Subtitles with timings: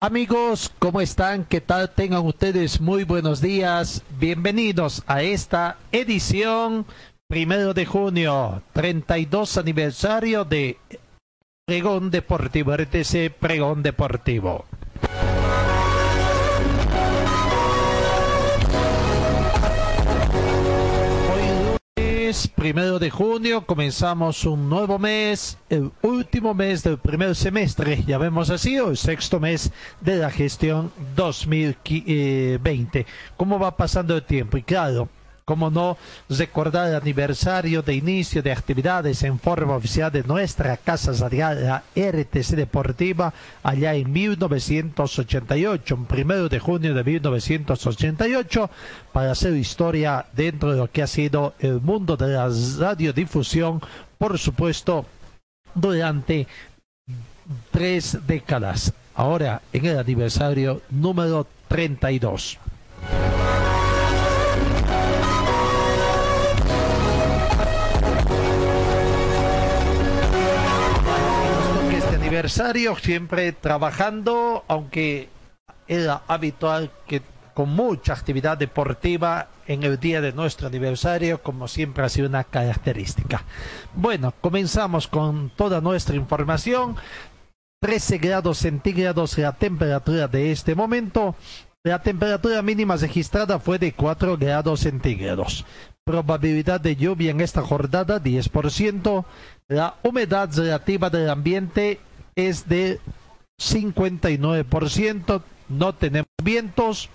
[0.00, 1.44] Amigos, ¿cómo están?
[1.44, 1.90] ¿Qué tal?
[1.90, 4.04] Tengan ustedes muy buenos días.
[4.20, 6.86] Bienvenidos a esta edición
[7.26, 10.76] primero de junio, 32 aniversario de
[11.66, 14.66] Pregón Deportivo, RTC Pregón Deportivo.
[22.54, 28.50] Primero de junio, comenzamos un nuevo mes, el último mes del primer semestre, ya vemos
[28.50, 33.06] así, el sexto mes de la gestión 2020.
[33.38, 34.58] ¿Cómo va pasando el tiempo?
[34.58, 35.08] Y claro,
[35.48, 35.96] cómo no
[36.28, 41.82] recordar el aniversario de inicio de actividades en forma oficial de nuestra Casa Radial, la
[41.96, 43.32] RTC Deportiva,
[43.62, 48.70] allá en 1988, un primero de junio de 1988,
[49.10, 53.80] para hacer historia dentro de lo que ha sido el mundo de la radiodifusión,
[54.18, 55.06] por supuesto,
[55.74, 56.46] durante
[57.70, 58.92] tres décadas.
[59.14, 62.58] Ahora en el aniversario número 32.
[72.38, 75.28] Aniversario, siempre trabajando, aunque
[75.88, 77.20] era habitual que
[77.52, 82.44] con mucha actividad deportiva en el día de nuestro aniversario, como siempre ha sido una
[82.44, 83.42] característica.
[83.92, 86.94] Bueno, comenzamos con toda nuestra información.
[87.80, 91.34] 13 grados centígrados la temperatura de este momento.
[91.82, 95.64] La temperatura mínima registrada fue de 4 grados centígrados.
[96.04, 99.24] Probabilidad de lluvia en esta jornada 10%.
[99.66, 101.98] La humedad relativa del ambiente
[102.38, 103.00] es de
[103.60, 105.42] 59%.
[105.68, 107.10] No tenemos vientos.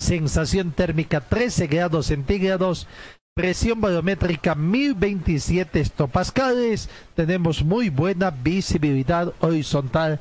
[0.00, 2.88] Sensación térmica 13 grados centígrados.
[3.34, 6.90] Presión barométrica 1027 hectopascales.
[7.14, 10.18] Tenemos muy buena visibilidad horizontal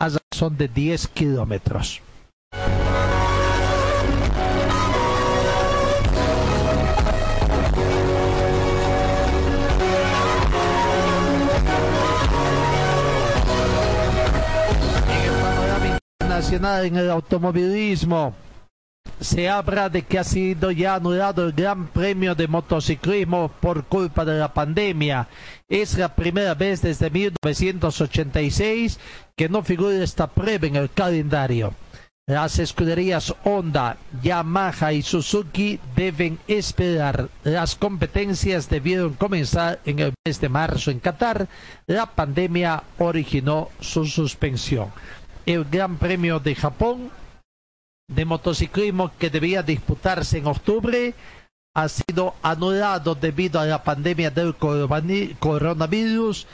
[0.00, 2.00] a razón de 10 kilómetros.
[16.32, 18.34] Nacional en el automovilismo.
[19.20, 24.24] Se habla de que ha sido ya anulado el Gran Premio de Motociclismo por culpa
[24.24, 25.28] de la pandemia.
[25.68, 28.98] Es la primera vez desde 1986
[29.36, 31.74] que no figura esta prueba en el calendario.
[32.26, 37.28] Las escuderías Honda, Yamaha y Suzuki deben esperar.
[37.44, 41.46] Las competencias debieron comenzar en el mes de marzo en Qatar.
[41.86, 44.92] La pandemia originó su suspensión
[45.46, 47.10] el Gran Premio de Japón
[48.08, 51.14] de motociclismo que debía disputarse en octubre
[51.74, 56.46] ha sido anulado debido a la pandemia del coronavirus,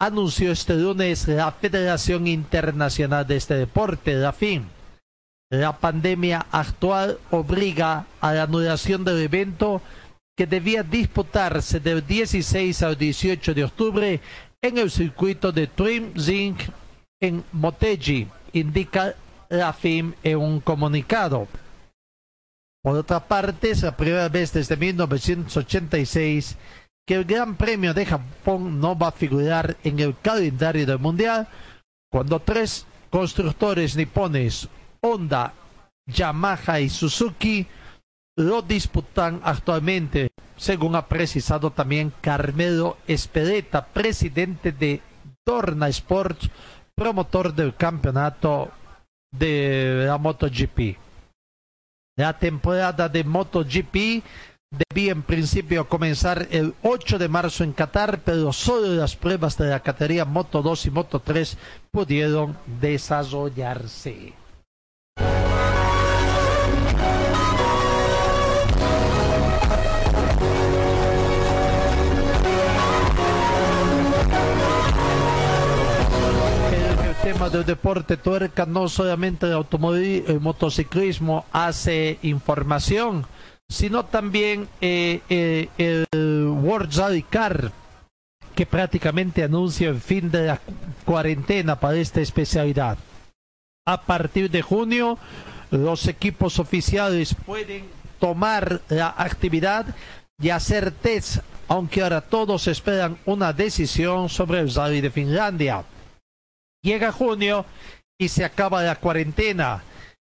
[0.00, 4.66] anunció este lunes la Federación Internacional de este deporte, la FIN.
[5.50, 9.80] La pandemia actual obliga a la anulación del evento
[10.36, 14.20] que debía disputarse del 16 al 18 de octubre
[14.60, 16.62] en el circuito de Twin Zinc
[17.24, 19.14] en Motegi, indica
[19.48, 21.48] la FIM en un comunicado.
[22.82, 26.56] Por otra parte, es la primera vez desde 1986
[27.06, 31.48] que el Gran Premio de Japón no va a figurar en el calendario del Mundial,
[32.10, 34.68] cuando tres constructores nipones,
[35.00, 35.52] Honda,
[36.06, 37.66] Yamaha y Suzuki,
[38.36, 45.00] lo disputan actualmente, según ha precisado también Carmelo Espereta, presidente de
[45.46, 46.50] Dorna Sports,
[46.94, 48.70] promotor del campeonato
[49.32, 50.96] de la MotoGP.
[52.16, 54.22] La temporada de MotoGP
[54.70, 59.68] debía en principio comenzar el 8 de marzo en Qatar, pero solo las pruebas de
[59.68, 61.58] la categoría Moto 2 y Moto 3
[61.90, 64.32] pudieron desarrollarse.
[77.34, 83.26] Tema del deporte tuerca, no solamente el automóvil, el motociclismo hace información,
[83.68, 86.06] sino también eh, eh, el
[86.62, 87.72] World Rally Car,
[88.54, 90.60] que prácticamente anuncia el fin de la
[91.04, 92.98] cuarentena para esta especialidad.
[93.84, 95.18] A partir de junio,
[95.72, 99.86] los equipos oficiales pueden retomar la actividad
[100.40, 105.84] y hacer test, aunque ahora todos esperan una decisión sobre el rally de Finlandia.
[106.84, 107.64] Llega junio
[108.18, 109.82] y se acaba la cuarentena.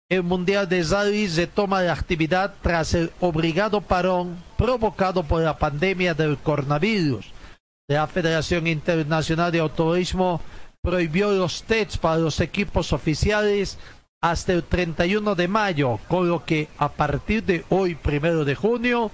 [0.10, 6.14] El Mundial de Rally retoma la actividad tras el obligado parón provocado por la pandemia
[6.14, 7.26] del coronavirus.
[7.90, 10.40] La Federación Internacional de Autorismo
[10.82, 13.78] prohibió los tests para los equipos oficiales
[14.22, 19.12] hasta el 31 de mayo, con lo que a partir de hoy, primero de junio,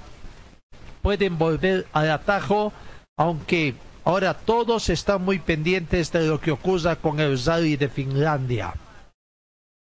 [1.01, 2.71] pueden volver al atajo,
[3.17, 8.73] aunque ahora todos están muy pendientes de lo que ocurra con el rally de Finlandia.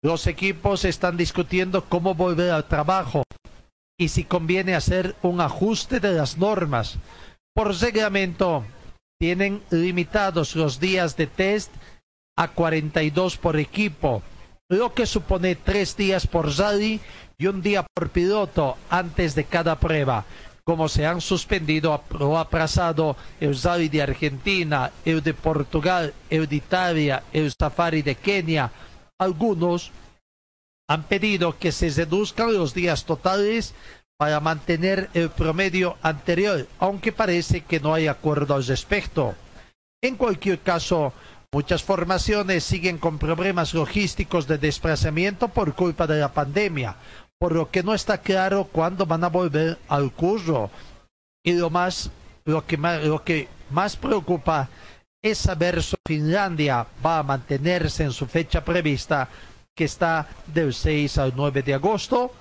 [0.02, 3.22] Los equipos están discutiendo cómo volver al trabajo
[3.98, 6.98] y si conviene hacer un ajuste de las normas.
[7.54, 8.64] Por reglamento,
[9.20, 11.70] tienen limitados los días de test
[12.36, 14.22] a 42 por equipo,
[14.68, 17.00] lo que supone tres días por rally
[17.38, 20.24] y un día por piloto antes de cada prueba.
[20.64, 23.60] Como se han suspendido o aplazado el
[23.90, 28.70] de Argentina, el de Portugal, el de Italia, el safari de Kenia,
[29.18, 29.90] algunos
[30.88, 33.74] han pedido que se reduzcan los días totales
[34.16, 39.34] para mantener el promedio anterior, aunque parece que no hay acuerdo al respecto.
[40.00, 41.12] En cualquier caso,
[41.52, 46.96] muchas formaciones siguen con problemas logísticos de desplazamiento por culpa de la pandemia,
[47.42, 50.70] por lo que no está claro cuándo van a volver al curso.
[51.42, 52.08] Y lo más,
[52.44, 54.68] lo que más, lo que más preocupa
[55.20, 59.28] es saber si Finlandia va a mantenerse en su fecha prevista,
[59.74, 62.32] que está del 6 al 9 de agosto,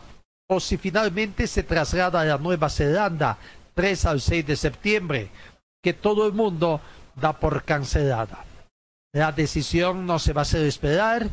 [0.48, 3.40] o si finalmente se traslada a la Nueva Zelanda
[3.74, 5.32] 3 al 6 de septiembre,
[5.82, 6.80] que todo el mundo
[7.16, 8.46] da por cancelada.
[9.14, 11.28] La decisión no se va a hacer esperar,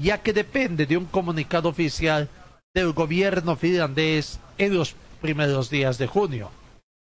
[0.00, 2.28] ya que depende de un comunicado oficial
[2.74, 6.50] del gobierno finlandés en los primeros días de junio.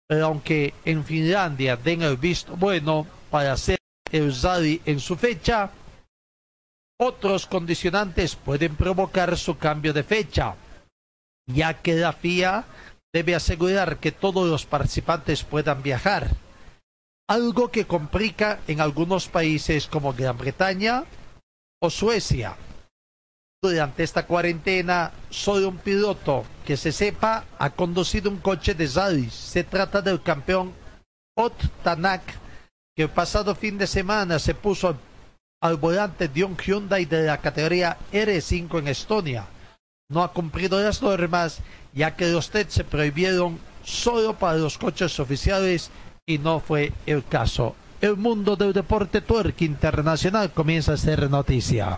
[0.07, 3.77] Pero aunque en Finlandia den el visto bueno para hacer
[4.11, 5.71] el rally en su fecha,
[6.99, 10.55] otros condicionantes pueden provocar su cambio de fecha
[11.47, 12.65] ya que la FIA
[13.13, 16.29] debe asegurar que todos los participantes puedan viajar,
[17.27, 21.03] algo que complica en algunos países como Gran Bretaña
[21.81, 22.55] o Suecia.
[23.63, 29.29] Durante esta cuarentena, solo un piloto que se sepa ha conducido un coche de rally.
[29.29, 30.73] Se trata del campeón
[31.37, 31.53] Ot
[31.83, 32.23] Tanak,
[32.95, 34.97] que el pasado fin de semana se puso
[35.61, 39.47] al volante de un Hyundai de la categoría R5 en Estonia
[40.11, 41.59] no ha cumplido las normas,
[41.93, 45.89] ya que los test se prohibieron solo para los coches oficiales
[46.25, 47.75] y no fue el caso.
[48.01, 51.97] El mundo del deporte tuerque internacional comienza a ser noticia.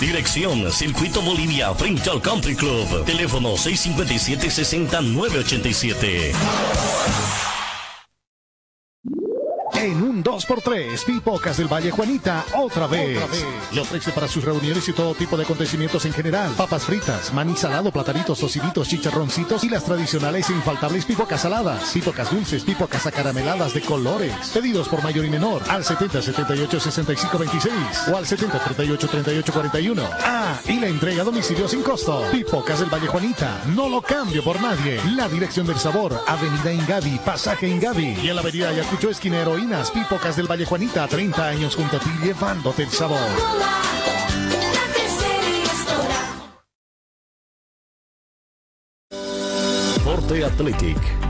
[0.00, 3.04] Dirección Circuito Bolivia frente al Country Club.
[3.04, 6.32] Teléfono 657 60 987.
[9.82, 11.04] En un 2x3.
[11.04, 13.18] Pipocas del Valle Juanita, otra vez.
[13.72, 16.52] Los ofrece para sus reuniones y todo tipo de acontecimientos en general.
[16.56, 21.90] Papas fritas, maní salado, platanitos, tociditos, chicharroncitos y las tradicionales e infaltables pipocas saladas.
[21.92, 24.34] Pipocas dulces, pipocas acarameladas de colores.
[24.52, 27.74] Pedidos por mayor y menor al 70 78 65 26
[28.12, 30.02] o al 70 38 38 41.
[30.24, 32.22] Ah, y la entrega a domicilio sin costo.
[32.30, 35.00] Pipocas del Valle Juanita, no lo cambio por nadie.
[35.16, 39.98] La dirección del sabor, Avenida Ingavi, Pasaje Ingavi y en la Avenida Ayacucho Esquinero y
[39.98, 43.18] Pipocas del Valle Juanita, 30 años junto a ti llevándote el sabor.
[50.02, 51.29] Forte Athletic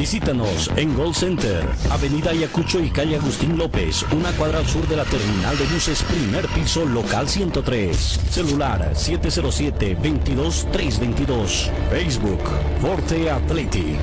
[0.00, 4.96] Visítanos en Gold Center, Avenida Ayacucho y calle Agustín López, una cuadra al sur de
[4.96, 8.20] la terminal de buses, primer piso, local 103.
[8.30, 11.70] Celular 707-22322.
[11.90, 12.40] Facebook,
[12.80, 14.00] Forte Athletic.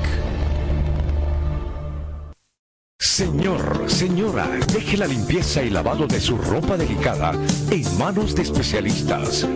[3.00, 7.32] Señor, señora, deje la limpieza y lavado de su ropa delicada
[7.72, 9.48] en manos de especialistas.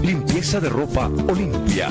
[0.00, 1.90] Limpieza de ropa Olimpia.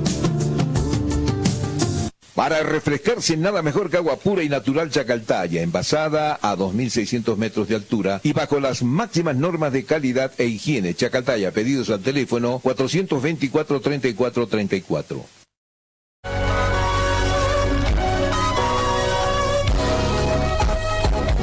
[2.35, 7.75] Para refrescarse, nada mejor que agua pura y natural Chacaltaya, envasada a 2.600 metros de
[7.75, 10.93] altura y bajo las máximas normas de calidad e higiene.
[10.93, 15.25] Chacaltaya, pedidos al teléfono 424-3434.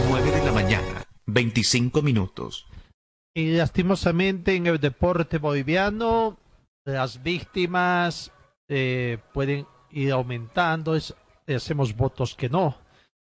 [0.09, 2.67] 9 de la mañana, 25 minutos.
[3.35, 6.39] Y lastimosamente en el deporte boliviano
[6.87, 8.33] las víctimas
[8.69, 10.95] eh, pueden ir aumentando.
[10.95, 11.15] Es,
[11.47, 12.77] hacemos votos que no.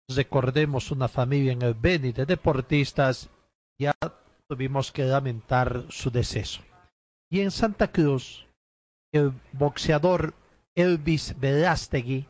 [0.09, 3.29] Recordemos una familia en el Beni de deportistas.
[3.79, 3.95] Ya
[4.49, 6.63] tuvimos que lamentar su deceso.
[7.31, 8.47] Y en Santa Cruz,
[9.13, 10.35] el boxeador
[10.75, 12.27] Elvis Verástegui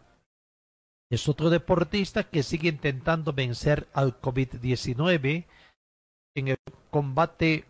[1.10, 5.46] es otro deportista que sigue intentando vencer al COVID-19
[6.36, 6.56] en el
[6.90, 7.64] combate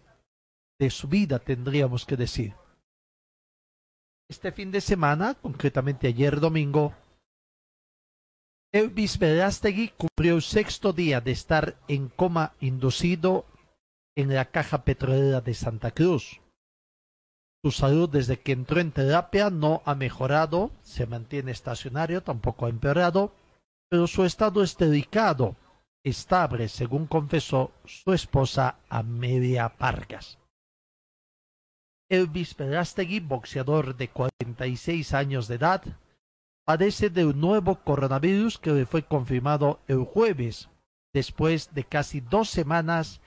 [0.78, 2.54] de su vida, tendríamos que decir.
[4.30, 6.94] Este fin de semana, concretamente ayer domingo,
[8.72, 13.44] Elvis Verástegui cumplió el sexto día de estar en coma inducido
[14.16, 16.40] en la caja petrolera de Santa Cruz.
[17.64, 22.68] Su salud desde que entró en terapia no ha mejorado, se mantiene estacionario, tampoco ha
[22.68, 23.34] empeorado,
[23.90, 25.56] pero su estado es delicado,
[26.04, 30.39] estable, según confesó su esposa Amelia Vargas.
[32.10, 35.82] Elvis Verástegui, boxeador de 46 años de edad,
[36.66, 40.68] padece de un nuevo coronavirus que le fue confirmado el jueves,
[41.14, 43.20] después de casi dos semanas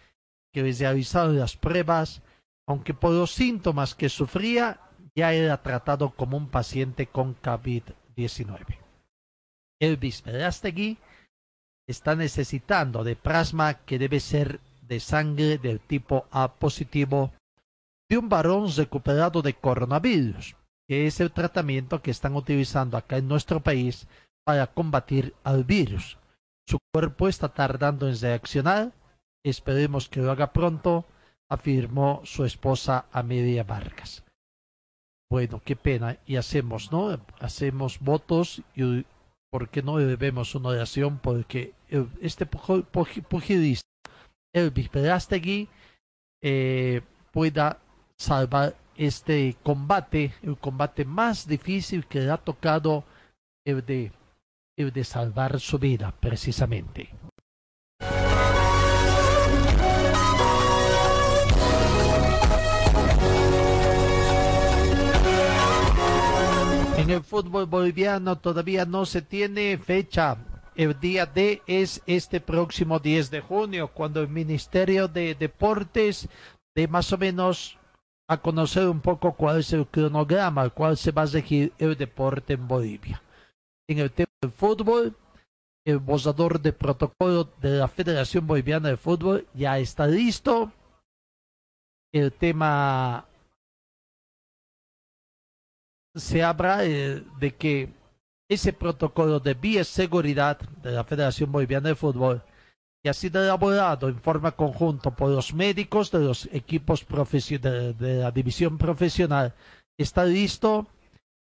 [0.53, 2.21] que le realizaron las pruebas,
[2.67, 4.79] aunque por los síntomas que sufría
[5.15, 8.79] ya era tratado como un paciente con COVID-19.
[9.79, 10.97] Elvis Verástegui
[11.87, 17.33] está necesitando de plasma que debe ser de sangre del tipo A positivo
[18.13, 20.55] de un varón recuperado de coronavirus,
[20.87, 24.07] que es el tratamiento que están utilizando acá en nuestro país
[24.45, 26.19] para combatir al virus.
[26.67, 28.91] Su cuerpo está tardando en reaccionar,
[29.43, 31.05] esperemos que lo haga pronto,
[31.49, 34.23] afirmó su esposa Amelia Vargas.
[35.31, 37.19] Bueno, qué pena, y hacemos, ¿no?
[37.39, 39.07] Hacemos votos y
[39.51, 41.17] ¿por qué no debemos una oración?
[41.17, 41.73] Porque
[42.21, 43.89] este pugilista,
[44.53, 45.67] Elvis Verástegui,
[46.43, 47.01] eh,
[47.31, 47.79] pueda
[48.17, 53.03] salvar este combate, el combate más difícil que le ha tocado
[53.65, 54.11] el de,
[54.77, 57.09] de salvar su vida, precisamente.
[66.97, 70.37] En el fútbol boliviano todavía no se tiene fecha.
[70.75, 76.29] El día D es este próximo 10 de junio, cuando el Ministerio de Deportes
[76.75, 77.77] de más o menos
[78.33, 81.95] a conocer un poco cuál es el cronograma al cual se va a regir el
[81.97, 83.21] deporte en Bolivia.
[83.87, 85.15] En el tema del fútbol,
[85.85, 90.71] el borrador de protocolo de la Federación Boliviana de Fútbol ya está listo.
[92.13, 93.25] El tema
[96.15, 97.89] se habla eh, de que
[98.49, 102.43] ese protocolo de bioseguridad de la Federación Boliviana de Fútbol
[103.09, 108.31] ha sido elaborado en forma conjunta por los médicos de los equipos de, de la
[108.31, 109.53] división profesional
[109.97, 110.87] está listo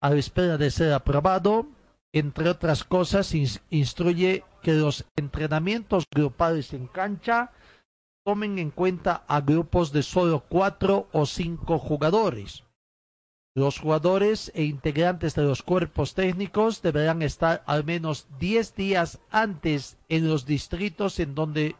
[0.01, 1.67] a la espera de ser aprobado.
[2.13, 3.33] Entre otras cosas,
[3.69, 7.51] instruye que los entrenamientos grupales en cancha
[8.25, 12.64] tomen en cuenta a grupos de solo cuatro o cinco jugadores.
[13.57, 19.97] Los jugadores e integrantes de los cuerpos técnicos deberán estar al menos 10 días antes
[20.09, 21.77] en los distritos en donde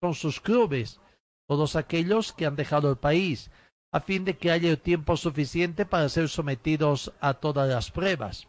[0.00, 1.00] son sus clubes,
[1.46, 3.50] todos aquellos que han dejado el país,
[3.92, 8.48] a fin de que haya tiempo suficiente para ser sometidos a todas las pruebas.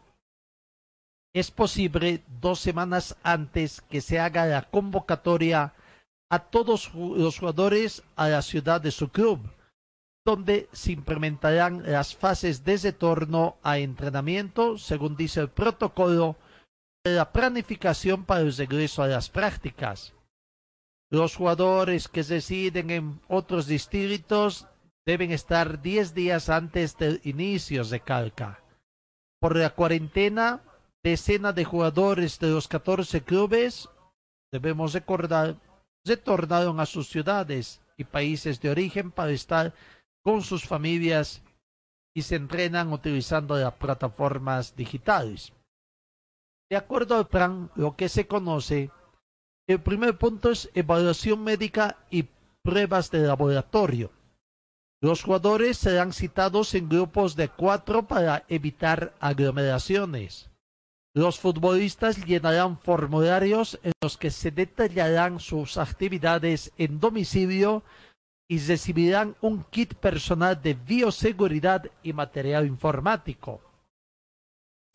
[1.33, 5.73] Es posible dos semanas antes que se haga la convocatoria
[6.29, 9.41] a todos los jugadores a la ciudad de su club
[10.29, 16.35] donde se implementarán las fases de retorno a entrenamiento, según dice el protocolo
[17.03, 20.13] de la planificación para el regreso a las prácticas.
[21.09, 24.67] Los jugadores que residen en otros distritos
[25.03, 28.59] deben estar 10 días antes del inicio de calca.
[29.41, 30.61] Por la cuarentena,
[31.03, 33.89] decenas de jugadores de los 14 clubes,
[34.51, 35.55] debemos recordar,
[36.05, 39.73] retornaron a sus ciudades y países de origen para estar
[40.23, 41.41] con sus familias
[42.15, 45.53] y se entrenan utilizando las plataformas digitales.
[46.69, 48.91] De acuerdo al plan, lo que se conoce,
[49.67, 52.25] el primer punto es evaluación médica y
[52.63, 54.11] pruebas de laboratorio.
[55.01, 60.49] Los jugadores serán citados en grupos de cuatro para evitar aglomeraciones.
[61.15, 67.83] Los futbolistas llenarán formularios en los que se detallarán sus actividades en domicilio
[68.49, 73.61] y recibirán un kit personal de bioseguridad y material informático.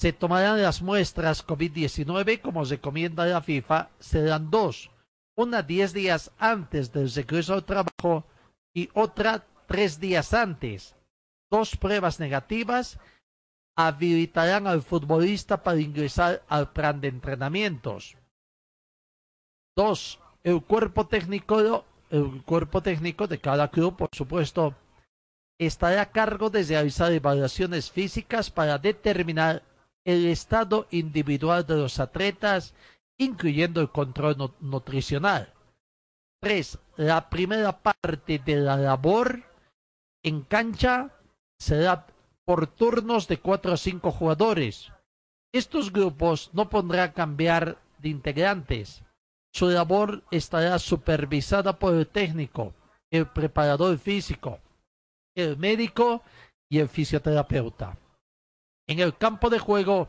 [0.00, 4.90] Se tomarán las muestras COVID-19 como recomienda la FIFA, serán dos,
[5.36, 8.24] una diez días antes del regreso al trabajo
[8.74, 10.96] y otra tres días antes.
[11.48, 12.98] Dos pruebas negativas
[13.76, 18.16] habilitarán al futbolista para ingresar al plan de entrenamientos.
[19.76, 24.74] Dos, el cuerpo técnico el cuerpo técnico de cada club, por supuesto,
[25.58, 29.62] estará a cargo de realizar evaluaciones físicas para determinar
[30.04, 32.74] el estado individual de los atletas,
[33.18, 35.52] incluyendo el control nutricional.
[36.40, 36.78] 3.
[36.96, 39.42] La primera parte de la labor
[40.22, 41.10] en cancha
[41.58, 42.06] será
[42.44, 44.92] por turnos de 4 a 5 jugadores.
[45.52, 49.03] Estos grupos no podrán cambiar de integrantes.
[49.54, 52.74] Su labor estará supervisada por el técnico,
[53.12, 54.58] el preparador físico,
[55.36, 56.22] el médico
[56.68, 57.96] y el fisioterapeuta.
[58.88, 60.08] En el campo de juego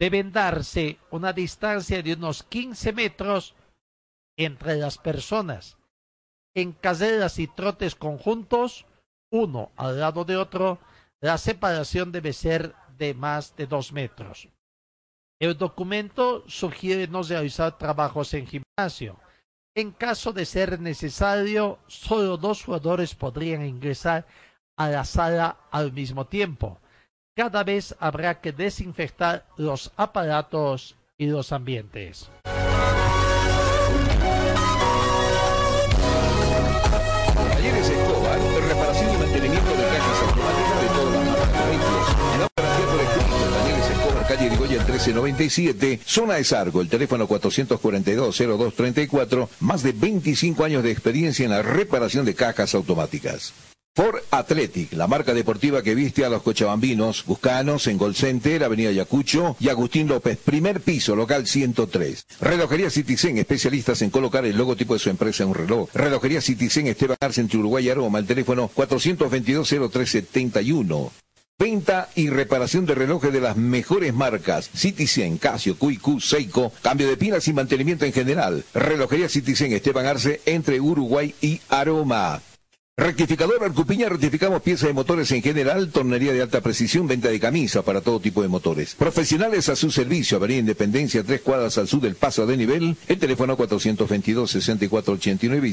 [0.00, 3.54] deben darse una distancia de unos 15 metros
[4.36, 5.78] entre las personas.
[6.52, 8.86] En carreras y trotes conjuntos,
[9.30, 10.80] uno al lado de otro,
[11.20, 14.48] la separación debe ser de más de dos metros.
[15.40, 19.16] El documento sugiere no realizar trabajos en gimnasio.
[19.76, 24.26] En caso de ser necesario, solo dos jugadores podrían ingresar
[24.76, 26.80] a la sala al mismo tiempo.
[27.36, 32.28] Cada vez habrá que desinfectar los aparatos y los ambientes.
[44.28, 51.46] Calle Irigoyen 1397, zona de Sargo, el teléfono 442-0234, más de 25 años de experiencia
[51.46, 53.54] en la reparación de cajas automáticas.
[53.96, 58.92] Ford Athletic, la marca deportiva que viste a los cochabambinos, buscanos en Gol Center, Avenida
[58.92, 62.26] Yacucho y Agustín López, primer piso, local 103.
[62.40, 65.88] Relojería Citizen, especialistas en colocar el logotipo de su empresa en un reloj.
[65.94, 71.10] Relojería Citizen, Esteban Arce, entre Uruguay y Aroma, el teléfono 422-0371.
[71.60, 74.70] Venta y reparación de relojes de las mejores marcas.
[74.76, 76.72] Citizen, Casio, QQ, Seiko.
[76.82, 78.64] Cambio de pilas y mantenimiento en general.
[78.74, 82.40] Relojería Citizen Esteban Arce entre Uruguay y Aroma.
[82.96, 87.82] Rectificador Arcupiña, rectificamos piezas de motores en general, tornería de alta precisión, venta de camisas
[87.84, 88.94] para todo tipo de motores.
[88.94, 93.18] Profesionales a su servicio, Avenida Independencia, tres cuadras al sur del paso de nivel, el
[93.18, 95.72] teléfono 422-6489 y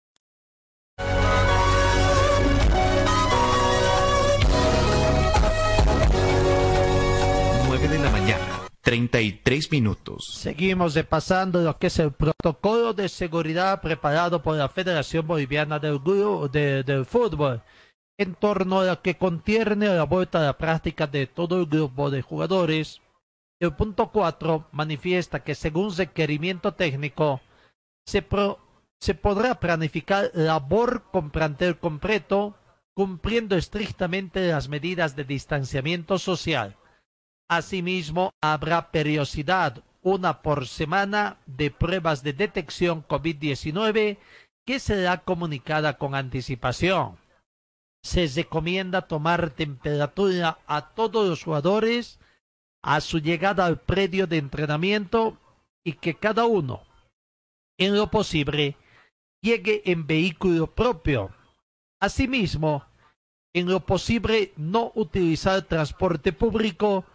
[8.85, 10.27] 33 minutos.
[10.31, 15.99] Seguimos repasando lo que es el protocolo de seguridad preparado por la Federación Boliviana del,
[16.51, 17.63] de- del Fútbol
[18.19, 22.11] en torno a lo que contiene la vuelta a la práctica de todo el grupo
[22.11, 23.01] de jugadores.
[23.59, 27.41] El punto 4 manifiesta que según requerimiento técnico
[28.05, 28.21] se
[29.15, 32.55] podrá planificar labor con plantel completo
[32.95, 36.77] cumpliendo estrictamente las medidas de distanciamiento social.
[37.47, 44.17] Asimismo, habrá periodicidad, una por semana, de pruebas de detección COVID-19
[44.65, 47.17] que será comunicada con anticipación.
[48.03, 52.19] Se recomienda tomar temperatura a todos los jugadores
[52.81, 55.39] a su llegada al predio de entrenamiento
[55.83, 56.83] y que cada uno,
[57.79, 58.77] en lo posible,
[59.41, 61.31] llegue en vehículo propio.
[61.99, 62.85] Asimismo,
[63.53, 67.05] en lo posible no utilizar transporte público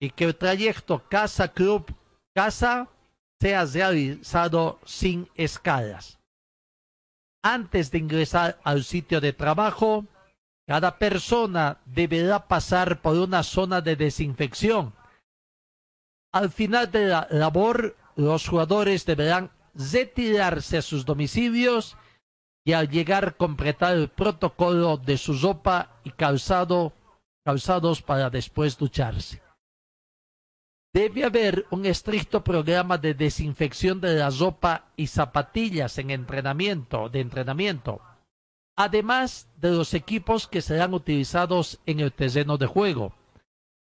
[0.00, 1.94] y que el trayecto casa-club
[2.34, 2.88] casa
[3.40, 6.18] sea realizado sin escalas.
[7.42, 10.06] Antes de ingresar al sitio de trabajo,
[10.66, 14.94] cada persona deberá pasar por una zona de desinfección.
[16.32, 21.96] Al final de la labor, los jugadores deberán retirarse a sus domicilios
[22.64, 26.92] y al llegar completar el protocolo de su ropa y calzado,
[27.44, 29.42] calzados para después ducharse.
[30.92, 37.20] Debe haber un estricto programa de desinfección de la ropa y zapatillas en entrenamiento, de
[37.20, 38.00] entrenamiento,
[38.76, 43.14] además de los equipos que serán utilizados en el terreno de juego.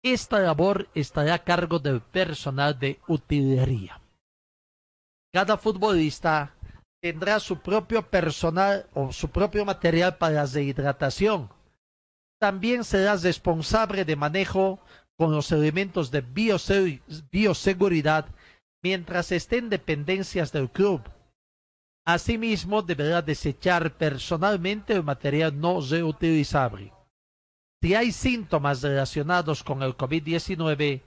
[0.02, 4.02] Esta labor estará a cargo del personal de utilería.
[5.32, 6.56] Cada futbolista
[7.00, 11.50] tendrá su propio personal o su propio material para la rehidratación.
[12.40, 14.80] También será responsable de manejo
[15.18, 17.02] con los elementos de biose-
[17.32, 18.26] bioseguridad
[18.84, 21.02] mientras esté en dependencias del club.
[22.06, 26.94] Asimismo, deberá desechar personalmente el material no reutilizable.
[27.82, 31.02] Si hay síntomas relacionados con el COVID-19,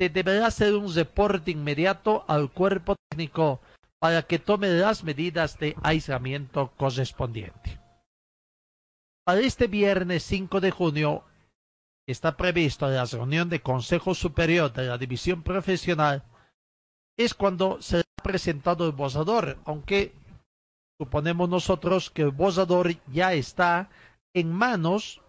[0.00, 3.60] se deberá hacer un reporte inmediato al cuerpo técnico
[3.98, 7.80] para que tome las medidas de aislamiento correspondiente.
[9.26, 11.24] Para este viernes 5 de junio
[12.12, 16.24] está previsto la reunión de Consejo Superior de la División Profesional.
[17.18, 20.14] Es cuando será presentado el borrador, aunque
[20.98, 23.90] suponemos nosotros que el borrador ya está
[24.34, 25.20] en manos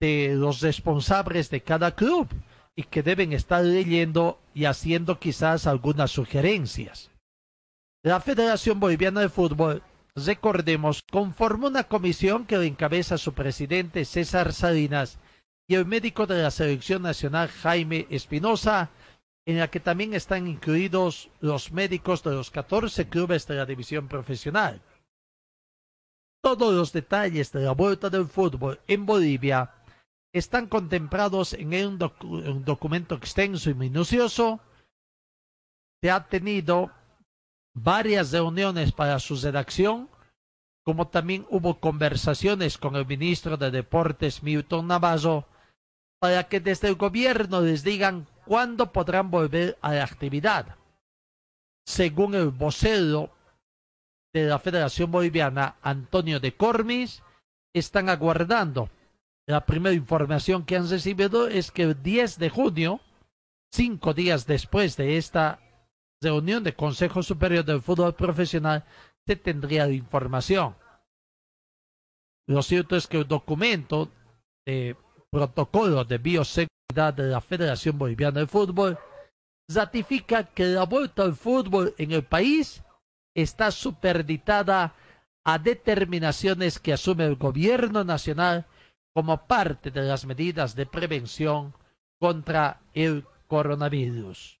[0.00, 2.28] de los responsables de cada club
[2.74, 7.12] y que deben estar leyendo y haciendo quizás algunas sugerencias.
[8.02, 9.82] La Federación Boliviana de Fútbol,
[10.16, 15.18] recordemos, conformó una comisión que encabeza su presidente César Salinas
[15.66, 18.90] y el médico de la selección nacional Jaime Espinosa,
[19.46, 24.08] en la que también están incluidos los médicos de los 14 clubes de la división
[24.08, 24.80] profesional.
[26.42, 29.70] Todos los detalles de la vuelta del fútbol en Bolivia
[30.32, 34.60] están contemplados en un, docu- un documento extenso y minucioso.
[36.02, 36.90] Se ha tenido
[37.74, 40.08] varias reuniones para su redacción,
[40.84, 45.46] como también hubo conversaciones con el ministro de Deportes Milton Navarro
[46.24, 50.74] para que desde el gobierno les digan cuándo podrán volver a la actividad.
[51.86, 53.30] Según el vocero
[54.32, 57.22] de la Federación Boliviana, Antonio de Cormis,
[57.74, 58.88] están aguardando.
[59.46, 63.00] La primera información que han recibido es que el 10 de junio,
[63.70, 65.60] cinco días después de esta
[66.22, 68.82] reunión de Consejo Superior del Fútbol Profesional,
[69.26, 70.74] se tendría información.
[72.48, 74.08] Lo cierto es que el documento
[74.64, 74.96] de
[75.34, 78.96] protocolo de bioseguridad de la Federación Boliviana de Fútbol
[79.68, 82.84] ratifica que la vuelta al fútbol en el país
[83.34, 84.94] está superditada
[85.44, 88.66] a determinaciones que asume el gobierno nacional
[89.12, 91.74] como parte de las medidas de prevención
[92.20, 94.60] contra el coronavirus.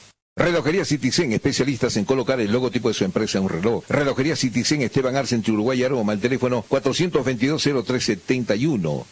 [0.41, 3.83] Relojería Citizen, especialistas en colocar el logotipo de su empresa en un reloj.
[3.87, 9.05] Relojería Citizen, Esteban Arce, entre Uruguay y Aroma, el teléfono 422-0371.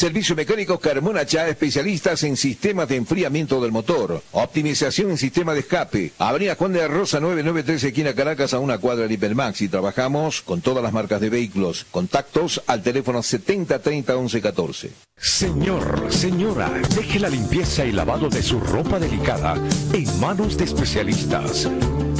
[0.00, 5.60] Servicio Mecánico Carmona Chá, especialistas en sistemas de enfriamiento del motor, optimización en sistema de
[5.60, 6.12] escape.
[6.18, 9.60] Avenida Juan de Rosa 9913, esquina Caracas, a una cuadra de Hipermax.
[9.60, 11.84] Y trabajamos con todas las marcas de vehículos.
[11.90, 14.90] Contactos al teléfono 7030 1114.
[15.18, 19.54] Señor, señora, deje la limpieza y lavado de su ropa delicada
[19.92, 21.68] en manos de especialistas.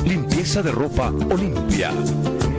[0.04, 1.92] Limpieza de ropa Olimpia.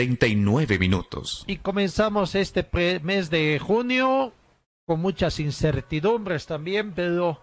[0.00, 1.44] 39 minutos.
[1.46, 2.66] Y comenzamos este
[3.02, 4.32] mes de junio
[4.86, 7.38] con muchas incertidumbres también, pero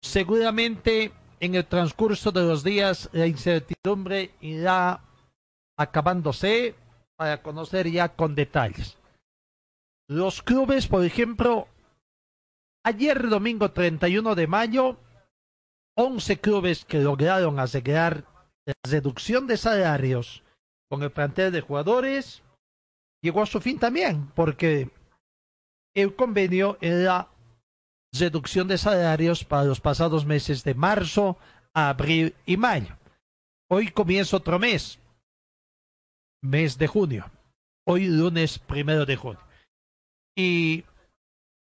[0.00, 5.02] seguramente en el transcurso de los días la incertidumbre irá
[5.76, 6.76] acabándose
[7.16, 8.96] para conocer ya con detalles.
[10.06, 11.66] Los clubes, por ejemplo,
[12.84, 15.00] ayer domingo 31 de mayo,
[15.96, 18.24] 11 clubes que lograron asegurar
[18.66, 20.44] la reducción de salarios
[20.90, 22.42] con el plantel de jugadores
[23.22, 24.90] llegó a su fin también, porque
[25.94, 27.28] el convenio era
[28.12, 31.38] reducción de salarios para los pasados meses de marzo,
[31.72, 32.96] abril y mayo.
[33.70, 34.98] Hoy comienza otro mes,
[36.42, 37.30] mes de junio.
[37.86, 39.40] Hoy lunes primero de junio.
[40.36, 40.84] Y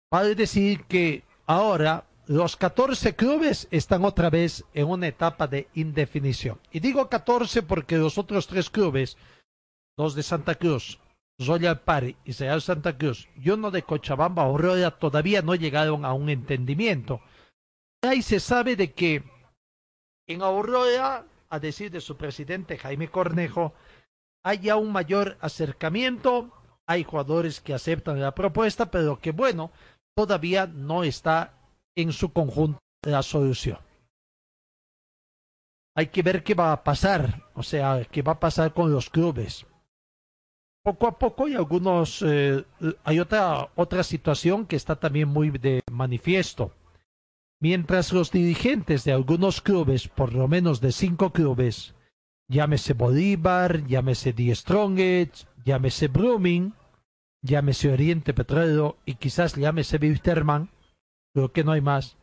[0.10, 6.60] vale decir que ahora los 14 clubes están otra vez en una etapa de indefinición.
[6.72, 9.18] Y digo 14 porque los otros tres clubes,
[9.98, 11.00] dos de Santa Cruz,
[11.40, 16.14] Royal Party y Real Santa Cruz, y uno de Cochabamba, Aurora, todavía no llegaron a
[16.14, 17.22] un entendimiento.
[18.04, 19.24] Ahí se sabe de que
[20.28, 23.74] en Aurora, a decir de su presidente Jaime Cornejo,
[24.44, 26.52] hay ya un mayor acercamiento,
[26.86, 29.72] hay jugadores que aceptan la propuesta, pero que bueno,
[30.14, 31.57] todavía no está
[31.98, 33.80] en su conjunto la solución.
[35.96, 39.10] Hay que ver qué va a pasar, o sea, qué va a pasar con los
[39.10, 39.66] clubes.
[40.84, 42.64] Poco a poco hay algunos, eh,
[43.04, 46.72] hay otra otra situación que está también muy de manifiesto.
[47.60, 51.96] Mientras los dirigentes de algunos clubes, por lo menos de cinco clubes,
[52.48, 56.74] llámese Bolívar, llámese Die Strongest, llámese Blooming,
[57.42, 60.70] llámese Oriente Petrolero y quizás llámese Wilterman,
[61.38, 62.18] creo que no hay más,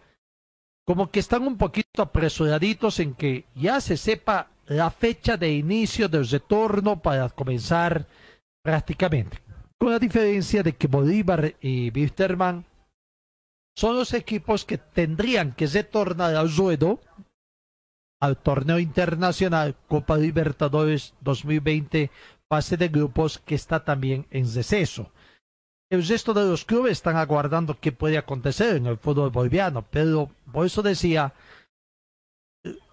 [0.85, 6.09] como que están un poquito apresuraditos en que ya se sepa la fecha de inicio
[6.09, 8.09] del retorno para comenzar
[8.64, 9.38] prácticamente.
[9.79, 12.64] Con la diferencia de que Bolívar y Wilterman
[13.77, 17.00] son los equipos que tendrían que retornar al ruedo
[18.20, 22.11] al torneo internacional Copa Libertadores 2020
[22.48, 25.12] fase de grupos que está también en receso.
[25.94, 30.28] El resto de los clubes están aguardando qué puede acontecer en el fútbol boliviano, pero
[30.52, 31.33] por eso decía,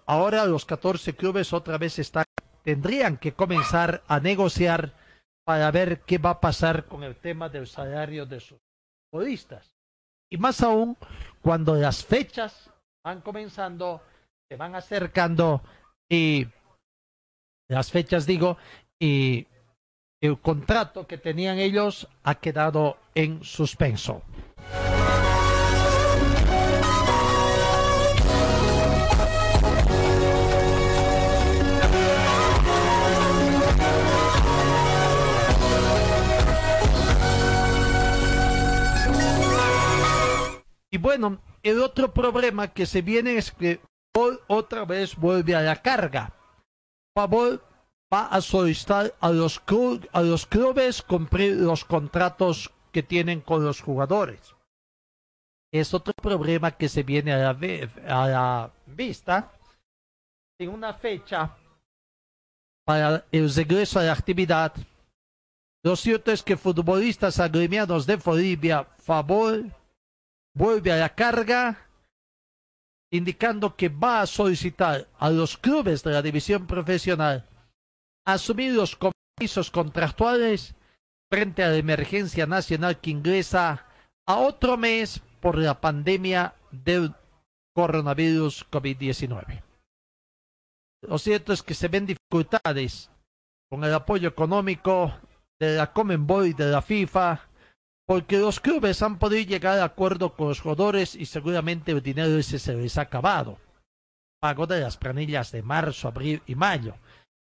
[0.06, 2.24] ahora los 14 clubes otra vez están,
[2.62, 4.94] tendrían que comenzar a negociar
[5.44, 8.60] para ver qué va a pasar con el tema del salario de sus
[9.10, 9.74] futbolistas.
[10.30, 10.96] Y más aún
[11.40, 12.70] cuando las fechas
[13.04, 14.00] van comenzando,
[14.48, 15.60] se van acercando
[16.08, 16.46] y
[17.68, 18.58] las fechas digo,
[19.00, 19.48] y
[20.22, 24.22] el contrato que tenían ellos ha quedado en suspenso.
[40.88, 43.80] Y bueno, el otro problema que se viene es que
[44.46, 46.32] otra vez vuelve a la carga.
[48.12, 49.62] Va a solicitar a los,
[50.12, 54.54] a los clubes cumplir los contratos que tienen con los jugadores.
[55.72, 59.50] Es otro problema que se viene a la, ve- a la vista
[60.58, 61.56] en una fecha
[62.84, 64.74] para el regreso a la actividad.
[65.82, 69.64] Lo cierto es que futbolistas agremiados de Bolivia, favor,
[70.54, 71.88] vuelve a la carga,
[73.10, 77.48] indicando que va a solicitar a los clubes de la división profesional
[78.26, 80.74] asumir los compromisos contractuales
[81.30, 83.86] frente a la emergencia nacional que ingresa
[84.26, 87.14] a otro mes por la pandemia del
[87.74, 89.62] coronavirus COVID-19.
[91.02, 93.10] Lo cierto es que se ven dificultades
[93.70, 95.12] con el apoyo económico
[95.58, 97.48] de la Comenbol y de la FIFA
[98.06, 102.36] porque los clubes han podido llegar a acuerdo con los jugadores y seguramente el dinero
[102.36, 103.58] ese se les ha acabado.
[104.40, 106.96] Pago de las planillas de marzo, abril y mayo.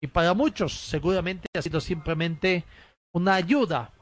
[0.02, 2.64] Y para muchos seguramente ha sido simplemente
[3.14, 3.92] una ayuda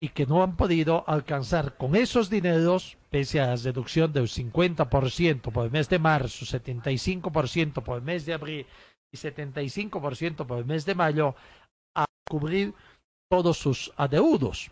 [0.00, 5.52] y que no han podido alcanzar con esos dineros, pese a la deducción del 50%
[5.52, 8.66] por el mes de marzo, 75% por el mes de abril
[9.12, 11.34] y 75% por el mes de mayo,
[11.96, 12.72] a cubrir
[13.28, 14.70] todos sus adeudos.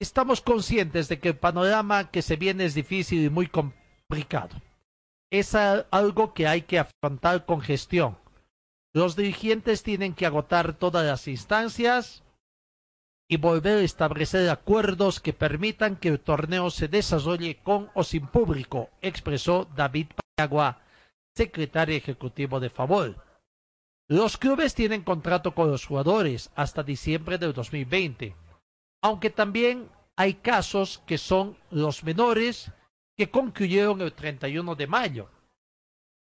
[0.00, 4.60] Estamos conscientes de que el panorama que se viene es difícil y muy complicado.
[5.30, 8.18] Es algo que hay que afrontar con gestión.
[8.94, 12.22] Los dirigentes tienen que agotar todas las instancias
[13.28, 18.26] y volver a establecer acuerdos que permitan que el torneo se desarrolle con o sin
[18.28, 20.80] público, expresó David Pagua,
[21.34, 23.16] secretario ejecutivo de Favor.
[24.08, 28.36] Los clubes tienen contrato con los jugadores hasta diciembre del 2020
[29.06, 32.72] aunque también hay casos que son los menores
[33.16, 35.30] que concluyeron el 31 de mayo.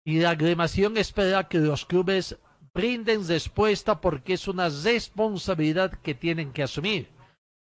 [0.05, 2.37] Y la agremación espera que los clubes
[2.73, 7.09] brinden respuesta porque es una responsabilidad que tienen que asumir.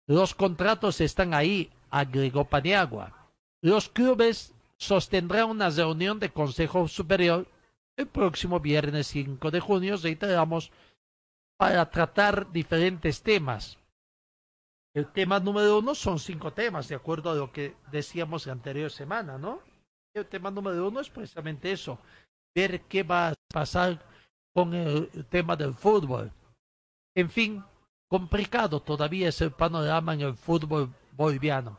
[0.07, 3.31] Los contratos están ahí, agregó Paniagua.
[3.63, 7.47] Los clubes sostendrán una reunión de Consejo Superior
[7.97, 10.71] el próximo viernes 5 de junio, reiteramos,
[11.59, 13.77] para tratar diferentes temas.
[14.95, 18.91] El tema número uno son cinco temas, de acuerdo a lo que decíamos la anterior
[18.91, 19.61] semana, ¿no?
[20.15, 21.99] El tema número uno es precisamente eso,
[22.55, 24.05] ver qué va a pasar
[24.53, 26.33] con el tema del fútbol.
[27.15, 27.65] En fin,
[28.09, 31.79] complicado todavía es el panorama en el fútbol boliviano.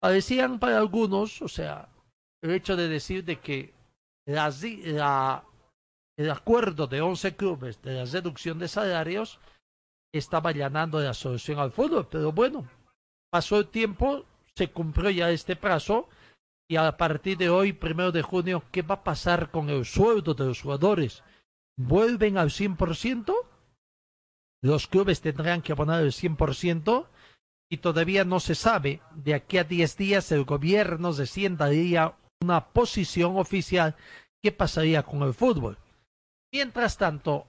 [0.00, 1.88] Parecían para algunos, o sea,
[2.42, 3.72] el hecho de decir de que
[4.26, 5.44] la,
[6.16, 9.38] el acuerdo de 11 clubes de la reducción de salarios
[10.12, 12.08] estaba llenando la solución al fútbol.
[12.10, 12.68] Pero bueno,
[13.30, 16.08] pasó el tiempo, se cumplió ya este plazo
[16.70, 20.34] y a partir de hoy, primero de junio, ¿qué va a pasar con el sueldo
[20.34, 21.22] de los jugadores?
[21.78, 23.34] ¿Vuelven al 100%?
[24.62, 27.06] Los clubes tendrán que abonar el 100%
[27.70, 29.00] y todavía no se sabe.
[29.14, 33.96] De aquí a 10 días el gobierno desciendaría una posición oficial
[34.42, 35.78] qué pasaría con el fútbol.
[36.52, 37.46] Mientras tanto,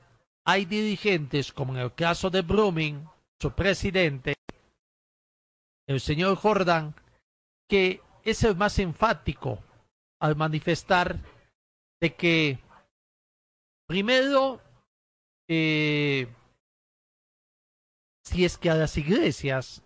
[0.49, 3.07] hay dirigentes, como en el caso de Blooming,
[3.39, 4.33] su presidente,
[5.87, 6.95] el señor Jordan,
[7.69, 9.63] que es el más enfático
[10.19, 11.19] al manifestar
[12.01, 12.57] de que
[13.87, 14.59] primero
[15.47, 16.27] eh,
[18.25, 19.83] si es que a las iglesias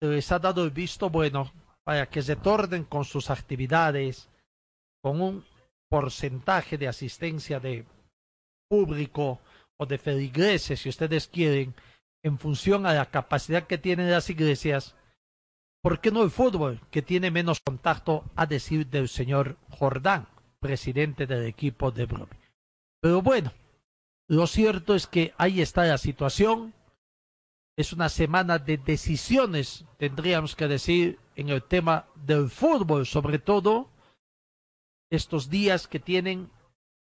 [0.00, 4.28] les ha dado el visto bueno para que se tornen con sus actividades
[5.02, 5.44] con un
[5.90, 7.84] porcentaje de asistencia de
[8.68, 9.40] público
[9.78, 11.74] o de feligreses, si ustedes quieren,
[12.22, 14.94] en función a la capacidad que tienen las iglesias,
[15.82, 20.26] ¿por qué no el fútbol, que tiene menos contacto, a decir del señor Jordán,
[20.60, 22.38] presidente del equipo de Brome?
[23.00, 23.52] Pero bueno,
[24.28, 26.72] lo cierto es que ahí está la situación.
[27.76, 33.90] Es una semana de decisiones, tendríamos que decir, en el tema del fútbol, sobre todo
[35.10, 36.50] estos días que tienen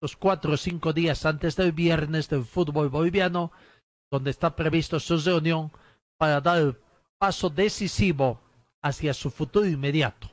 [0.01, 3.51] los cuatro o cinco días antes del viernes del fútbol boliviano,
[4.11, 5.71] donde está previsto su reunión
[6.17, 6.77] para dar el
[7.17, 8.41] paso decisivo
[8.81, 10.31] hacia su futuro inmediato.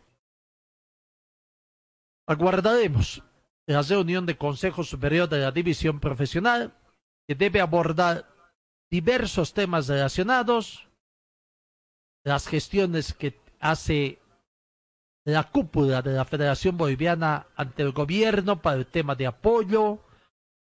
[2.28, 3.22] Aguardaremos
[3.66, 6.74] la reunión del Consejo Superior de la División Profesional,
[7.26, 8.26] que debe abordar
[8.90, 10.88] diversos temas relacionados,
[12.24, 14.20] las gestiones que hace
[15.26, 19.98] la cúpula de la Federación Boliviana ante el gobierno para el tema de apoyo,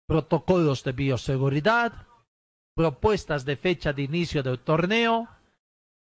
[0.07, 2.07] protocolos de bioseguridad,
[2.73, 5.27] propuestas de fecha de inicio del torneo,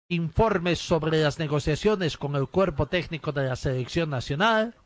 [0.09, 4.77] informes sobre las negociaciones con el cuerpo técnico de la selección nacional,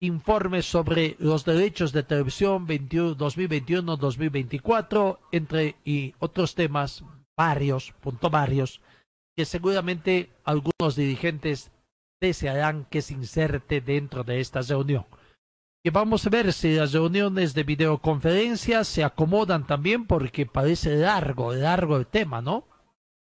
[0.00, 7.02] informes sobre los derechos de televisión 2021-2024, entre y otros temas
[7.36, 8.80] varios, punto varios,
[9.34, 11.72] que seguramente algunos dirigentes
[12.26, 15.06] desearán que se inserte dentro de esta reunión.
[15.82, 21.52] Y vamos a ver si las reuniones de videoconferencia se acomodan también porque parece largo,
[21.52, 22.66] largo el tema, ¿no?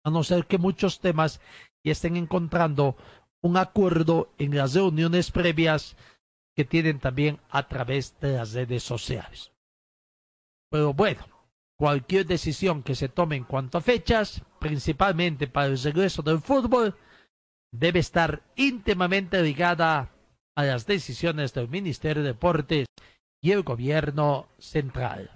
[0.04, 1.40] A no ser que muchos temas
[1.82, 2.96] ya estén encontrando
[3.40, 5.96] un acuerdo en las reuniones previas
[6.54, 9.52] que tienen también a través de las redes sociales.
[10.70, 11.26] Pero bueno,
[11.76, 16.96] cualquier decisión que se tome en cuanto a fechas, principalmente para el regreso del fútbol,
[17.78, 20.10] debe estar íntimamente ligada
[20.54, 22.86] a las decisiones del Ministerio de Deportes
[23.42, 25.35] y el gobierno central.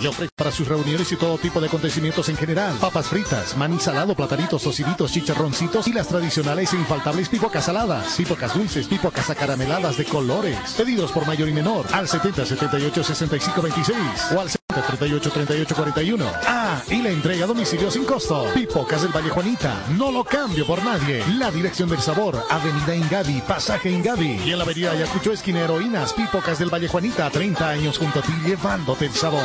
[0.00, 2.76] Le ofrece para sus reuniones y todo tipo de acontecimientos en general.
[2.80, 8.54] Papas fritas, maní salado, platanitos, tociditos, chicharroncitos y las tradicionales e infaltables pipocas saladas, pipocas
[8.54, 10.58] dulces, pipocas acarameladas de colores.
[10.76, 13.98] Pedidos por mayor y menor al 70 78 65 26
[14.34, 16.26] o al 70 38 38 41.
[16.46, 18.46] Ah, y la entrega a domicilio sin costo.
[18.54, 21.24] Pipocas del Valle Juanita, no lo cambio por nadie.
[21.36, 24.40] La dirección del sabor, Avenida Ingavi, Pasaje Ingavi.
[24.44, 28.22] Y en la Avenida Ayacucho, esquina Heroínas, Pipocas del Valle Juanita, 30 años junto a
[28.22, 29.40] ti llevándote el sabor.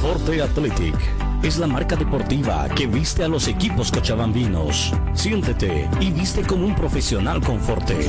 [0.00, 0.94] Forte Athletic
[1.42, 4.92] es la marca deportiva que viste a los equipos cochabambinos.
[5.14, 8.08] Siéntete y viste como un profesional con Forte.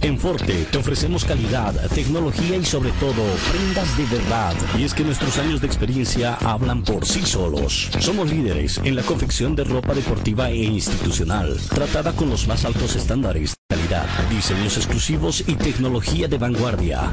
[0.00, 4.54] En Forte te ofrecemos calidad, tecnología y sobre todo prendas de verdad.
[4.78, 7.90] Y es que nuestros años de experiencia hablan por sí solos.
[7.98, 12.94] Somos líderes en la confección de ropa deportiva e institucional, tratada con los más altos
[12.94, 17.12] estándares de calidad, diseños exclusivos y tecnología de vanguardia.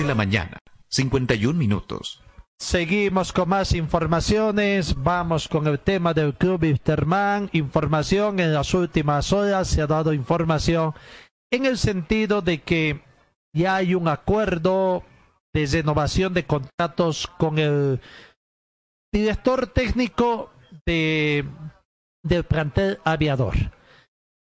[0.08, 2.22] La mañana, 51 minutos.
[2.58, 4.94] Seguimos con más informaciones.
[4.96, 7.50] Vamos con el tema del Club Wisterman.
[7.52, 9.68] Información en las últimas horas.
[9.68, 10.94] Se ha dado información
[11.52, 13.00] en el sentido de que
[13.54, 15.04] ya hay un acuerdo
[15.54, 18.00] de renovación de contratos con el
[19.12, 20.50] director técnico
[20.84, 21.44] de,
[22.22, 23.54] del plantel aviador,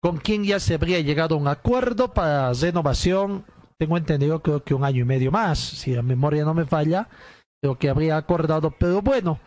[0.01, 3.45] con quien ya se habría llegado a un acuerdo para renovación.
[3.82, 7.09] Tengo entendido, creo que un año y medio más, si la memoria no me falla
[7.63, 8.69] lo que habría acordado.
[8.69, 9.39] Pero bueno,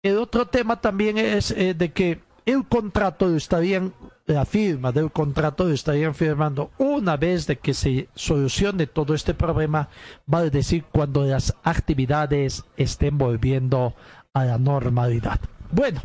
[0.00, 3.92] el otro tema también es eh, de que el contrato lo estarían,
[4.26, 9.34] la firma del contrato lo estarían firmando una vez de que se solucione todo este
[9.34, 9.88] problema,
[10.24, 13.96] vale decir cuando las actividades estén volviendo
[14.32, 15.40] a la normalidad.
[15.72, 16.00] Bueno,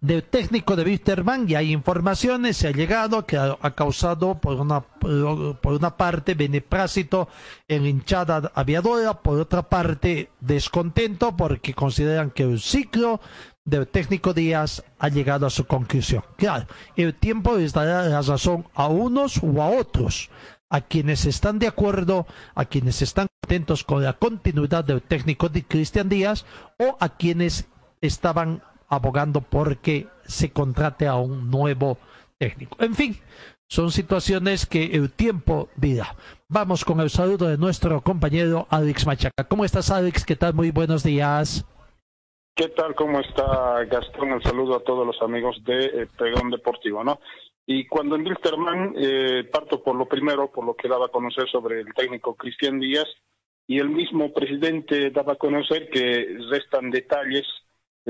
[0.00, 4.80] del técnico de Wisterman ya hay informaciones, se ha llegado que ha, causado por una,
[4.80, 7.28] por una parte beneplácito
[7.68, 13.20] en hinchada aviadora, por otra parte descontento porque consideran que el ciclo
[13.64, 16.24] del técnico Díaz ha llegado a su conclusión.
[16.36, 16.66] Claro,
[16.96, 20.30] el tiempo les dará la razón a unos o a otros,
[20.70, 25.64] a quienes están de acuerdo, a quienes están contentos con la continuidad del técnico de
[25.64, 26.46] Cristian Díaz
[26.78, 27.66] o a quienes
[28.00, 31.96] estaban abogando porque se contrate a un nuevo
[32.38, 32.76] técnico.
[32.80, 33.16] En fin,
[33.68, 36.16] son situaciones que el tiempo dirá.
[36.48, 39.44] Vamos con el saludo de nuestro compañero Alex Machaca.
[39.44, 40.26] ¿Cómo estás, Alex?
[40.26, 40.54] ¿Qué tal?
[40.54, 41.64] Muy buenos días.
[42.56, 42.94] ¿Qué tal?
[42.96, 44.32] ¿Cómo está Gastón?
[44.32, 47.20] El saludo a todos los amigos de eh, Pregón Deportivo, ¿no?
[47.64, 51.48] Y cuando en Wilterman, eh, parto por lo primero, por lo que daba a conocer
[51.48, 53.06] sobre el técnico Cristian Díaz,
[53.68, 57.46] y el mismo presidente daba a conocer que restan detalles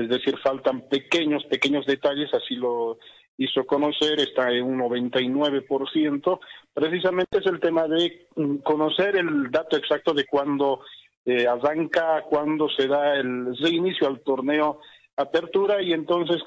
[0.01, 2.97] es decir, faltan pequeños, pequeños detalles, así lo
[3.37, 6.39] hizo conocer, está en un 99%,
[6.73, 10.81] precisamente es el tema de mm, conocer el dato exacto de cuándo
[11.25, 14.79] eh, arranca cuando se da el reinicio al torneo
[15.17, 16.41] Apertura y entonces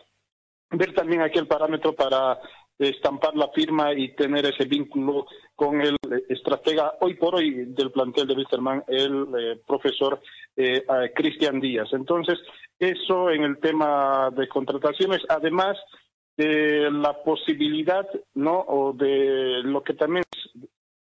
[0.70, 2.38] ver también aquí el parámetro para
[2.78, 5.96] estampar la firma y tener ese vínculo con el
[6.28, 10.20] estratega hoy por hoy del plantel de Wisterman, el eh, profesor
[10.56, 10.84] eh,
[11.14, 11.88] Cristian Díaz.
[11.92, 12.38] Entonces,
[12.78, 15.76] eso en el tema de contrataciones, además
[16.36, 18.60] de la posibilidad, ¿no?
[18.60, 20.24] O de lo que también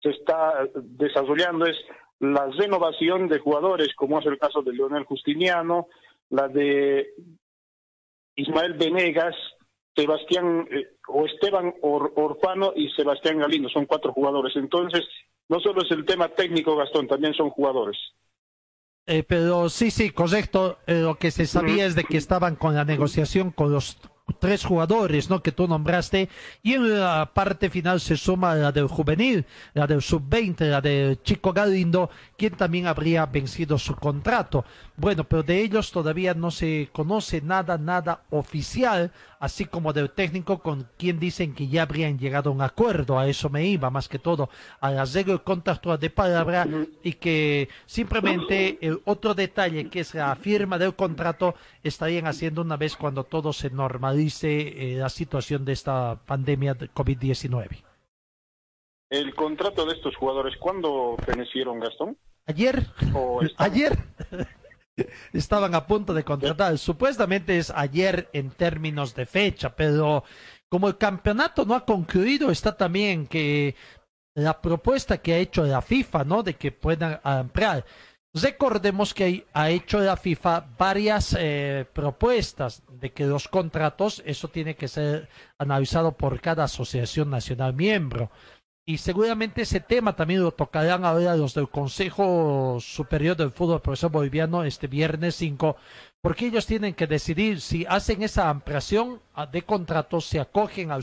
[0.03, 1.77] se está desarrollando es
[2.21, 5.89] la renovación de jugadores, como es el caso de Leonel Justiniano,
[6.31, 7.15] la de
[8.37, 9.35] Ismael Venegas,
[9.97, 14.55] Sebastián eh, o Esteban Orfano y Sebastián Galindo, son cuatro jugadores.
[14.57, 15.03] Entonces,
[15.49, 17.97] no solo es el tema técnico, Gastón, también son jugadores.
[19.07, 20.79] Eh, pero sí, sí, correcto.
[20.87, 23.99] Eh, lo que se sabía es de que estaban con la negociación con los
[24.39, 25.43] tres jugadores ¿no?
[25.43, 26.29] que tú nombraste
[26.63, 29.45] y en la parte final se suma la del juvenil,
[29.75, 34.65] la del sub-20, la del Chico Galindo, quien también habría vencido su contrato.
[34.97, 40.61] Bueno, pero de ellos todavía no se conoce nada, nada oficial, así como del técnico
[40.61, 43.19] con quien dicen que ya habrían llegado a un acuerdo.
[43.19, 46.69] A eso me iba, más que todo, al arreglo contractual de palabra
[47.03, 52.77] y que simplemente el otro detalle, que es la firma del contrato, estarían haciendo una
[52.77, 57.83] vez cuando todo se normalice eh, la situación de esta pandemia de COVID-19.
[59.11, 62.17] El contrato de estos jugadores, ¿cuándo penecieron, Gastón?
[62.47, 62.87] Ayer.
[63.57, 63.97] Ayer.
[65.33, 66.79] Estaban a punto de contratar.
[66.79, 70.25] Supuestamente es ayer en términos de fecha, pero
[70.69, 73.75] como el campeonato no ha concluido, está también que
[74.35, 76.43] la propuesta que ha hecho la FIFA, ¿no?
[76.43, 77.85] De que puedan ampliar.
[78.37, 84.75] Recordemos que ha hecho la FIFA varias eh, propuestas de que los contratos, eso tiene
[84.75, 88.33] que ser analizado por cada asociación nacional miembro
[88.87, 94.11] y seguramente ese tema también lo tocarán ahora los del Consejo Superior del Fútbol Profesor
[94.11, 95.77] Boliviano este viernes 5,
[96.21, 101.03] porque ellos tienen que decidir si hacen esa ampliación de contratos, se acogen al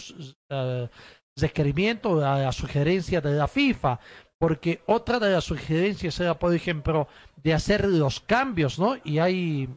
[0.52, 0.88] uh,
[1.36, 4.00] requerimiento, a la sugerencia de la FIFA,
[4.38, 7.08] porque otra de las sugerencias era, por ejemplo,
[7.38, 8.96] de hacer los cambios, ¿no?
[9.04, 9.70] Y hay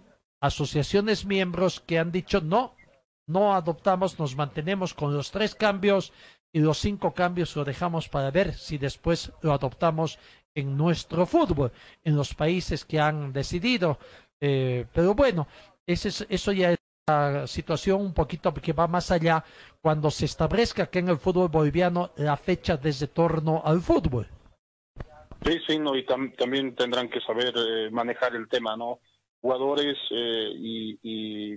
[0.42, 2.74] asociaciones miembros que han dicho no,
[3.26, 6.12] no adoptamos, nos mantenemos con los tres cambios
[6.54, 10.20] y los cinco cambios lo dejamos para ver si después lo adoptamos
[10.54, 11.72] en nuestro fútbol,
[12.04, 13.98] en los países que han decidido.
[14.40, 15.48] Eh, pero bueno,
[15.84, 16.78] ese, eso ya es
[17.08, 19.44] la situación un poquito que va más allá
[19.82, 24.28] cuando se establezca que en el fútbol boliviano la fecha de retorno al fútbol.
[25.44, 29.00] Sí, sí, no, y también tendrán que saber eh, manejar el tema, ¿no?
[29.40, 31.54] Jugadores eh, y, y,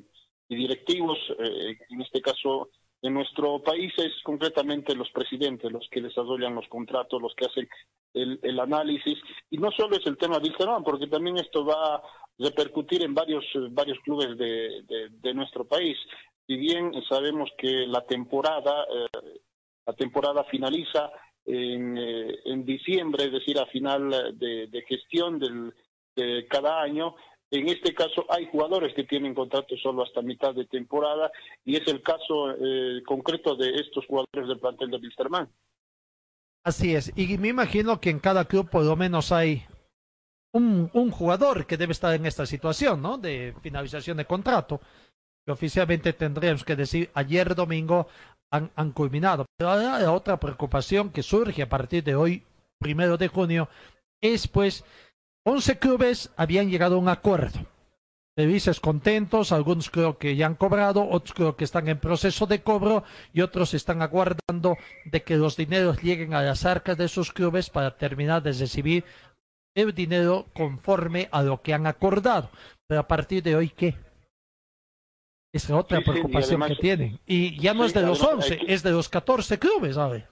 [0.49, 2.71] y, directivos, en este caso
[3.01, 7.69] en nuestro país es concretamente los presidentes los que desarrollan los contratos, los que hacen
[8.13, 9.17] el, el análisis.
[9.49, 12.01] Y no solo es el tema de Wilstermann, porque también esto va a
[12.39, 15.97] repercutir en varios, varios clubes de, de, nuestro país.
[16.45, 19.39] Si bien sabemos que la temporada, eh,
[19.85, 21.11] la temporada finaliza
[21.45, 25.73] en, eh, en diciembre, es decir, a final de, de gestión del,
[26.15, 27.15] de cada año,
[27.51, 31.31] en este caso hay jugadores que tienen contrato solo hasta mitad de temporada
[31.63, 35.49] y es el caso eh, concreto de estos jugadores del plantel de Wilstermann.
[36.63, 39.63] Así es, y me imagino que en cada club por lo menos hay
[40.57, 43.17] un, jugador que debe estar en esta situación, ¿no?
[43.17, 44.81] De finalización de contrato.
[45.45, 48.07] Que oficialmente tendríamos que decir ayer domingo
[48.51, 49.45] han, culminado.
[49.57, 52.43] Pero la otra preocupación que surge a partir de hoy,
[52.79, 53.69] primero de junio,
[54.21, 54.83] es pues
[55.49, 57.65] 11 clubes habían llegado a un acuerdo.
[58.35, 62.61] Felices, contentos, algunos creo que ya han cobrado, otros creo que están en proceso de
[62.61, 64.75] cobro y otros están aguardando
[65.05, 69.05] de que los dineros lleguen a las arcas de sus clubes para terminar de recibir
[69.73, 72.49] el dinero conforme a lo que han acordado.
[72.85, 73.95] Pero a partir de hoy, ¿qué?
[75.53, 77.21] Es la otra preocupación que tienen.
[77.25, 80.25] Y ya no es de los 11, es de los 14 clubes, ¿sabes?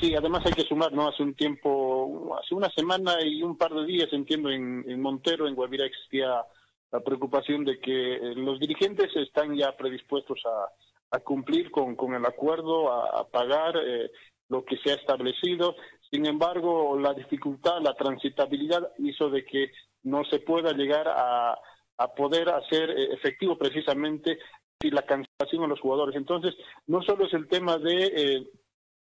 [0.00, 1.08] Sí, además hay que sumar, ¿no?
[1.08, 5.54] Hace un tiempo, hace una semana y un par de días, entiendo, en, Montero, en
[5.54, 6.44] Guavira, existía
[6.92, 12.26] la preocupación de que eh, los dirigentes están ya predispuestos a, a cumplir con, el
[12.26, 14.10] acuerdo, a, pagar eh,
[14.50, 15.76] lo que se ha establecido.
[16.10, 19.72] Sin embargo, la dificultad, la transitabilidad hizo de que
[20.02, 21.58] no se pueda llegar a,
[21.96, 24.38] a poder hacer eh, efectivo precisamente
[24.82, 26.14] la cancelación de los jugadores.
[26.16, 26.54] Entonces,
[26.86, 28.46] no solo es el tema de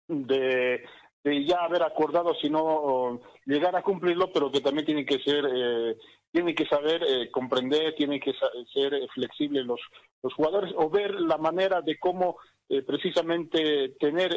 [0.08, 0.84] de,
[1.24, 5.98] ya haber acordado, sino llegar a cumplirlo, pero que también tienen que ser, eh,
[6.32, 8.34] tienen que saber eh, comprender, tienen que
[8.74, 9.80] ser eh, flexibles los,
[10.24, 12.38] los jugadores o ver la manera de cómo
[12.70, 14.34] eh, precisamente tener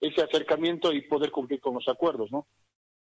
[0.00, 2.46] ese acercamiento y poder cumplir con los acuerdos, ¿no?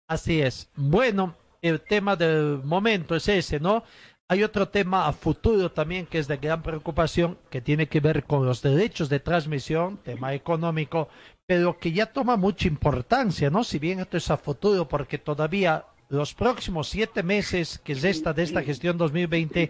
[0.07, 0.71] Así es.
[0.75, 3.83] Bueno, el tema del momento es ese, ¿no?
[4.27, 8.23] Hay otro tema a futuro también que es de gran preocupación, que tiene que ver
[8.23, 11.09] con los derechos de transmisión, tema económico,
[11.51, 13.65] pero que ya toma mucha importancia, ¿no?
[13.65, 18.43] Si bien esto es a futuro, porque todavía los próximos siete meses que resta de
[18.43, 19.69] esta gestión 2020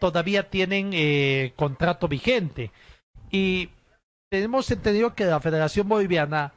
[0.00, 2.72] todavía tienen eh, contrato vigente.
[3.30, 3.68] Y
[4.28, 6.52] tenemos entendido que la Federación Boliviana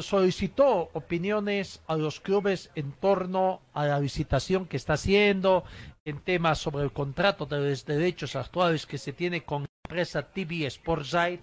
[0.00, 5.64] solicitó opiniones a los clubes en torno a la licitación que está haciendo,
[6.06, 10.22] en temas sobre el contrato de los derechos actuales que se tiene con la empresa
[10.22, 11.40] TV Sportside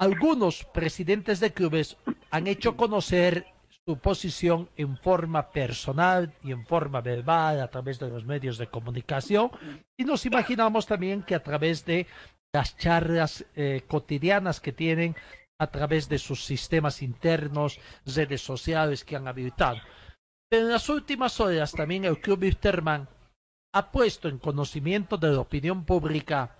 [0.00, 1.98] algunos presidentes de clubes
[2.30, 3.46] han hecho conocer
[3.84, 8.66] su posición en forma personal y en forma verbal a través de los medios de
[8.66, 9.50] comunicación
[9.98, 12.06] y nos imaginamos también que a través de
[12.52, 15.14] las charlas eh, cotidianas que tienen
[15.58, 19.78] a través de sus sistemas internos, redes sociales que han habilitado.
[20.48, 23.06] Pero en las últimas horas también el Club Wisterman
[23.74, 26.56] ha puesto en conocimiento de la opinión pública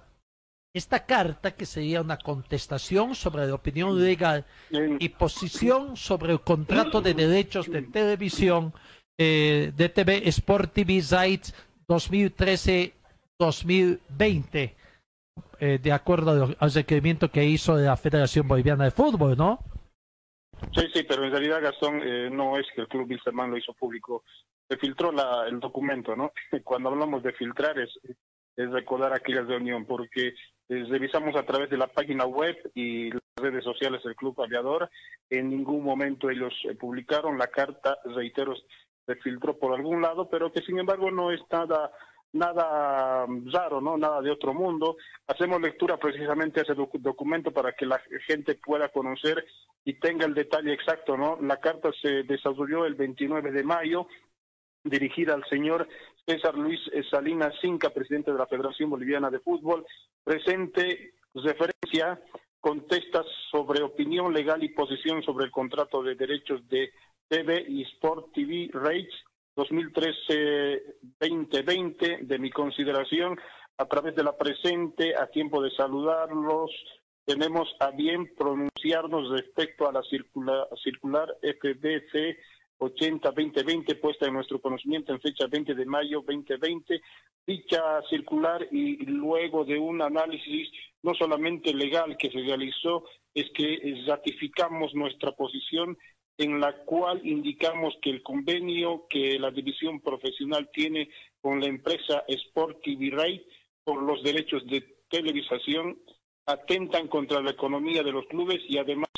[0.73, 7.01] esta carta, que sería una contestación sobre la opinión legal y posición sobre el contrato
[7.01, 8.73] de derechos de televisión
[9.19, 11.55] eh, de TV Sport TV Sites
[11.89, 14.75] 2013-2020,
[15.59, 19.59] eh, de acuerdo al requerimiento que hizo la Federación Boliviana de Fútbol, ¿no?
[20.73, 23.73] Sí, sí, pero en realidad, Gastón, eh, no es que el Club Wilstermann lo hizo
[23.75, 24.23] público.
[24.69, 26.33] Se filtró la, el documento, ¿no?
[26.65, 27.91] Cuando hablamos de filtrar es,
[28.57, 30.35] es recordar aquella reunión, porque
[30.71, 34.89] revisamos a través de la página web y las redes sociales del Club Aviador.
[35.29, 38.55] En ningún momento ellos eh, publicaron la carta, reitero,
[39.05, 41.91] se filtró por algún lado, pero que sin embargo no es nada
[42.33, 43.99] nada mm, raro, ¿no?
[43.99, 44.97] Nada de otro mundo.
[45.27, 49.45] Hacemos lectura precisamente a ese documento para que la gente pueda conocer
[49.85, 51.39] y tenga el detalle exacto, ¿no?
[51.41, 54.07] La carta se desarrolló el 29 de mayo,
[54.85, 55.89] dirigida al señor
[56.27, 59.85] César Luis Salinas Cinca, presidente de la Federación Boliviana de Fútbol,
[60.23, 62.21] presente referencia,
[62.61, 66.93] contesta sobre opinión legal y posición sobre el contrato de derechos de
[67.29, 69.15] TV y Sport TV Rates
[69.57, 73.37] 2013-2020 de mi consideración.
[73.79, 76.71] A través de la presente, a tiempo de saludarlos,
[77.25, 82.37] tenemos a bien pronunciarnos respecto a la circular, circular FBC
[82.81, 87.01] 80-2020 puesta en nuestro conocimiento en fecha 20 de mayo 2020.
[87.47, 90.69] Dicha circular y luego de un análisis
[91.03, 93.05] no solamente legal que se realizó,
[93.35, 95.97] es que ratificamos nuestra posición
[96.39, 101.11] en la cual indicamos que el convenio que la división profesional tiene
[101.41, 103.47] con la empresa Sport TV Ray
[103.85, 105.99] por los derechos de televisación
[106.47, 109.11] atentan contra la economía de los clubes y además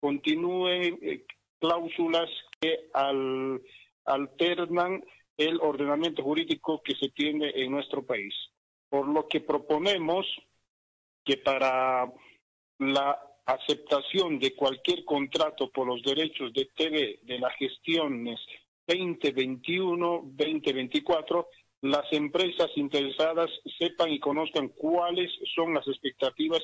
[0.00, 1.24] continúen eh,
[1.58, 2.30] cláusulas
[2.60, 3.62] que al,
[4.04, 5.02] alternan
[5.36, 8.34] el ordenamiento jurídico que se tiene en nuestro país.
[8.88, 10.26] Por lo que proponemos
[11.24, 12.12] que para
[12.78, 18.40] la aceptación de cualquier contrato por los derechos de TV de las gestiones
[18.86, 21.46] 2021-2024,
[21.82, 26.62] las empresas interesadas sepan y conozcan cuáles son las expectativas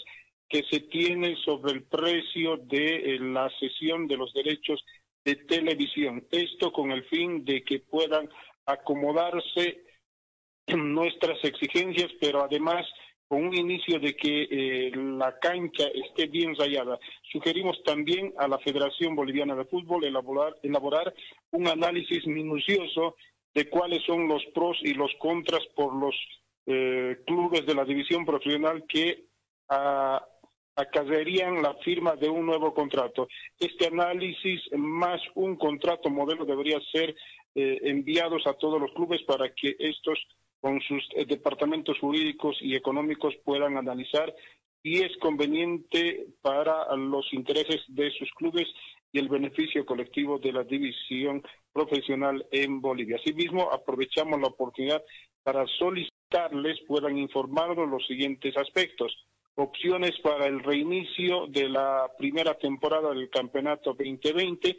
[0.48, 4.82] que se tiene sobre el precio de eh, la cesión de los derechos
[5.24, 6.26] de televisión.
[6.30, 8.28] Esto con el fin de que puedan
[8.66, 9.84] acomodarse
[10.68, 12.86] nuestras exigencias, pero además
[13.26, 16.98] con un inicio de que eh, la cancha esté bien rayada.
[17.32, 21.14] Sugerimos también a la Federación Boliviana de Fútbol elaborar,
[21.50, 23.16] un análisis minucioso
[23.54, 26.14] de cuáles son los pros y los contras por los
[26.66, 29.24] eh, clubes de la división profesional que
[29.68, 30.28] a, ah,
[30.76, 33.28] acarrearían la firma de un nuevo contrato.
[33.58, 37.14] Este análisis más un contrato modelo debería ser
[37.54, 40.18] eh, enviados a todos los clubes para que estos
[40.60, 44.34] con sus eh, departamentos jurídicos y económicos puedan analizar
[44.82, 48.66] si es conveniente para los intereses de sus clubes
[49.12, 53.16] y el beneficio colectivo de la división profesional en Bolivia.
[53.16, 55.02] Asimismo, aprovechamos la oportunidad
[55.42, 59.14] para solicitarles puedan informarnos los siguientes aspectos
[59.56, 64.76] opciones para el reinicio de la primera temporada del campeonato 2020,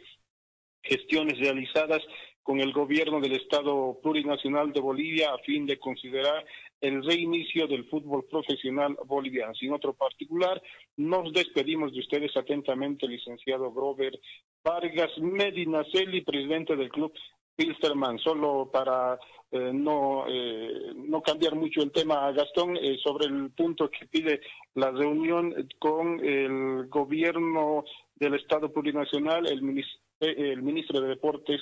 [0.82, 2.02] gestiones realizadas
[2.42, 6.46] con el gobierno del Estado plurinacional de Bolivia a fin de considerar
[6.80, 9.52] el reinicio del fútbol profesional boliviano.
[9.54, 10.62] Sin otro particular,
[10.96, 14.20] nos despedimos de ustedes atentamente, licenciado Grover
[14.62, 17.12] Vargas Medina Celi, presidente del club
[17.56, 18.18] Pilsterman.
[18.18, 19.18] Solo para
[19.50, 24.40] eh, no, eh, no cambiar mucho el tema, Gastón, eh, sobre el punto que pide
[24.74, 27.84] la reunión con el gobierno
[28.14, 29.84] del Estado plurinacional, el,
[30.20, 31.60] el ministro de Deportes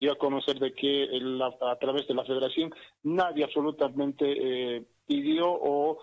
[0.00, 1.08] dio a conocer de que
[1.60, 2.72] a, través de la federación
[3.02, 5.98] nadie absolutamente eh, pidió o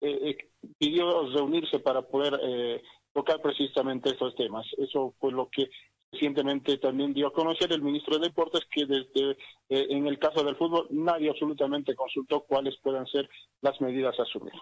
[0.00, 2.82] eh, eh, pidió reunirse para poder eh,
[3.12, 4.66] tocar precisamente estos temas.
[4.76, 5.68] Eso fue lo que
[6.12, 9.32] recientemente también dio a conocer el ministro de Deportes que desde
[9.68, 13.28] eh, en el caso del fútbol nadie absolutamente consultó cuáles puedan ser
[13.60, 14.54] las medidas a asumir.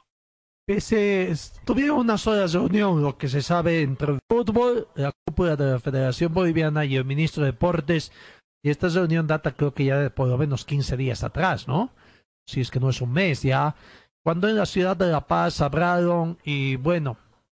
[0.66, 1.32] Pese,
[1.64, 5.78] tuvieron una sola reunión, lo que se sabe, entre el fútbol, la cúpula de la
[5.78, 8.10] Federación Boliviana y el ministro de Deportes.
[8.64, 11.90] Y esta reunión data creo que ya de por lo menos 15 días atrás, ¿no?
[12.48, 13.76] Si es que no es un mes ya.
[14.24, 17.16] Cuando en la ciudad de La Paz hablaron y bueno,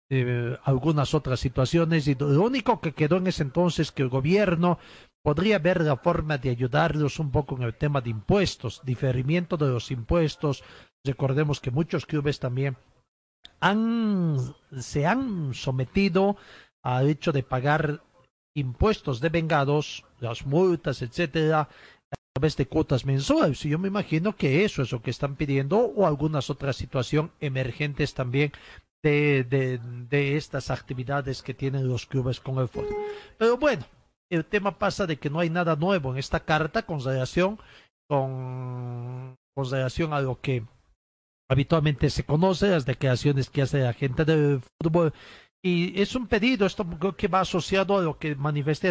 [0.10, 4.80] eh, algunas otras situaciones y lo único que quedó en ese entonces que el gobierno
[5.22, 9.68] podría ver la forma de ayudarlos un poco en el tema de impuestos, diferimiento de
[9.68, 10.64] los impuestos.
[11.04, 12.78] Recordemos que muchos clubes también
[13.60, 14.38] han,
[14.80, 16.38] se han sometido
[16.82, 18.02] al hecho de pagar
[18.56, 21.68] impuestos de vengados, las multas, etcétera,
[22.12, 23.66] a través de cuotas mensuales.
[23.66, 27.32] Y yo me imagino que eso es lo que están pidiendo o algunas otras situaciones
[27.42, 28.54] emergentes también
[29.04, 29.80] de, de,
[30.10, 32.96] de estas actividades que tienen los clubes con el fútbol.
[33.38, 33.86] Pero bueno,
[34.30, 37.60] el tema pasa de que no hay nada nuevo en esta carta con relación,
[38.10, 40.64] con, con relación a lo que
[41.50, 45.14] habitualmente se conoce, las declaraciones que hace la gente del fútbol.
[45.70, 46.86] Y es un pedido, esto
[47.18, 48.90] que va asociado a lo que manifesté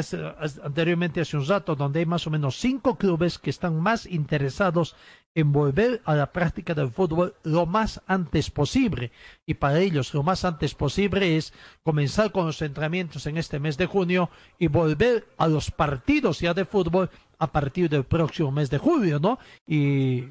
[0.63, 4.95] anteriormente hace un rato, donde hay más o menos cinco clubes que están más interesados
[5.35, 9.11] en volver a la práctica del fútbol lo más antes posible.
[9.47, 13.79] Y para ellos lo más antes posible es comenzar con los entrenamientos en este mes
[13.79, 17.09] de junio y volver a los partidos ya de fútbol
[17.39, 19.39] a partir del próximo mes de julio, ¿no?
[19.67, 20.25] Y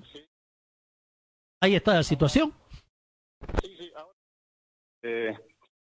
[1.59, 2.53] ahí está la situación.
[5.01, 5.35] eh,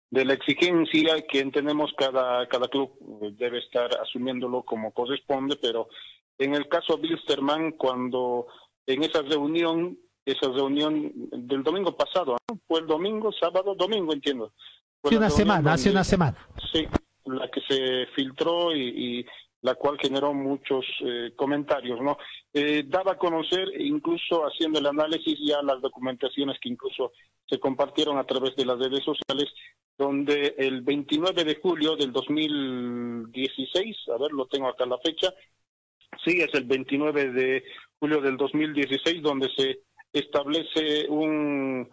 [0.09, 2.91] de la exigencia que tenemos cada, cada club
[3.21, 5.89] eh, debe estar asumiéndolo como corresponde, pero
[6.37, 8.47] en el caso de Bilsterman, cuando
[8.85, 12.59] en esa reunión, esa reunión del domingo pasado, ¿no?
[12.67, 14.53] fue el domingo, sábado, domingo, entiendo.
[15.01, 16.37] Fue Hace una semana, hace una semana.
[16.71, 16.87] Sí,
[17.25, 19.25] la que se filtró y, y
[19.61, 22.17] la cual generó muchos eh, comentarios, ¿no?
[22.53, 27.11] Eh, daba a conocer, incluso haciendo el análisis, ya las documentaciones que incluso
[27.47, 29.51] se compartieron a través de las redes sociales,
[29.97, 35.33] donde el 29 de julio del 2016, a ver, lo tengo acá la fecha,
[36.23, 37.63] sí, es el 29 de
[37.99, 39.79] julio del 2016, donde se
[40.13, 41.89] establece un,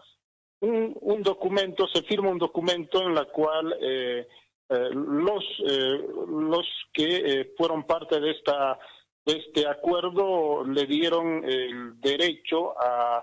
[0.61, 4.27] un, un documento, se firma un documento en la cual eh,
[4.69, 8.79] eh, los eh, los que eh, fueron parte de esta
[9.27, 13.23] de este acuerdo le dieron el derecho a,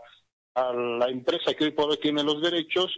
[0.56, 2.92] a la empresa que hoy por hoy tiene los derechos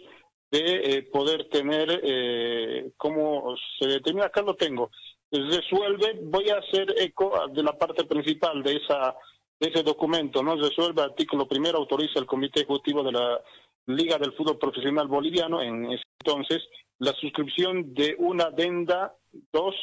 [0.50, 4.26] de eh, poder tener cómo se determina.
[4.26, 4.90] Acá lo tengo.
[5.30, 9.16] Resuelve voy a hacer eco de la parte principal de esa
[9.58, 13.40] de ese documento no resuelve artículo primero autoriza el comité ejecutivo de la
[13.86, 16.62] Liga del Fútbol Profesional Boliviano en ese entonces
[16.98, 19.14] la suscripción de una adenda
[19.52, 19.74] 2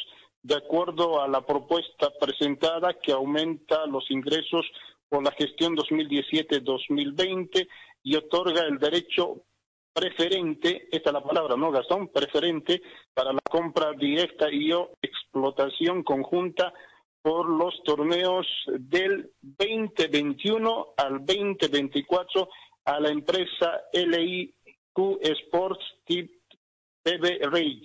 [0.42, 4.66] de acuerdo a la propuesta presentada que aumenta los ingresos
[5.08, 7.68] por la gestión 2017-2020
[8.02, 9.44] y otorga el derecho
[9.92, 12.08] preferente, esta es la palabra, ¿no, Gastón?
[12.08, 12.82] Preferente
[13.14, 16.72] para la compra directa y o explotación conjunta
[17.20, 22.48] por los torneos del 2021 al 2024
[22.84, 27.82] a la empresa LIQ Sports TV Rage.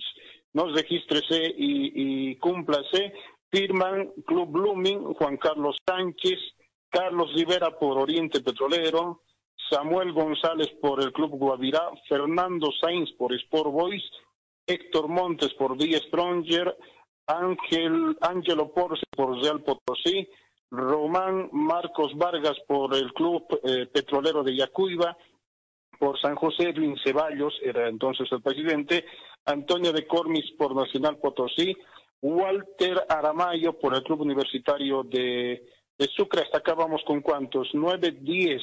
[0.52, 3.12] Nos regístrese y, y cúmplase.
[3.50, 6.38] Firman Club Blooming, Juan Carlos Sánchez,
[6.90, 9.22] Carlos Rivera por Oriente Petrolero,
[9.70, 14.02] Samuel González por el Club Guavirá, Fernando Sainz por Sport Boys,
[14.66, 16.76] Héctor Montes por The Stronger,
[17.26, 20.28] Ángel, Ángelo Porce por Real Potosí,
[20.70, 25.16] Román Marcos Vargas por el Club eh, Petrolero de Yacuiba,
[25.98, 29.04] por San José Edwin Ceballos, era entonces el presidente,
[29.44, 31.76] Antonio de Cormis por Nacional Potosí,
[32.20, 35.62] Walter Aramayo por el Club Universitario de,
[35.98, 38.62] de Sucre, hasta con cuántos, nueve, diez,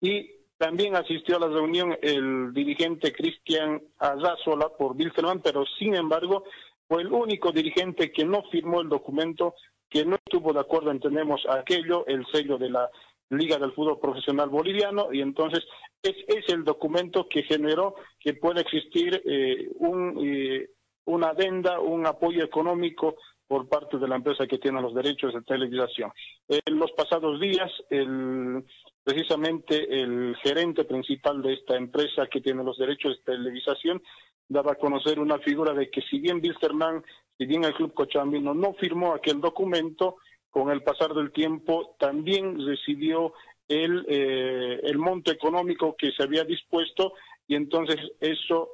[0.00, 6.44] y también asistió a la reunión el dirigente Cristian Azázola por Bilsterman, pero sin embargo
[6.88, 9.54] fue el único dirigente que no firmó el documento,
[9.88, 12.90] que no estuvo de acuerdo, entendemos aquello, el sello de la
[13.30, 15.64] Liga del Fútbol Profesional Boliviano, y entonces
[16.02, 20.70] es, es el documento que generó que pueda existir eh, un, eh,
[21.06, 23.16] una adenda, un apoyo económico
[23.46, 26.10] por parte de la empresa que tiene los derechos de televisación.
[26.48, 28.64] En los pasados días, el,
[29.04, 34.02] precisamente el gerente principal de esta empresa que tiene los derechos de televisación
[34.48, 37.04] daba a conocer una figura de que si bien Bilsterman,
[37.36, 40.16] si bien el Club Cochabambino no firmó aquel documento,
[40.50, 43.34] con el pasar del tiempo también recibió
[43.68, 47.12] el, eh, el monto económico que se había dispuesto
[47.46, 48.70] y entonces eso,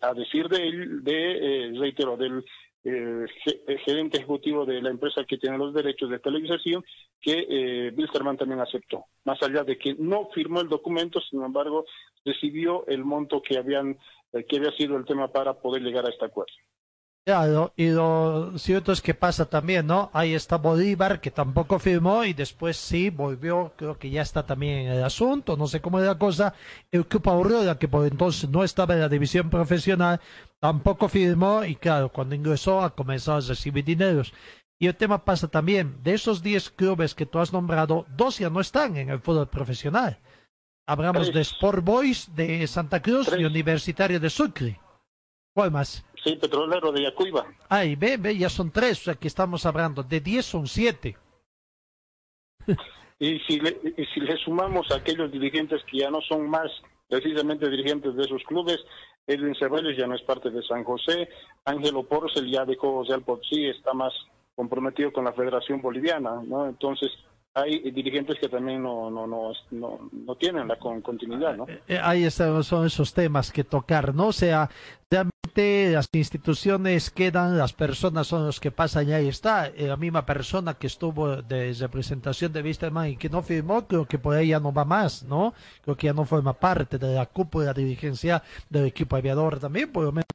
[0.00, 2.44] a decir de él, de, eh, reitero, del
[2.88, 6.84] eh, ge- gerente ejecutivo de la empresa que tiene los derechos de televisación,
[7.20, 9.04] que eh, Wilstermann también aceptó.
[9.24, 11.84] Más allá de que no firmó el documento, sin embargo,
[12.24, 13.98] recibió el monto que habían
[14.32, 16.52] eh, que había sido el tema para poder llegar a este acuerdo.
[17.26, 20.10] Claro, y lo cierto es que pasa también, ¿no?
[20.12, 24.86] Ahí está Bolívar, que tampoco firmó, y después sí volvió, creo que ya está también
[24.86, 26.54] en el asunto, no sé cómo es la cosa.
[26.92, 30.20] El Club Aurora, que por entonces no estaba en la división profesional,
[30.60, 34.32] tampoco firmó, y claro, cuando ingresó ha comenzado a recibir dineros.
[34.78, 38.50] Y el tema pasa también, de esos 10 clubes que tú has nombrado, dos ya
[38.50, 40.20] no están en el fútbol profesional.
[40.86, 44.78] Hablamos de Sport Boys de Santa Cruz y Universitario de Sucre.
[45.56, 46.04] ¿Cuál más?
[46.26, 47.46] Sí, petrolero de Yacuiba.
[47.68, 50.02] Ay, ve, ve, ya son tres, o sea que estamos hablando.
[50.02, 51.16] De diez son siete.
[53.20, 56.68] Y si, le, y si le sumamos a aquellos dirigentes que ya no son más
[57.08, 58.78] precisamente dirigentes de esos clubes,
[59.26, 61.28] Edwin Ceballos ya no es parte de San José,
[61.64, 64.12] Ángelo Porcel ya dejó, por sí está más
[64.56, 66.66] comprometido con la Federación Boliviana, ¿no?
[66.68, 67.10] Entonces,
[67.54, 71.66] hay dirigentes que también no, no, no, no, no tienen la con- continuidad, ¿no?
[71.86, 74.26] Eh, ahí están, son esos temas que tocar, ¿no?
[74.28, 74.68] O sea,
[75.56, 79.66] las instituciones quedan, las personas son los que pasan y ahí está.
[79.68, 84.06] Eh, la misma persona que estuvo de representación de Wisterman y que no firmó, creo
[84.06, 85.54] que por ahí ya no va más, ¿no?
[85.82, 90.04] Creo que ya no forma parte de la cúpula dirigencial del equipo aviador también, por
[90.04, 90.26] lo menos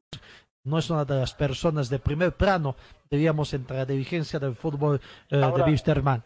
[0.63, 2.75] no es una de las personas de primer plano,
[3.09, 4.99] diríamos, entre la dirigencia del fútbol
[5.29, 6.23] eh, Ahora- de Wisterman.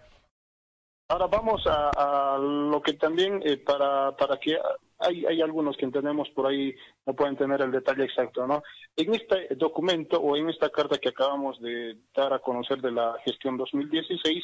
[1.07, 1.91] Ahora vamos a,
[2.33, 4.57] a lo que también eh, para para que
[4.99, 6.73] hay hay algunos que entendemos por ahí
[7.05, 8.63] no pueden tener el detalle exacto, ¿no?
[8.95, 13.15] En este documento o en esta carta que acabamos de dar a conocer de la
[13.25, 14.43] gestión 2016,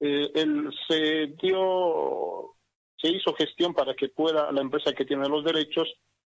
[0.00, 2.54] eh, el, se dio
[2.96, 5.88] se hizo gestión para que pueda la empresa que tiene los derechos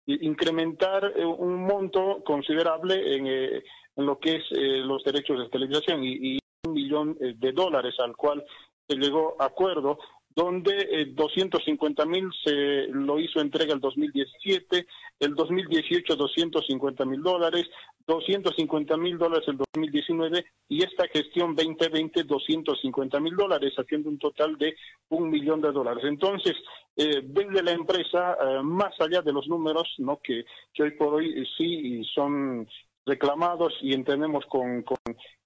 [0.06, 3.62] i- incrementar eh, un monto considerable en, eh,
[3.96, 7.52] en lo que es eh, los derechos de televisación y, y un millón eh, de
[7.52, 8.44] dólares al cual
[8.88, 9.98] se llegó acuerdo
[10.36, 14.86] donde eh, 250 mil se lo hizo entrega el 2017,
[15.20, 17.64] el 2018 250 mil dólares,
[18.06, 24.58] 250 mil dólares el 2019 y esta gestión 2020 250 mil dólares, haciendo un total
[24.58, 24.76] de
[25.08, 26.04] un millón de dólares.
[26.04, 26.54] Entonces,
[26.96, 31.14] eh, desde la empresa, eh, más allá de los números, no que, que hoy por
[31.14, 32.68] hoy eh, sí son
[33.06, 34.96] reclamados y entendemos con, con,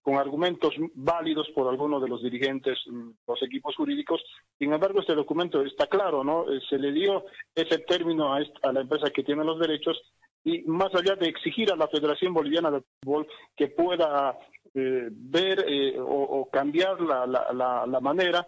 [0.02, 4.22] con argumentos válidos por algunos de los dirigentes, mm, los equipos jurídicos.
[4.58, 6.50] Sin embargo, este documento está claro, ¿no?
[6.50, 7.24] Eh, Se le dio
[7.54, 8.40] ese término a,
[8.72, 10.00] la empresa que tiene los derechos
[10.42, 14.38] y más allá de exigir a la Federación Boliviana de Fútbol que pueda
[14.74, 18.46] eh, ver eh, o, cambiar la, manera,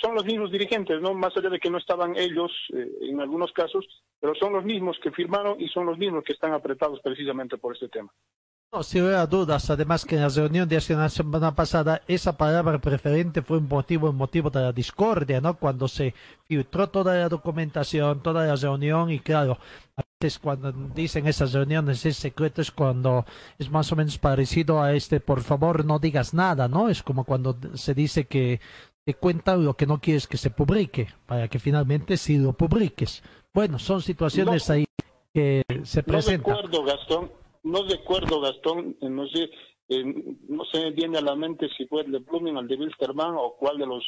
[0.00, 1.12] son los mismos dirigentes, ¿no?
[1.12, 2.52] Más allá de que no estaban ellos
[3.00, 3.84] en algunos casos,
[4.20, 7.74] pero son los mismos que firmaron y son los mismos que están apretados precisamente por
[7.74, 8.12] este tema.
[8.72, 12.02] No, sin lugar a dudas, además que en la reunión de hace una semana pasada,
[12.06, 15.54] esa palabra preferente fue un motivo, un motivo de la discordia, ¿no?
[15.58, 16.14] Cuando se
[16.46, 19.58] filtró toda la documentación, toda la reunión, y claro,
[19.96, 23.24] a veces cuando dicen esas reuniones es secreto, es cuando
[23.58, 26.88] es más o menos parecido a este, por favor no digas nada, ¿no?
[26.88, 28.60] Es como cuando se dice que
[29.04, 33.24] te cuentan lo que no quieres que se publique, para que finalmente sí lo publiques.
[33.52, 34.74] Bueno, son situaciones No.
[34.76, 34.84] ahí
[35.34, 36.54] que se No presentan.
[36.56, 37.32] recuerdo, Gastón,
[37.62, 39.50] no recuerdo, Gastón, no sé,
[39.88, 40.04] eh,
[40.48, 43.56] no se me viene a la mente si fue el de el de Wilstermann o
[43.58, 44.04] cuál de los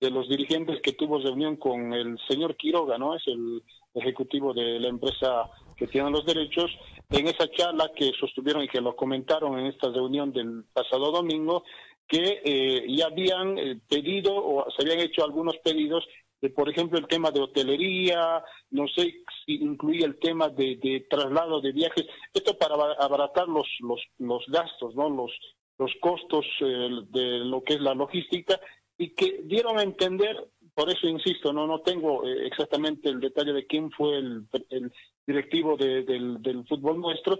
[0.00, 3.14] de los dirigentes que tuvo reunión con el señor Quiroga, ¿no?
[3.14, 3.62] Es el
[3.94, 6.70] ejecutivo de la empresa que tiene los derechos.
[7.10, 11.64] En esa charla que sostuvieron y que lo comentaron en esta reunión del pasado domingo,
[12.06, 16.04] que eh, ya habían eh, pedido o se habían hecho algunos pedidos
[16.50, 21.60] por ejemplo, el tema de hotelería, no sé si incluye el tema de, de traslado
[21.60, 25.08] de viajes, esto para aba- abaratar los, los, los gastos, ¿no?
[25.10, 25.32] Los,
[25.78, 28.60] los costos eh, de lo que es la logística
[28.96, 33.52] y que dieron a entender, por eso insisto, no no tengo eh, exactamente el detalle
[33.52, 34.92] de quién fue el, el
[35.26, 37.38] directivo de- del, del fútbol nuestro,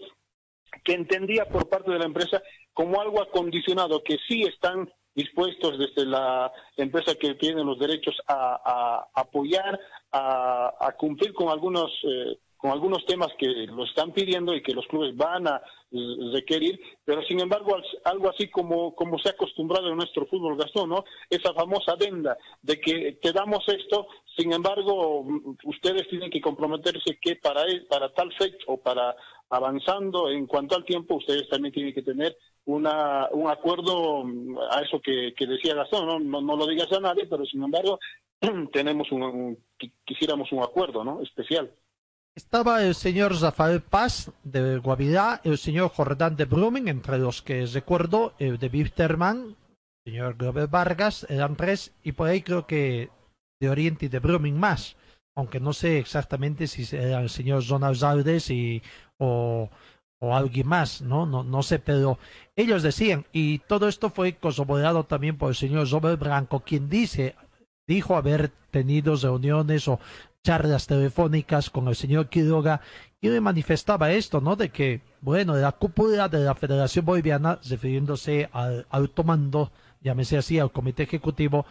[0.82, 2.42] que entendía por parte de la empresa
[2.72, 9.06] como algo acondicionado, que sí están dispuestos desde la empresa que tiene los derechos a,
[9.14, 9.78] apoyar,
[10.12, 14.86] a, cumplir con algunos eh, con algunos temas que lo están pidiendo y que los
[14.86, 15.60] clubes van a
[16.32, 20.56] requerir, pero sin embargo al- algo así como como se ha acostumbrado en nuestro fútbol
[20.56, 21.04] Gastón, ¿no?
[21.28, 25.26] Esa famosa adenda de que te damos esto, sin embargo
[25.64, 29.14] ustedes tienen que comprometerse que para para tal fecha o para
[29.50, 32.36] avanzando en cuanto al tiempo, ustedes también tienen que tener
[32.66, 36.18] una, un acuerdo mm, a eso que, que decía Gastón, ¿no?
[36.18, 36.40] ¿no?
[36.40, 37.98] No, lo digas a nadie, pero sin embargo
[38.72, 41.20] tenemos un, un- qui- quisiéramos un acuerdo, ¿no?
[41.22, 41.70] Especial.
[42.36, 47.64] Estaba el señor Rafael Paz de Guavirá, el señor Jordán de Brumming, entre los que
[47.66, 49.54] recuerdo, el de Wisterman,
[50.04, 53.08] el señor Glover Vargas, eran tres, y por ahí creo que
[53.60, 54.96] de Oriente y de Brumming más,
[55.36, 58.82] aunque no sé exactamente si era el señor Donald Aldes y,
[59.18, 59.70] o,
[60.20, 61.26] o alguien más, ¿no?
[61.26, 61.44] ¿no?
[61.44, 62.18] No sé, pero
[62.56, 67.34] ellos decían, y todo esto fue corroborado también por el señor Robert Branco, quien dice,
[67.86, 70.00] dijo haber tenido reuniones o
[70.42, 72.80] charlas telefónicas con el señor Quiroga
[73.20, 74.56] y le manifestaba esto, ¿no?
[74.56, 79.24] De que, bueno, la cúpula de la Federación Boliviana, refiriéndose al alto
[80.00, 81.64] llámese así, al comité ejecutivo,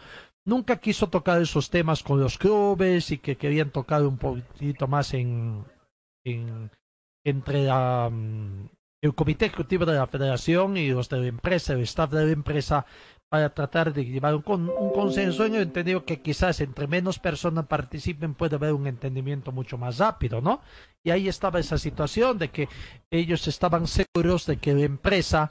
[0.44, 5.14] nunca quiso tocar esos temas con los clubes y que querían tocar un poquito más
[5.14, 5.64] en
[7.24, 8.68] entre mm,
[9.02, 12.32] el comité ejecutivo de la federación y los de la empresa, el staff de la
[12.32, 12.86] empresa,
[13.28, 17.66] para tratar de llevar un, un consenso en el entendido que quizás entre menos personas
[17.66, 20.60] participen puede haber un entendimiento mucho más rápido, ¿no?
[21.02, 22.68] Y ahí estaba esa situación de que
[23.10, 25.50] ellos estaban seguros de que la empresa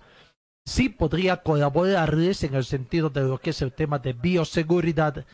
[0.66, 5.26] sí podría colaborarles en el sentido de lo que es el tema de bioseguridad,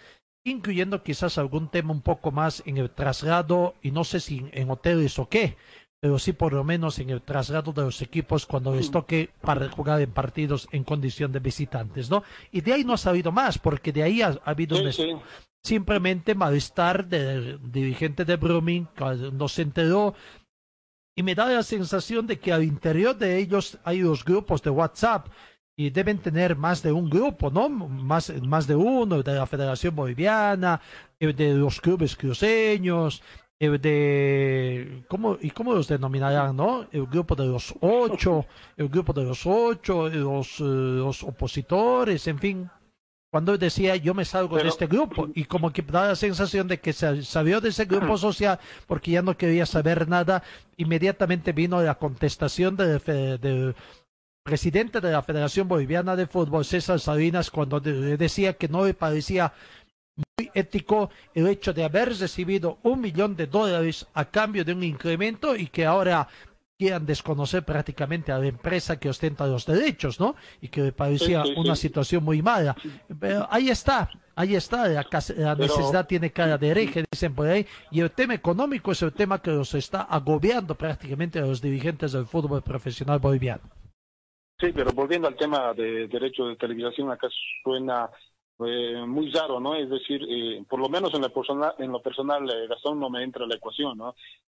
[0.43, 4.71] incluyendo quizás algún tema un poco más en el traslado, y no sé si en
[4.71, 5.55] hoteles o qué,
[6.01, 9.69] pero sí por lo menos en el traslado de los equipos cuando les toque para
[9.69, 12.23] jugar en partidos en condición de visitantes, ¿no?
[12.51, 14.93] Y de ahí no ha sabido más, porque de ahí ha, ha habido Sí, un
[14.93, 15.15] sí.
[15.63, 20.13] simplemente malestar del dirigente de Brumming cuando se enteró
[21.17, 24.69] y me da la sensación de que al interior de ellos hay los grupos de
[24.69, 25.27] WhatsApp
[25.77, 27.67] y deben tener más de un grupo, ¿no?
[27.69, 30.79] Más, más de uno, de la Federación Boliviana,
[31.19, 33.21] el de los clubes cruceños,
[33.59, 35.03] el de...
[35.09, 36.87] ¿cómo, ¿Y cómo los denominarán, no?
[36.91, 38.45] El grupo de los ocho,
[38.77, 42.69] el grupo de los ocho, los, eh, los opositores, en fin.
[43.31, 46.79] Cuando decía yo me salgo de este grupo y como que da la sensación de
[46.79, 50.41] que se salió de ese grupo social porque ya no quería saber nada,
[50.77, 52.99] inmediatamente vino la contestación del,
[53.39, 53.75] del
[54.41, 58.95] presidente de la Federación Boliviana de Fútbol, César Salinas, cuando le decía que no le
[58.95, 59.53] parecía
[60.53, 65.55] ético el hecho de haber recibido un millón de dólares a cambio de un incremento
[65.55, 66.27] y que ahora
[66.77, 70.35] quieran desconocer prácticamente a la empresa que ostenta los derechos, ¿no?
[70.61, 71.81] Y que le parecía Sí, sí, una sí.
[71.81, 72.73] situación muy mala.
[73.19, 77.47] Pero ahí está, ahí está, la, la Pero- necesidad tiene cara de hereje, dicen por
[77.47, 81.61] ahí, y el tema económico es el tema que los está agobiando prácticamente a los
[81.61, 83.61] dirigentes del fútbol profesional boliviano.
[84.61, 87.27] Sí, pero volviendo al tema de derechos de televisación, acá
[87.63, 88.09] suena
[88.65, 89.75] eh, muy raro, ¿no?
[89.75, 93.09] Es decir, eh, por lo menos en, la persona, en lo personal, eh, Gastón no
[93.09, 94.15] me entra la ecuación, ¿no?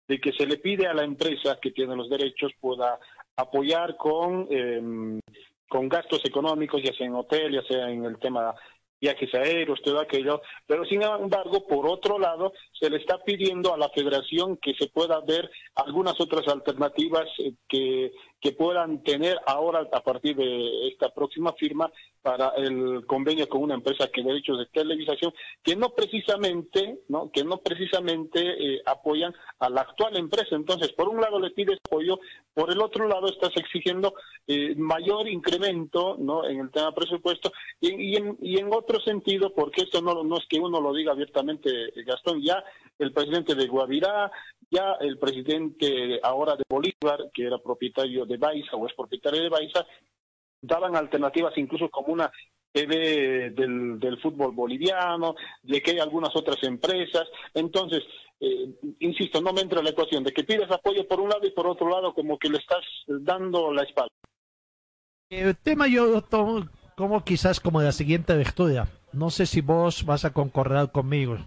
[0.07, 2.99] De que se le pide a la empresa que tiene los derechos pueda
[3.35, 5.19] apoyar con, eh,
[5.69, 8.53] con gastos económicos, ya sea en hotel, ya sea en el tema
[9.01, 13.77] viajes aéreos, todo aquello, pero sin embargo, por otro lado, se le está pidiendo a
[13.77, 18.11] la federación que se pueda ver algunas otras alternativas eh, que,
[18.41, 23.75] que puedan tener ahora a partir de esta próxima firma para el convenio con una
[23.75, 25.33] empresa que derechos de televisación
[25.63, 30.55] que no precisamente no que no precisamente eh, apoyan a la actual empresa.
[30.55, 32.19] Entonces por un lado le pides apoyo
[32.53, 34.13] por el otro lado estás exigiendo
[34.47, 39.53] eh, mayor incremento no en el tema presupuesto y, y en, y en otro sentido
[39.53, 41.69] porque esto no no es que uno lo diga abiertamente
[42.05, 42.63] Gastón ya
[42.99, 44.31] el presidente de Guavirá
[44.69, 49.49] ya el presidente ahora de Bolívar que era propietario de Baiza o es propietario de
[49.49, 49.85] Baiza
[50.61, 52.31] daban alternativas incluso como una
[52.71, 57.27] TV del, del fútbol boliviano, de que hay algunas otras empresas.
[57.53, 58.03] Entonces,
[58.39, 58.69] eh,
[58.99, 61.67] insisto, no me entra la ecuación de que pides apoyo por un lado y por
[61.67, 64.09] otro lado como que le estás dando la espalda.
[65.29, 68.87] El tema yo tomo como quizás como la siguiente lectura.
[69.13, 71.37] No sé si vos vas a concordar conmigo.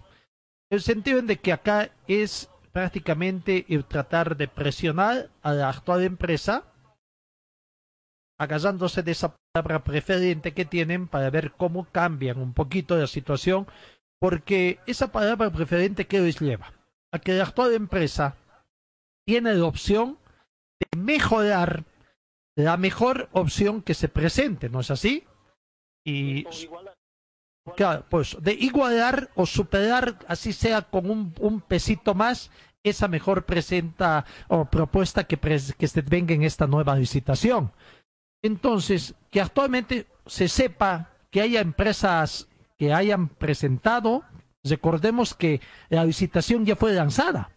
[0.69, 6.03] El sentido en de que acá es prácticamente el tratar de presionar a la actual
[6.03, 6.63] empresa,
[8.39, 13.67] agarrándose de esa palabra preferente que tienen para ver cómo cambian un poquito la situación,
[14.19, 16.73] porque esa palabra preferente que les lleva
[17.13, 18.35] a que la actual empresa
[19.25, 20.17] tiene la opción
[20.79, 21.85] de mejorar
[22.57, 25.25] la mejor opción que se presente, ¿no es así?
[26.05, 26.45] Y
[27.75, 32.51] claro, pues de igualar o superar, así sea con un, un pesito más,
[32.83, 37.71] esa mejor presenta o propuesta que, pres- que se venga en esta nueva licitación.
[38.45, 44.23] Entonces, que actualmente se sepa que haya empresas que hayan presentado,
[44.63, 47.49] recordemos que la licitación ya fue lanzada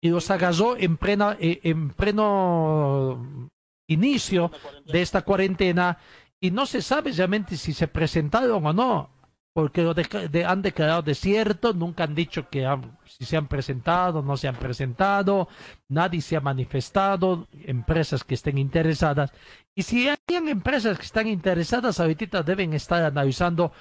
[0.00, 3.50] y los agarró en plena, eh, en pleno
[3.88, 4.52] inicio
[4.86, 5.98] de esta cuarentena
[6.40, 9.10] y no se sabe realmente si se presentaron o no,
[9.58, 12.64] porque lo de- de- han declarado desierto, nunca han dicho que
[13.06, 15.48] si se han presentado, no se han presentado,
[15.88, 19.32] nadie se ha manifestado, empresas que estén interesadas.
[19.76, 23.72] Y si hay empresas que están interesadas, ahorita deben estar analizando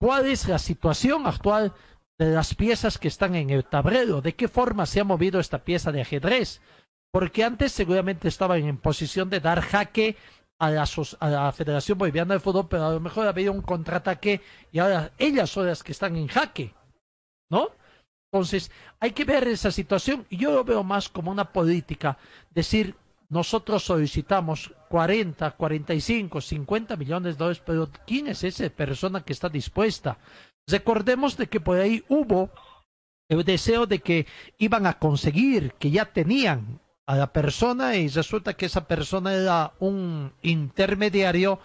[0.00, 1.74] cuál es la situación actual
[2.18, 5.58] de las piezas que están en el tablero, de qué forma se ha movido esta
[5.62, 6.62] pieza de ajedrez,
[7.12, 10.16] porque antes seguramente estaban en posición de dar jaque
[10.58, 10.84] a la,
[11.20, 14.40] a la Federación Boliviana de Fútbol, pero a lo mejor ha habido un contraataque
[14.72, 16.74] y ahora ellas son las que están en jaque,
[17.50, 17.70] ¿no?
[18.30, 22.18] Entonces, hay que ver esa situación yo lo veo más como una política,
[22.50, 22.94] decir,
[23.30, 29.48] nosotros solicitamos 40, 45, 50 millones de dólares, pero ¿quién es esa persona que está
[29.48, 30.18] dispuesta?
[30.66, 32.50] Recordemos de que por ahí hubo
[33.30, 34.26] el deseo de que
[34.58, 39.72] iban a conseguir, que ya tenían a la persona y resulta que esa persona era
[39.78, 41.58] un intermediario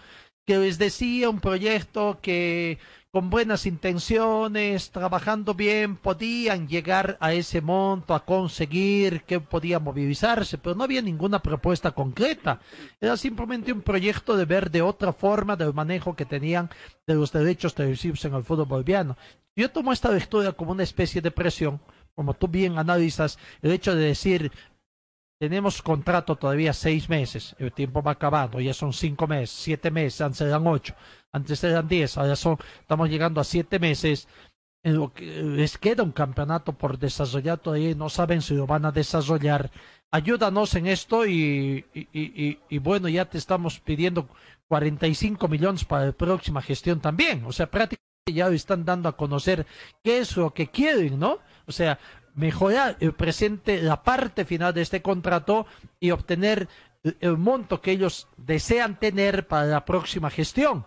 [0.46, 2.78] que les decía un proyecto que
[3.10, 10.56] con buenas intenciones, trabajando bien, podían llegar a ese monto, a conseguir que podía movilizarse,
[10.56, 12.60] pero no había ninguna propuesta concreta.
[12.98, 16.70] Era simplemente un proyecto de ver de otra forma del manejo que tenían
[17.06, 19.18] de los derechos televisivos en el fútbol boliviano.
[19.54, 21.80] Yo tomo esta lectura como una especie de presión,
[22.14, 24.50] como tú bien analizas, el hecho de decir,
[25.38, 30.20] tenemos contrato todavía seis meses, el tiempo va acabando, ya son cinco meses, siete meses,
[30.20, 30.94] antes eran ocho,
[31.32, 34.28] antes eran diez, ahora son, estamos llegando a siete meses,
[34.84, 39.70] les queda un campeonato por desarrollar todavía no saben si lo van a desarrollar.
[40.10, 44.28] Ayúdanos en esto y, y, y, y bueno, ya te estamos pidiendo
[44.68, 47.44] 45 millones para la próxima gestión también.
[47.46, 49.66] O sea, prácticamente ya están dando a conocer
[50.02, 51.38] qué es lo que quieren, ¿no?
[51.66, 51.98] O sea,
[52.34, 55.66] mejorar el presente, la parte final de este contrato
[56.00, 56.68] y obtener
[57.20, 60.86] el- monto que ellos desean tener para la próxima gestión.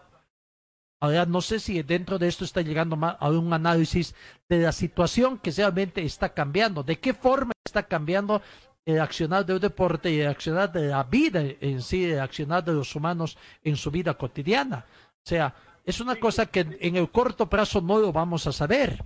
[0.99, 4.15] Ahora, no sé si dentro de esto está llegando a un análisis
[4.49, 8.41] de la situación que realmente está cambiando, de qué forma está cambiando
[8.83, 12.73] el accionar del deporte y el accionar de la vida en sí, el accionar de
[12.73, 14.85] los humanos en su vida cotidiana.
[15.23, 15.53] O sea,
[15.85, 19.03] es una cosa que en el corto plazo no lo vamos a saber.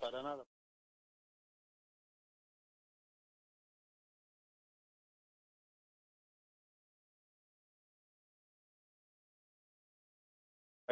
[0.00, 0.44] Para nada.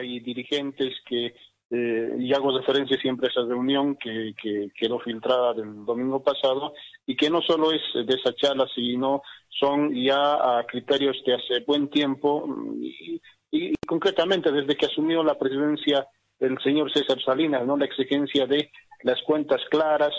[0.02, 1.34] Hay dirigentes que,
[1.70, 6.74] eh, y hago referencia siempre a esa reunión que, que quedó filtrada del domingo pasado,
[7.06, 11.60] y que no solo es de esa charla, sino son ya a criterios de hace
[11.66, 12.46] buen tiempo,
[12.80, 16.06] y, y concretamente desde que asumió la presidencia
[16.40, 17.76] el señor César Salinas, ¿no?
[17.76, 18.70] La exigencia de
[19.04, 20.12] las cuentas claras,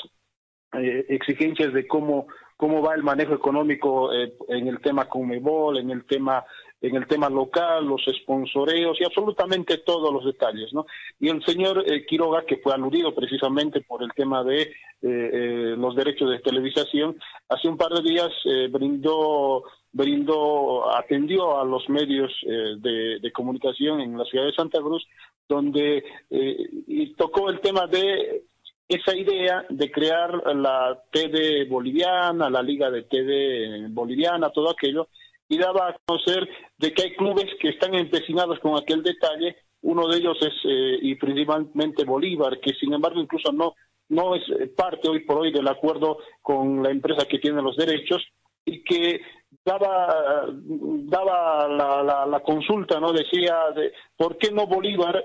[0.73, 5.91] eh, exigencias de cómo cómo va el manejo económico eh, en el tema Comebol, en
[5.91, 6.45] el tema
[6.83, 10.85] en el tema local, los sponsoreos y absolutamente todos los detalles, ¿no?
[11.17, 14.69] Y el señor eh, Quiroga, que fue aludido precisamente por el tema de eh,
[15.01, 17.17] eh, los derechos de televisación,
[17.47, 18.31] hace un par de días
[18.69, 19.63] brindó
[19.93, 25.07] brindó atendió a los medios de, comunicación en la ciudad de Santa Cruz,
[25.47, 28.43] donde y tocó el tema de
[28.87, 35.07] esa idea de crear la TD boliviana, la Liga de TD boliviana, todo aquello,
[35.49, 36.47] y daba a conocer
[36.77, 39.57] de que hay clubes que están empecinados con aquel detalle.
[39.81, 43.73] Uno de ellos es, eh, y principalmente Bolívar, que sin embargo incluso no,
[44.09, 47.75] no es eh, parte hoy por hoy del acuerdo con la empresa que tiene los
[47.75, 48.23] derechos
[48.65, 49.21] y que
[49.65, 53.11] daba, daba la, la, consulta, ¿no?
[53.11, 55.23] Decía, de, ¿por qué no Bolívar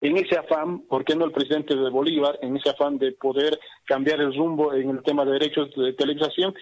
[0.00, 3.58] en ese afán, ¿por qué no el presidente de Bolívar, en ese afán de poder
[3.84, 6.54] cambiar el rumbo en el tema de derechos de televisación,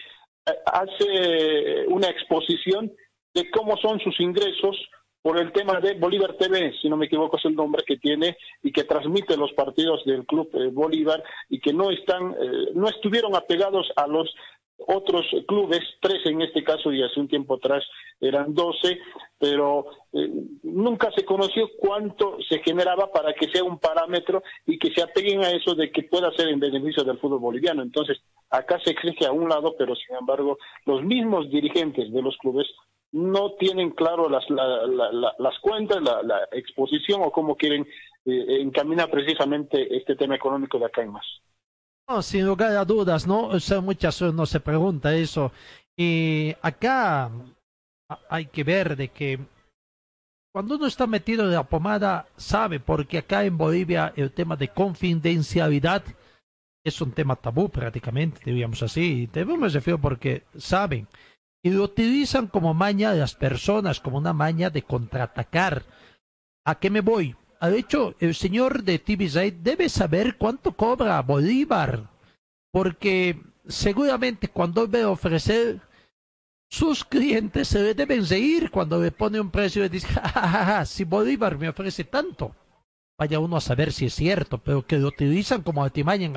[0.66, 2.92] hace una exposición
[3.34, 4.76] de cómo son sus ingresos
[5.22, 8.36] por el tema de Bolívar TV, si no me equivoco es el nombre que tiene
[8.62, 12.88] y que transmite los partidos del club eh, Bolívar y que no están, eh, no
[12.88, 14.32] estuvieron apegados a los
[14.86, 17.84] otros clubes, tres en este caso y hace un tiempo atrás
[18.20, 18.98] eran doce,
[19.38, 20.30] pero eh,
[20.62, 25.44] nunca se conoció cuánto se generaba para que sea un parámetro y que se apeguen
[25.44, 27.82] a eso de que pueda ser en beneficio del fútbol boliviano.
[27.82, 28.18] Entonces,
[28.50, 32.66] acá se exige a un lado, pero sin embargo, los mismos dirigentes de los clubes
[33.12, 37.86] no tienen claro las, la, la, la, las cuentas, la, exposición o cómo quieren
[38.26, 41.26] eh, encaminar precisamente este tema económico de acá en más.
[42.08, 43.48] No, sin lugar a dudas, ¿no?
[43.48, 45.52] O muchas veces uno se pregunta eso.
[45.94, 47.30] Y acá
[48.30, 49.38] hay que ver de que
[50.54, 54.68] cuando uno está metido en la pomada, sabe, porque acá en Bolivia el tema de
[54.68, 56.02] confidencialidad
[56.82, 59.28] es un tema tabú prácticamente, diríamos así.
[59.30, 61.06] Tabú me refiero porque saben
[61.62, 65.82] y lo utilizan como maña de las personas, como una maña de contraatacar.
[66.64, 67.36] ¿A qué me voy?
[67.60, 72.08] De hecho, el señor de TV debe saber cuánto cobra Bolívar,
[72.72, 75.80] porque seguramente cuando ve ofrecer
[76.70, 81.04] sus clientes se le deben reír cuando le pone un precio y dice, ja, si
[81.04, 82.54] Bolívar me ofrece tanto,
[83.18, 86.30] vaya uno a saber si es cierto, pero que lo utilizan como artimaña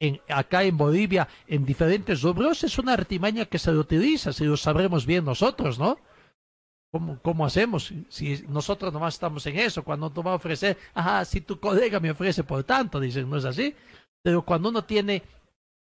[0.00, 4.44] en, acá en Bolivia en diferentes rubros es una artimaña que se lo utiliza, si
[4.44, 5.98] lo sabremos bien nosotros, ¿no?
[6.90, 7.92] ¿Cómo, ¿Cómo hacemos?
[8.08, 12.00] Si nosotros nomás estamos en eso, cuando tú vas a ofrecer, ajá, si tu colega
[12.00, 13.74] me ofrece por tanto, dicen, ¿no es así?
[14.22, 15.22] Pero cuando uno tiene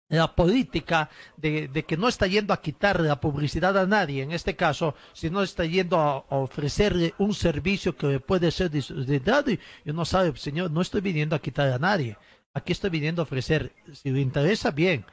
[0.09, 4.57] la política de, que no está yendo a quitar la publicidad a nadie, en este
[4.57, 8.70] caso, sino está yendo a, ofrecerle un servicio que puede ser
[9.25, 9.61] nadie.
[9.85, 12.16] Y uno sabe, señor, no estoy viniendo a quitar a nadie.
[12.55, 13.73] Aquí estoy viniendo a ofrecer.
[13.93, 15.05] Si le interesa, bien.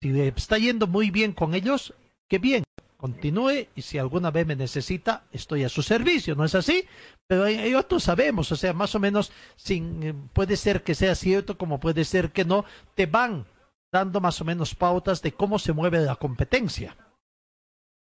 [0.00, 1.92] Si le está yendo muy bien con ellos,
[2.28, 2.64] qué bien.
[2.96, 6.86] Continúe y si alguna vez me necesita, estoy a su servicio, ¿no es así?
[7.26, 11.58] Pero hay, otros sabemos, o sea, más o menos, sin, puede ser que sea cierto
[11.58, 12.64] como puede ser que no,
[12.94, 13.46] te van
[13.92, 16.96] dando más o menos pautas de cómo se mueve la competencia.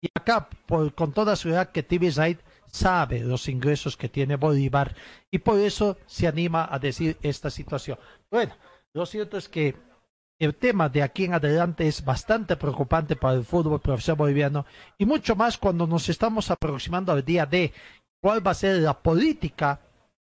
[0.01, 2.11] Y acá, con toda seguridad que TV
[2.67, 4.95] sabe los ingresos que tiene Bolívar
[5.31, 7.97] y por eso se anima a decir esta situación.
[8.29, 8.55] Bueno,
[8.93, 9.75] lo cierto es que
[10.39, 14.65] el tema de aquí en adelante es bastante preocupante para el fútbol profesional boliviano
[14.97, 17.73] y mucho más cuando nos estamos aproximando al día de
[18.21, 19.79] cuál va a ser la política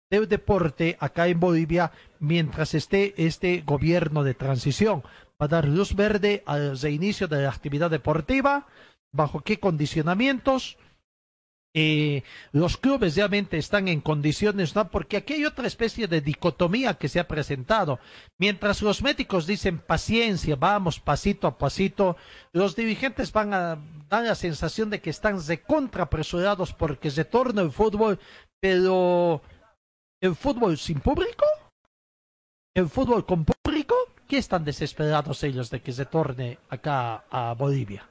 [0.09, 5.03] del deporte acá en Bolivia mientras esté este gobierno de transición
[5.41, 8.67] va a dar luz verde al reinicio de la actividad deportiva,
[9.11, 10.77] bajo qué condicionamientos.
[11.73, 14.89] Eh, los clubes realmente están en condiciones, ¿no?
[14.89, 17.99] Porque aquí hay otra especie de dicotomía que se ha presentado.
[18.37, 22.17] Mientras los médicos dicen paciencia, vamos pasito a pasito,
[22.51, 23.79] los dirigentes van a
[24.09, 28.19] dar la sensación de que están recontra apresurados porque se torna el fútbol,
[28.59, 29.41] pero
[30.21, 31.45] ¿el fútbol sin público?
[32.75, 33.95] ¿El fútbol con público?
[34.31, 38.10] qué están desesperados ellos de que se torne acá a Bolivia?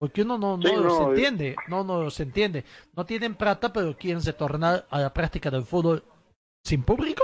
[0.00, 2.64] Porque uno no, no, los entiende, no, no se entiende.
[2.96, 6.02] No tienen plata, pero quieren se tornar a la práctica del fútbol
[6.64, 7.22] sin público.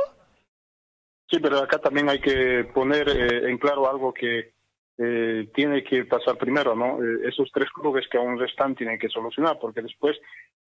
[1.29, 4.53] Sí, pero acá también hay que poner eh, en claro algo que
[4.99, 7.03] eh, tiene que pasar primero, ¿no?
[7.03, 10.17] Eh, esos tres clubes que aún restan tienen que solucionar, porque después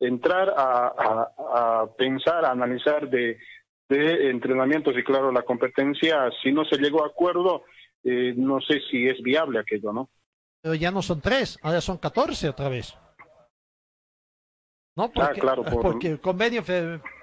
[0.00, 3.38] entrar a, a pensar, a analizar de
[3.88, 7.64] de entrenamientos y claro, la competencia, si no se llegó a acuerdo,
[8.04, 10.10] eh, no sé si es viable aquello, ¿no?
[10.62, 12.94] Pero ya no son tres, ahora son catorce otra vez.
[14.96, 15.04] ¿No?
[15.04, 16.62] Ah, porque, claro, porque el convenio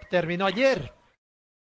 [0.09, 0.93] terminó ayer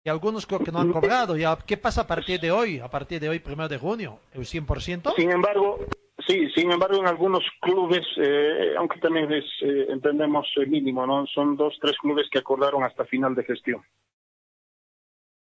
[0.05, 1.37] y algunos creo que no han cobrado.
[1.37, 2.79] Ya, ¿Qué pasa a partir de hoy?
[2.79, 5.15] A partir de hoy, primero de junio, el 100%.
[5.17, 5.81] Sin embargo,
[6.27, 11.27] sí, sin embargo, en algunos clubes, eh, aunque también es, eh, entendemos mínimo, ¿no?
[11.27, 13.83] Son dos, tres clubes que acordaron hasta final de gestión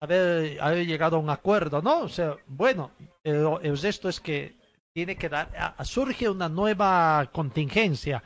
[0.00, 2.00] haber, haber llegado a un acuerdo, ¿no?
[2.00, 2.90] O sea, bueno,
[3.24, 4.54] el, el resto es que
[4.96, 8.22] tiene que dar, surge una nueva contingencia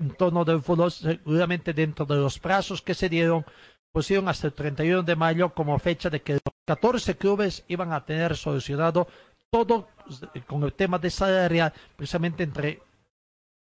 [0.00, 3.46] en torno del fútbol, seguramente dentro de los plazos que se dieron,
[3.92, 8.04] pusieron hasta el 31 de mayo como fecha de que los 14 clubes iban a
[8.04, 9.06] tener solucionado
[9.48, 9.86] todo
[10.48, 12.82] con el tema de salarial, precisamente entre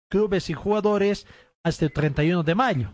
[0.09, 1.27] clubes y jugadores
[1.61, 2.93] hasta el 31 de mayo.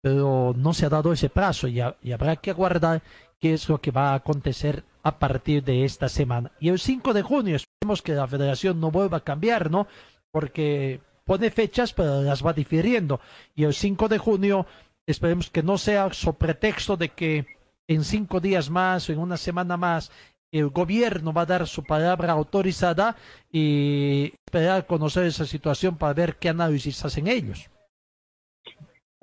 [0.00, 3.02] Pero no se ha dado ese plazo y, y habrá que aguardar
[3.40, 6.52] qué es lo que va a acontecer a partir de esta semana.
[6.60, 7.69] Y el 5 de junio esperemos
[8.04, 9.86] que la federación no vuelva a cambiar, ¿no?
[10.30, 13.20] Porque pone fechas, pero las va difiriendo.
[13.54, 14.66] Y el 5 de junio
[15.06, 17.46] esperemos que no sea su pretexto de que
[17.88, 20.12] en cinco días más o en una semana más
[20.52, 23.16] el gobierno va a dar su palabra autorizada
[23.50, 27.70] y esperar conocer esa situación para ver qué análisis hacen ellos.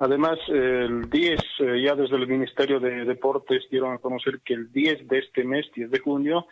[0.00, 4.72] Además, el 10, eh, ya desde el Ministerio de Deportes dieron a conocer que el
[4.72, 6.46] 10 de este mes, 10 de junio,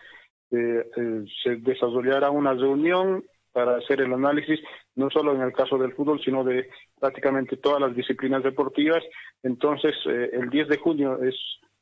[0.51, 4.60] eh, eh, se desarrollará una reunión para hacer el análisis,
[4.94, 6.68] no solo en el caso del fútbol, sino de
[7.01, 9.02] prácticamente todas las disciplinas deportivas.
[9.43, 11.35] Entonces, el 10 de junio es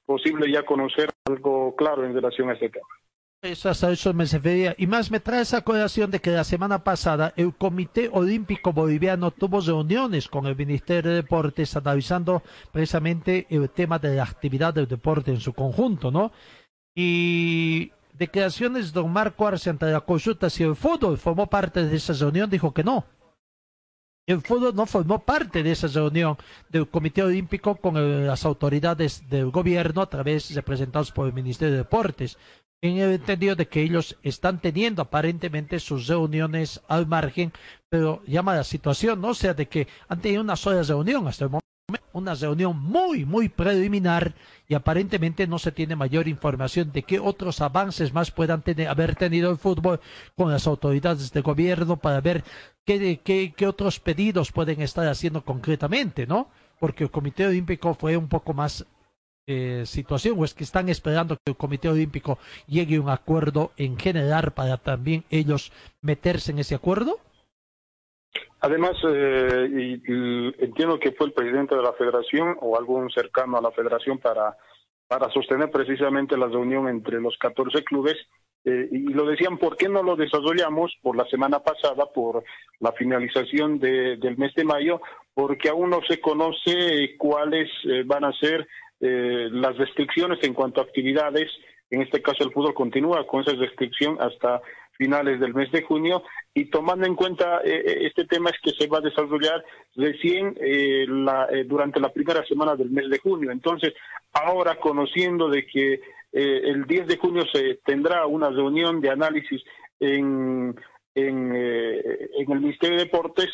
[0.06, 2.86] posible ya conocer algo claro en relación a este tema.
[3.44, 4.74] Eso, eso me refería.
[4.78, 9.32] Y más me trae esa colación de que la semana pasada el Comité Olímpico Boliviano
[9.32, 12.42] tuvo reuniones con el Ministerio de Deportes analizando
[12.72, 16.32] precisamente el tema de la actividad del deporte en su conjunto, ¿no?
[16.94, 21.96] Y declaraciones de don Marco Arce ante la consulta si el fútbol formó parte de
[21.96, 23.04] esa reunión dijo que no.
[24.26, 26.38] El fútbol no formó parte de esa reunión
[26.70, 31.78] del Comité Olímpico con las autoridades del gobierno a través representados por el Ministerio de
[31.78, 32.38] Deportes
[32.80, 37.52] en el entendido de que ellos están teniendo aparentemente sus reuniones al margen,
[37.88, 39.28] pero llama la situación, ¿no?
[39.28, 41.66] O sea, de que han tenido una sola reunión hasta el momento,
[42.12, 44.34] una reunión muy, muy preliminar
[44.68, 49.16] y aparentemente no se tiene mayor información de qué otros avances más puedan tener, haber
[49.16, 50.00] tenido el fútbol
[50.36, 52.44] con las autoridades de gobierno para ver
[52.84, 56.48] qué, qué, qué otros pedidos pueden estar haciendo concretamente, ¿no?
[56.80, 58.86] Porque el Comité Olímpico fue un poco más
[59.46, 63.72] eh, situación o es que están esperando que el Comité Olímpico llegue a un acuerdo
[63.76, 67.18] en general para también ellos meterse en ese acuerdo?
[68.64, 70.00] Además, eh,
[70.58, 74.56] entiendo que fue el presidente de la federación o algún cercano a la federación para,
[75.06, 78.16] para sostener precisamente la reunión entre los 14 clubes
[78.64, 82.42] eh, y lo decían, ¿por qué no lo desarrollamos por la semana pasada, por
[82.80, 85.02] la finalización de, del mes de mayo?
[85.34, 88.66] Porque aún no se conoce cuáles eh, van a ser
[89.00, 91.50] eh, las restricciones en cuanto a actividades.
[91.90, 94.62] En este caso, el fútbol continúa con esa restricción hasta
[94.96, 96.22] finales del mes de junio
[96.52, 99.64] y tomando en cuenta eh, este tema es que se va a desarrollar
[99.96, 103.50] recién eh, la, eh, durante la primera semana del mes de junio.
[103.50, 103.92] Entonces,
[104.32, 106.00] ahora conociendo de que
[106.32, 109.62] eh, el 10 de junio se tendrá una reunión de análisis
[110.00, 110.74] en,
[111.14, 113.50] en, eh, el Ministerio de Deportes,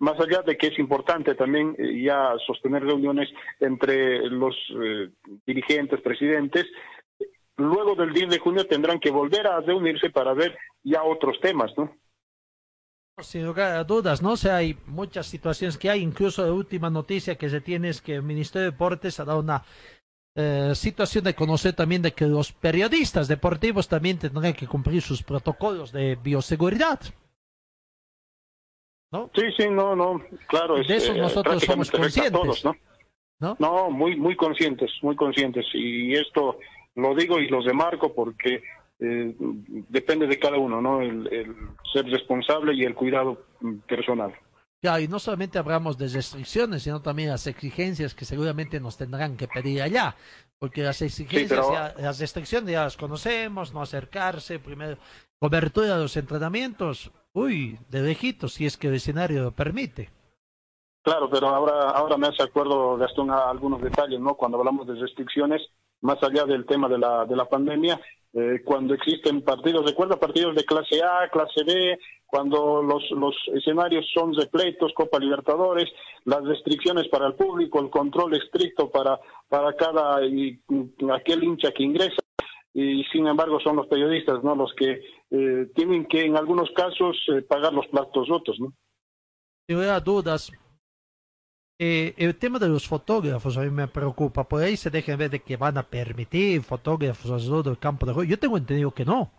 [0.00, 3.28] más allá de que es importante también eh, ya sostener reuniones
[3.60, 5.10] entre los eh,
[5.46, 6.66] dirigentes, presidentes,
[7.58, 11.72] luego del 10 de junio tendrán que volver a reunirse para ver ya otros temas,
[11.76, 11.92] ¿no?
[13.18, 14.32] Sin lugar a dudas, ¿no?
[14.32, 18.00] O sea, hay muchas situaciones que hay, incluso la última noticia que se tiene es
[18.00, 19.64] que el Ministerio de Deportes ha dado una
[20.36, 25.24] eh, situación de conocer también de que los periodistas deportivos también tendrán que cumplir sus
[25.24, 27.00] protocolos de bioseguridad.
[29.10, 29.30] ¿No?
[29.34, 30.76] Sí, sí, no, no, claro.
[30.76, 32.40] De eso eh, nosotros somos conscientes.
[32.40, 32.76] todos, ¿no?
[33.40, 33.56] ¿No?
[33.58, 35.66] No, muy, muy conscientes, muy conscientes.
[35.72, 36.58] Y esto
[36.98, 38.62] lo digo y los remarco porque
[39.00, 41.00] eh, depende de cada uno, ¿no?
[41.00, 41.54] El, el
[41.92, 44.34] ser responsable y el cuidado mm, personal.
[44.82, 49.36] Ya, y no solamente hablamos de restricciones, sino también las exigencias que seguramente nos tendrán
[49.36, 50.14] que pedir allá,
[50.58, 54.96] porque las exigencias, pero- ya- las restricciones ya las conocemos, no acercarse, primero,
[55.40, 60.10] cobertura de los entrenamientos, uy, de lejitos, si es que el escenario lo permite.
[61.02, 64.34] Claro, pero ahora, ahora me hace acuerdo, Gastón, a algunos detalles, ¿no?
[64.34, 65.62] Cuando hablamos de restricciones,
[66.00, 68.00] más allá del tema de la, de la pandemia,
[68.32, 74.06] eh, cuando existen partidos, recuerda partidos de clase A, clase B, cuando los, los escenarios
[74.12, 75.88] son repletos, Copa Libertadores,
[76.24, 79.18] las restricciones para el público, el control estricto para,
[79.48, 82.22] para cada y, y aquel hincha que ingresa
[82.74, 85.00] y sin embargo son los periodistas no los que
[85.30, 88.72] eh, tienen que en algunos casos eh, pagar los platos rotos no
[89.66, 90.52] Sin lugar a dudas,
[91.78, 95.30] eh, el tema de los fotógrafos a mí me preocupa, por ahí se dejan ver
[95.30, 99.04] de que van a permitir fotógrafos alrededor del campo de juego, yo tengo entendido que
[99.04, 99.30] no.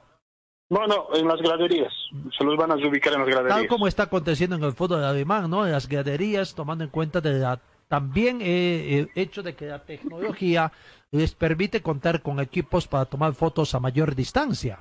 [0.70, 1.92] no no en las graderías
[2.38, 5.04] se los van a ubicar en las tal graderías como está aconteciendo en el fútbol
[5.04, 5.66] alemán, ¿no?
[5.66, 9.84] En las graderías, tomando en cuenta de la, también eh, el hecho de que la
[9.84, 10.72] tecnología
[11.12, 14.80] les permite contar con equipos para tomar fotos a mayor distancia.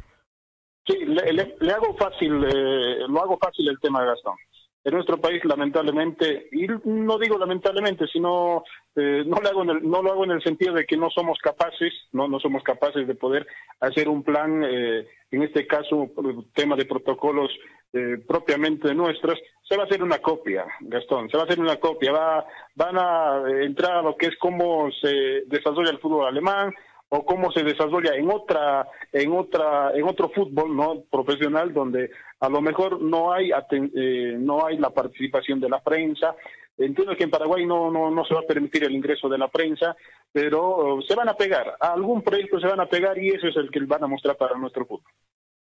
[0.86, 4.34] Sí, le, le- le hago fácil, eh, lo hago fácil el tema de Gastón.
[4.84, 8.62] En nuestro país, lamentablemente, y no digo lamentablemente, sino
[8.94, 11.10] eh, no, lo hago en el, no lo hago en el sentido de que no
[11.10, 13.46] somos capaces, no, no somos capaces de poder
[13.80, 16.10] hacer un plan, eh, en este caso,
[16.54, 17.50] tema de protocolos
[17.92, 19.38] eh, propiamente nuestros,
[19.68, 22.98] se va a hacer una copia, Gastón, se va a hacer una copia, va, van
[22.98, 26.72] a entrar a lo que es cómo se desarrolla el fútbol alemán,
[27.10, 32.10] o cómo se desarrolla en otra en otra en otro fútbol no profesional donde
[32.40, 36.34] a lo mejor no hay aten- eh, no hay la participación de la prensa
[36.76, 39.48] entiendo que en Paraguay no no no se va a permitir el ingreso de la
[39.48, 39.96] prensa
[40.32, 43.48] pero eh, se van a pegar a algún proyecto se van a pegar y eso
[43.48, 45.10] es el que van a mostrar para nuestro fútbol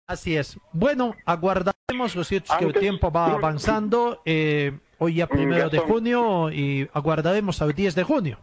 [0.08, 0.58] Así es.
[0.72, 4.20] Bueno, aguardaremos los ciertos que el tiempo va avanzando.
[4.24, 8.38] eh, hoy ya primero de junio y aguardaremos al 10 de junio.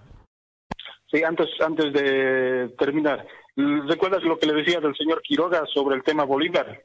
[1.11, 3.25] Sí antes antes de terminar
[3.55, 6.81] recuerdas lo que le decía del señor Quiroga sobre el tema Bolívar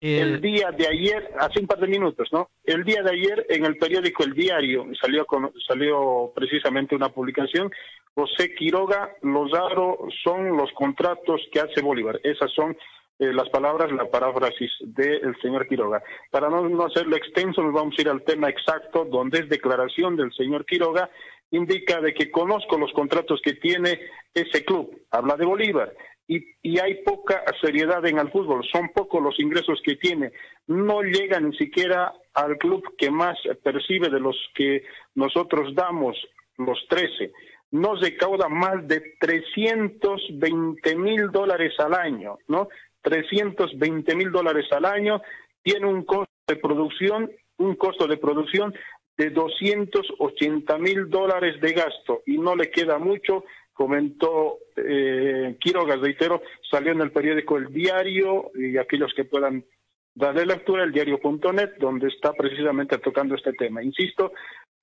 [0.00, 2.50] Eh, el día de ayer, hace un par de minutos, ¿no?
[2.62, 7.68] El día de ayer en el periódico El Diario salió con- salió precisamente una publicación.
[8.14, 12.20] José Quiroga Lozaro son los contratos que hace Bolívar.
[12.22, 12.76] Esas son
[13.18, 16.00] eh, las palabras, la paráfrasis del señor Quiroga.
[16.30, 20.14] Para no, no hacerlo extenso, nos vamos a ir al tema exacto, donde es declaración
[20.14, 21.10] del señor Quiroga,
[21.50, 24.00] indica de que conozco los contratos que tiene
[24.34, 24.90] ese club.
[25.10, 25.94] Habla de Bolívar
[26.28, 30.30] y, y hay poca seriedad en el fútbol, son pocos los ingresos que tiene,
[30.66, 34.84] no llega ni siquiera al club que más percibe de los que
[35.14, 36.16] nosotros damos,
[36.58, 37.32] los 13.
[37.70, 42.68] no recauda más de 320 mil dólares al año, ¿no?
[43.02, 45.22] 320 mil dólares al año,
[45.62, 48.74] tiene un costo de producción, un costo de producción
[49.18, 56.40] de 280 mil dólares de gasto y no le queda mucho, comentó eh, Quiroga, reitero,
[56.70, 59.64] salió en el periódico El Diario y aquellos que puedan
[60.14, 63.82] darle lectura, el diario.net, donde está precisamente tocando este tema.
[63.82, 64.32] Insisto,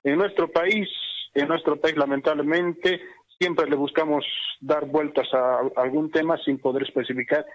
[0.03, 0.87] en nuestro país,
[1.33, 3.01] en nuestro país lamentablemente,
[3.39, 4.25] siempre le buscamos
[4.59, 7.45] dar vueltas a algún tema sin poder especificar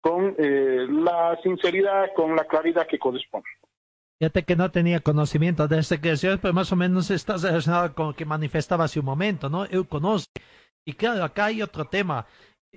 [0.00, 3.48] con eh, la sinceridad, con la claridad que corresponde.
[4.20, 8.08] Fíjate que no tenía conocimiento de esta creación, pero más o menos está relacionado con
[8.08, 9.68] lo que manifestaba hace un momento, ¿no?
[9.68, 10.32] Yo conozco.
[10.86, 12.26] Y claro, acá hay otro tema.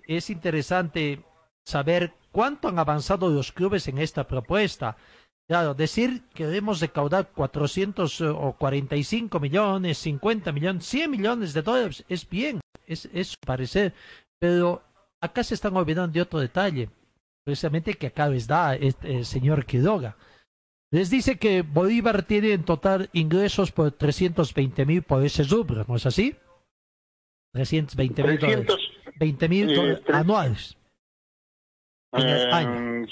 [0.08, 1.24] Es interesante
[1.66, 4.98] saber cuánto han avanzado los clubes en esta propuesta.
[5.48, 11.62] Claro, decir que debemos recaudar 400 eh, o 45 millones, 50 millones, 100 millones de
[11.62, 13.94] dólares es bien, es, es su parecer,
[14.40, 14.84] pero
[15.22, 16.90] acá se están olvidando de otro detalle,
[17.46, 20.18] precisamente que acá les da este, el señor Quiroga.
[20.92, 25.96] Les dice que Bolívar tiene en total ingresos por 320 mil por ese rubro, ¿no
[25.98, 26.36] es así?
[27.54, 28.68] 320 mil dólares.
[29.20, 30.78] 20 mil eh, anuales.
[32.14, 33.06] En el año.
[33.06, 33.08] Eh,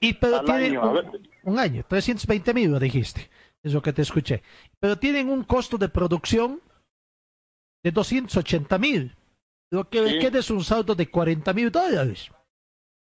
[0.00, 3.30] Y pero tiene año, un, un año, 320 mil lo dijiste,
[3.62, 4.42] es lo que te escuché.
[4.80, 6.60] Pero tienen un costo de producción
[7.82, 9.14] de 280 mil,
[9.70, 10.18] lo que le Sí.
[10.20, 12.30] queda es un saldo de 40 mil dólares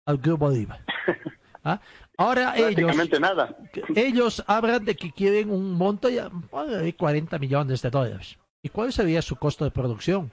[0.06, 0.84] al Grupo Bolívar.
[1.64, 1.80] ¿Ah?
[2.16, 3.56] Ahora ellos, nada.
[3.96, 8.38] ellos hablan de que quieren un monto de 40 millones de dólares.
[8.62, 10.30] ¿Y cuál sería su costo de producción?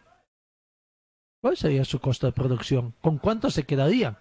[1.41, 2.93] ¿Cuál sería su costo de producción?
[3.01, 4.17] ¿Con cuánto se quedarían?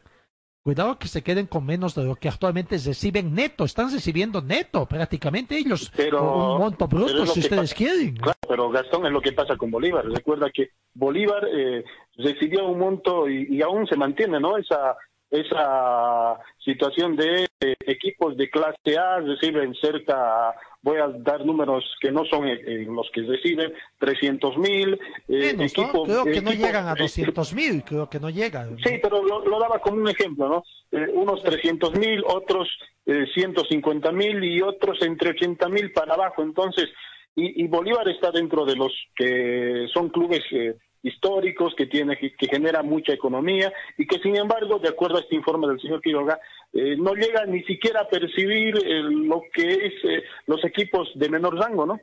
[0.62, 3.64] Cuidado que se queden con menos de lo que actualmente reciben neto.
[3.64, 5.90] Están recibiendo neto prácticamente ellos.
[5.96, 7.74] Pero- un monto bruto si ustedes pasa.
[7.74, 8.16] quieren.
[8.16, 10.04] Claro, pero Gastón es lo que pasa con Bolívar.
[10.06, 11.84] Recuerda que Bolívar eh,
[12.16, 14.56] recibió un monto y, y aún se mantiene, ¿no?
[14.58, 14.96] Esa
[15.30, 22.10] esa situación de eh, equipos de clase A reciben cerca, voy a dar números que
[22.10, 24.98] no son eh, eh, los que reciben, 300 mil.
[25.28, 26.04] eh, ¿no?
[26.04, 27.84] Creo que no llegan a eh, 200 mil.
[27.84, 28.76] Creo que no llegan.
[28.78, 30.64] Sí, pero lo, lo daba como un ejemplo, ¿no?
[30.90, 32.68] Eh, unos 300 mil, otros
[33.06, 36.42] eh, 150 mil y otros entre 80 mil para abajo.
[36.42, 36.88] Entonces,
[37.36, 42.34] y, y Bolívar está dentro de los que son clubes eh, históricos, que tiene que,
[42.34, 46.00] que genera mucha economía y que, sin embargo, de acuerdo a este informe del señor
[46.00, 46.38] Quiroga,
[46.72, 51.28] eh, no llega ni siquiera a percibir eh, lo que es eh, los equipos de
[51.28, 52.00] menor rango, ¿no?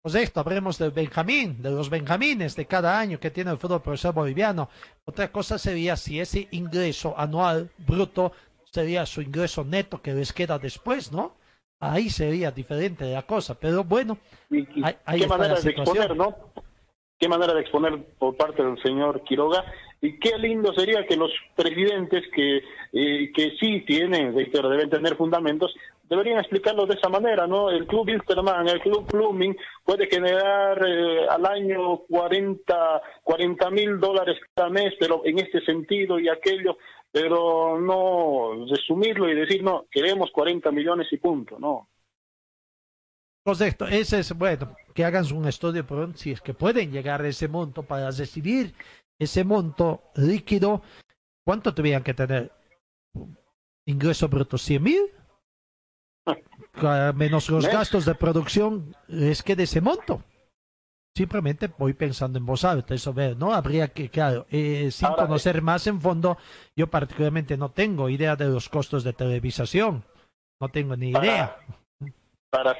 [0.00, 3.82] Pues esto, hablemos del Benjamín, de los Benjamines de cada año que tiene el fútbol
[3.82, 4.70] profesional boliviano.
[5.04, 8.32] Otra cosa sería si ese ingreso anual bruto
[8.70, 11.34] sería su ingreso neto que les queda después, ¿no?
[11.80, 14.16] Ahí sería diferente la cosa, pero bueno,
[14.48, 16.36] qué está manera la de exponer, ¿no?
[17.18, 19.64] Qué manera de exponer por parte del señor Quiroga.
[20.02, 22.58] Y qué lindo sería que los presidentes que,
[22.92, 25.74] eh, que sí tienen, reitero, deben tener fundamentos,
[26.08, 27.70] deberían explicarlo de esa manera, ¿no?
[27.70, 34.68] El club Wilstermann, el club Blooming puede generar eh, al año 40 mil dólares cada
[34.68, 36.76] mes, pero en este sentido y aquello,
[37.10, 41.88] pero no resumirlo y decir, no, queremos 40 millones y punto, no.
[43.46, 47.28] Correcto, ese es, bueno, que hagan un estudio por si es que pueden llegar a
[47.28, 48.74] ese monto para recibir
[49.20, 50.82] ese monto líquido.
[51.46, 52.50] ¿Cuánto tendrían que tener?
[53.86, 55.00] Ingreso bruto, 100 mil.
[56.72, 60.24] Ca- Menos los gastos de producción, es que de ese monto.
[61.16, 63.54] Simplemente voy pensando en voz alta, eso ver, ¿no?
[63.54, 66.36] Habría que, claro, eh, sin Ahora, conocer más en fondo,
[66.76, 70.04] yo particularmente no tengo idea de los costos de televisación.
[70.60, 71.56] No tengo ni idea.
[71.56, 71.85] para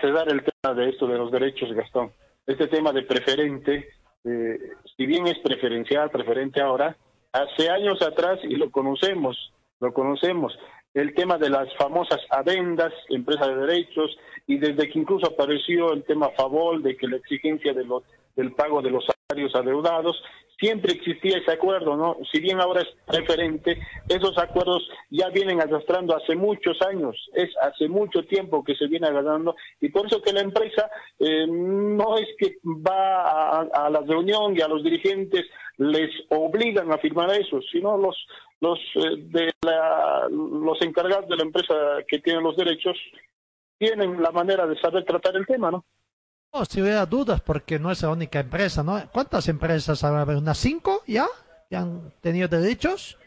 [0.00, 2.12] cerrar el tema de esto de los derechos, Gastón,
[2.46, 3.88] este tema de preferente,
[4.24, 4.58] eh,
[4.96, 6.96] si bien es preferencial, preferente ahora,
[7.32, 10.58] hace años atrás, y lo conocemos, lo conocemos,
[10.94, 14.16] el tema de las famosas adendas, empresas de derechos,
[14.46, 18.02] y desde que incluso apareció el tema Favol, de que la exigencia de los,
[18.34, 20.22] del pago de los salarios adeudados,
[20.58, 22.16] siempre existía ese acuerdo, ¿no?
[22.32, 23.78] Si bien ahora es preferente,
[24.08, 29.06] esos acuerdos ya vienen arrastrando hace muchos años, es hace mucho tiempo que se viene
[29.06, 34.00] agarrando, y por eso que la empresa eh, no es que va a, a la
[34.00, 35.44] reunión y a los dirigentes
[35.78, 38.16] les obligan a firmar eso, sino los
[38.60, 41.74] los eh, de la, los encargados de la empresa
[42.08, 42.96] que tienen los derechos
[43.78, 45.84] tienen la manera de saber tratar el tema, ¿no?
[46.56, 48.98] No, si hubiera dudas, porque no es la única empresa, ¿no?
[49.12, 50.38] ¿Cuántas empresas habrá?
[50.38, 51.26] ¿Unas cinco ya?
[51.68, 53.18] ¿Que han tenido derechos?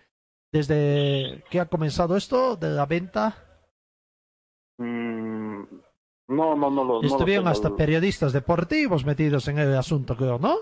[0.51, 3.37] Desde que ha comenzado esto de la venta.
[4.79, 5.61] Mm,
[6.29, 6.83] no, no, no lo.
[6.83, 10.57] no lo Estuvieron hasta periodistas deportivos metidos en el asunto, creo, ¿no?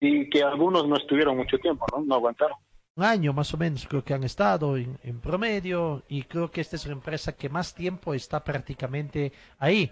[0.00, 2.04] y que algunos no estuvieron mucho tiempo, ¿no?
[2.04, 2.56] No aguantaron.
[2.96, 6.62] Un año más o menos creo que han estado en, en promedio y creo que
[6.62, 9.90] esta es la empresa que más tiempo está prácticamente ahí.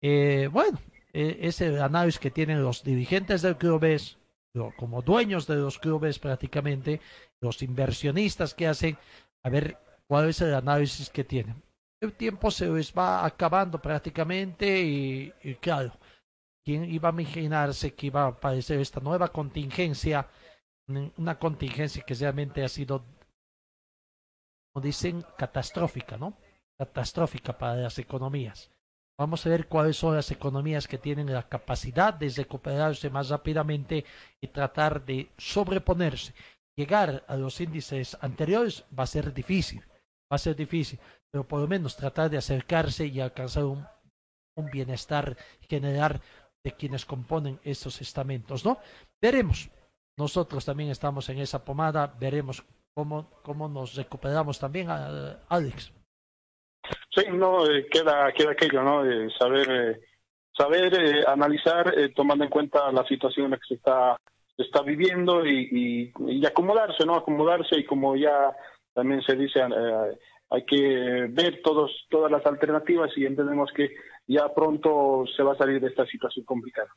[0.00, 0.78] Eh, bueno,
[1.14, 4.18] eh, ese análisis que tienen los dirigentes del clubes,
[4.76, 7.00] como dueños de los clubes prácticamente,
[7.40, 8.98] los inversionistas que hacen,
[9.44, 9.78] a ver
[10.08, 11.62] cuál es el análisis que tienen.
[12.02, 15.92] El tiempo se les va acabando prácticamente y, y claro,
[16.64, 20.28] ¿quién iba a imaginarse que iba a aparecer esta nueva contingencia?
[20.88, 23.04] Mm, Una contingencia que realmente ha sido,
[24.72, 26.36] como dicen, catastrófica, ¿no?
[26.76, 28.73] Catastrófica para las economías.
[29.18, 34.04] Vamos a ver cuáles son las economías que tienen la capacidad de recuperarse más rápidamente
[34.40, 36.34] y tratar de sobreponerse.
[36.76, 40.98] Llegar a los índices anteriores va a ser difícil, va a ser difícil,
[41.30, 43.86] pero por lo menos tratar de acercarse y alcanzar un,
[44.72, 45.36] bienestar
[45.68, 46.20] general
[46.64, 48.78] de quienes componen estos estamentos, ¿no?
[49.20, 49.68] Veremos.
[50.16, 52.64] Nosotros también estamos en esa pomada, veremos
[52.96, 55.92] cómo, cómo nos recuperamos también, a- Alex.
[57.10, 59.04] Sí, no, eh, queda, queda aquello, ¿no?
[59.04, 60.00] Eh, saber,
[60.56, 64.16] saber eh, analizar, eh, tomando en cuenta la situación en la que se está,
[64.56, 67.14] está viviendo y, y, y acomodarse, ¿no?
[67.14, 68.54] Acomodarse y como ya
[68.92, 69.60] también se dice,
[70.50, 73.90] hay que ver todos, todas las alternativas y entendemos que
[74.26, 76.88] ya pronto se va a salir de esta situación complicada.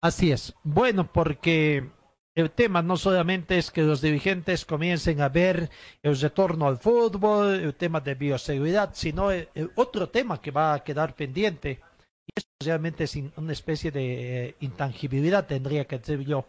[0.00, 0.54] Así es.
[0.64, 1.88] Bueno, porque
[2.34, 5.70] el tema no solamente es que los dirigentes comiencen a ver
[6.02, 10.82] el retorno al fútbol, el tema de bioseguridad, sino el otro tema que va a
[10.82, 11.80] quedar pendiente.
[12.26, 16.46] Y esto realmente es una especie de eh, intangibilidad, tendría que decir yo.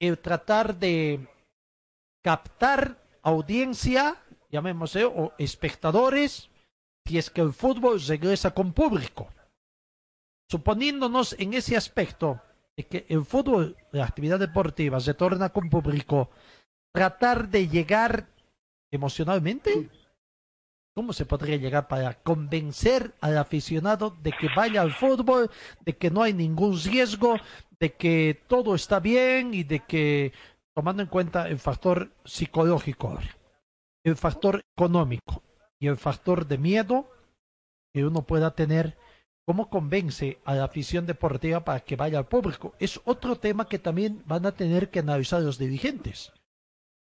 [0.00, 1.28] El tratar de
[2.22, 4.16] captar audiencia,
[4.50, 6.48] llamémosle, o espectadores,
[7.06, 9.28] si es que el fútbol regresa con público.
[10.50, 12.40] Suponiéndonos en ese aspecto
[12.76, 16.30] de que el fútbol, la actividad deportiva, se torna con público,
[16.92, 18.28] tratar de llegar
[18.90, 19.88] emocionalmente.
[20.94, 25.50] ¿Cómo se podría llegar para convencer al aficionado de que vaya al fútbol,
[25.80, 27.36] de que no hay ningún riesgo,
[27.80, 30.32] de que todo está bien y de que,
[30.74, 33.18] tomando en cuenta el factor psicológico,
[34.04, 35.42] el factor económico
[35.80, 37.10] y el factor de miedo
[37.94, 38.98] que uno pueda tener,
[39.44, 42.74] ¿cómo convence a la afición deportiva para que vaya al público?
[42.78, 46.32] Es otro tema que también van a tener que analizar los dirigentes.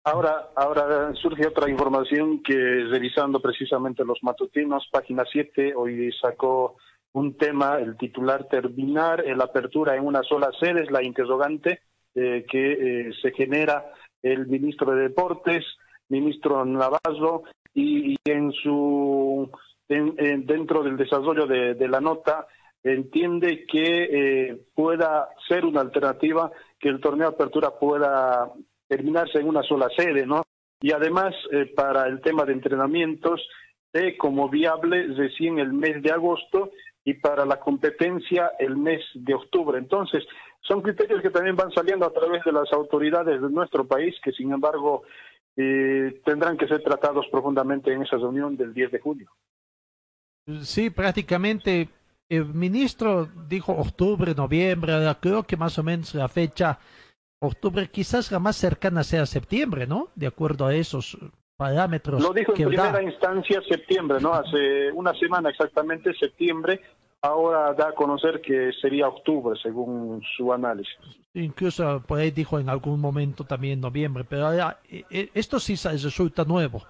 [0.04, 2.56] Ahora, ahora surge otra información que
[2.90, 6.78] revisando precisamente los matutinos, página 7, hoy sacó
[7.14, 11.82] un tema, el titular terminar la apertura en una sola sede, es la interrogante
[12.16, 13.92] eh, que eh, se genera
[14.24, 15.66] el ministro de Deportes,
[16.10, 17.44] ministro Navarro,
[17.74, 19.52] y, y en su
[19.96, 22.48] en- en- dentro del desarrollo de, de la nota
[22.84, 24.04] entiende que
[24.50, 28.52] eh, pueda ser una alternativa que el torneo de apertura pueda
[28.88, 30.44] terminarse en una sola sede, ¿no?
[30.82, 33.48] Y además, eh, para el tema de entrenamientos,
[33.94, 36.72] eh, como viable recién el mes de agosto
[37.06, 39.78] y para la competencia el mes de octubre.
[39.78, 40.24] Entonces,
[40.62, 44.32] son criterios que también van saliendo a través de las autoridades de nuestro país, que
[44.32, 45.04] sin embargo
[45.56, 49.30] eh, tendrán que ser tratados profundamente en esa reunión del 10 de junio.
[50.64, 51.90] Sí, prácticamente
[52.30, 56.80] el ministro dijo octubre, noviembre, creo que más o menos la fecha
[57.42, 60.10] octubre quizás la más cercana sea septiembre, ¿no?
[60.16, 61.18] De acuerdo a esos
[61.58, 63.04] parámetros Lo dijo en que primera da.
[63.04, 64.34] instancia septiembre, ¿no?
[64.34, 66.82] Hace una semana exactamente, septiembre.
[67.24, 70.98] Ahora da a conocer que sería octubre, según su análisis.
[71.36, 75.76] Incluso por ahí dijo en algún momento también noviembre, pero ahora, eh, eh, esto sí
[75.76, 76.84] resulta nuevo,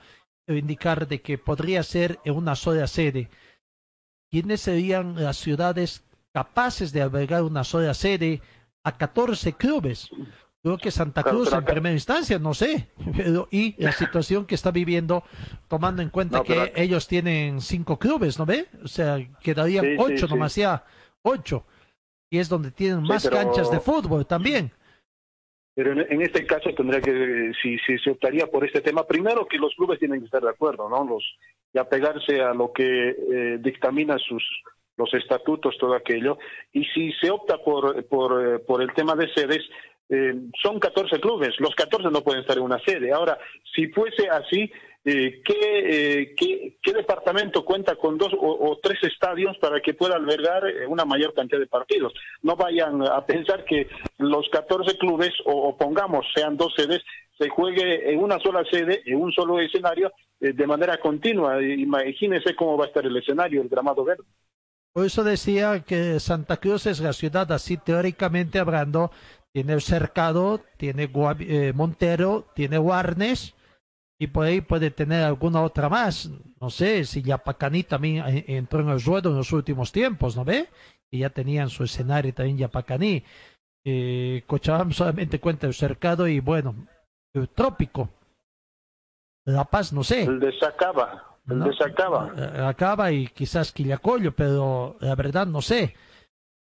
[0.56, 3.30] indicar de que podría ser en una sola sede.
[4.32, 6.04] ¿Quiénes serían las ciudades
[6.34, 8.42] capaces de albergar una sola sede
[8.84, 10.10] a 14 clubes?
[10.64, 12.90] Creo que Santa Cruz pero en primera instancia, no sé.
[13.18, 15.24] Pero, y la situación que está viviendo,
[15.68, 18.68] tomando en cuenta No, que ellos tienen cinco clubes, ¿no ve?
[18.84, 20.34] O sea, quedarían Sí, ocho sí.
[20.34, 20.86] nomás ya,
[21.24, 21.66] ocho.
[22.30, 24.72] Y es donde tienen más canchas de fútbol también.
[25.74, 29.74] Pero en, este caso tendría que, si, se optaría por este tema, primero que los
[29.76, 31.06] clubes tienen que estar de acuerdo, ¿no?
[31.06, 31.24] Los,
[31.74, 34.44] y apegarse a lo que eh, dictamina sus
[34.98, 36.38] los estatutos, todo aquello.
[36.74, 39.62] Y si se opta por, por, eh, el tema de sedes,
[40.10, 43.14] eh, son 14 clubes, los 14 no pueden estar en una sede.
[43.14, 43.38] Ahora,
[43.74, 44.70] si fuese así,
[45.04, 45.56] eh, ¿qué,
[46.20, 50.68] eh, qué, qué departamento cuenta con dos o, o tres estadios para que pueda albergar
[50.68, 52.14] eh, una mayor cantidad de partidos?
[52.44, 53.88] No vayan a pensar que
[54.18, 57.02] los 14 clubes, o, o pongamos, sean dos sedes,
[57.38, 61.62] se juegue en una sola sede, en un solo escenario, eh, de manera continua.
[61.62, 64.24] Imagínense cómo va a estar el escenario, el gramado verde.
[64.94, 69.10] Por eso decía que Santa Cruz es la ciudad, así teóricamente hablando,
[69.52, 71.10] tiene Cercado, tiene
[71.40, 73.56] eh, Montero, tiene Warnes
[74.22, 76.30] y por ahí puede tener alguna otra más.
[76.60, 80.46] No sé si Yapacaní también eh, entró en el ruedo en los últimos tiempos, ¿no
[80.46, 80.70] ve?
[81.10, 83.24] Y ya tenían su escenario también Yapacaní.
[83.84, 86.76] Eh, Cochabamba solamente cuenta el Cercado y bueno,
[87.34, 88.10] el Trópico.
[89.44, 90.26] La Paz, no sé.
[90.26, 91.66] El de Sacaba, el ¿no?
[91.66, 92.32] de Sacaba.
[92.38, 95.96] Eh, Acaba y quizás Quillacollo, pero la verdad no sé.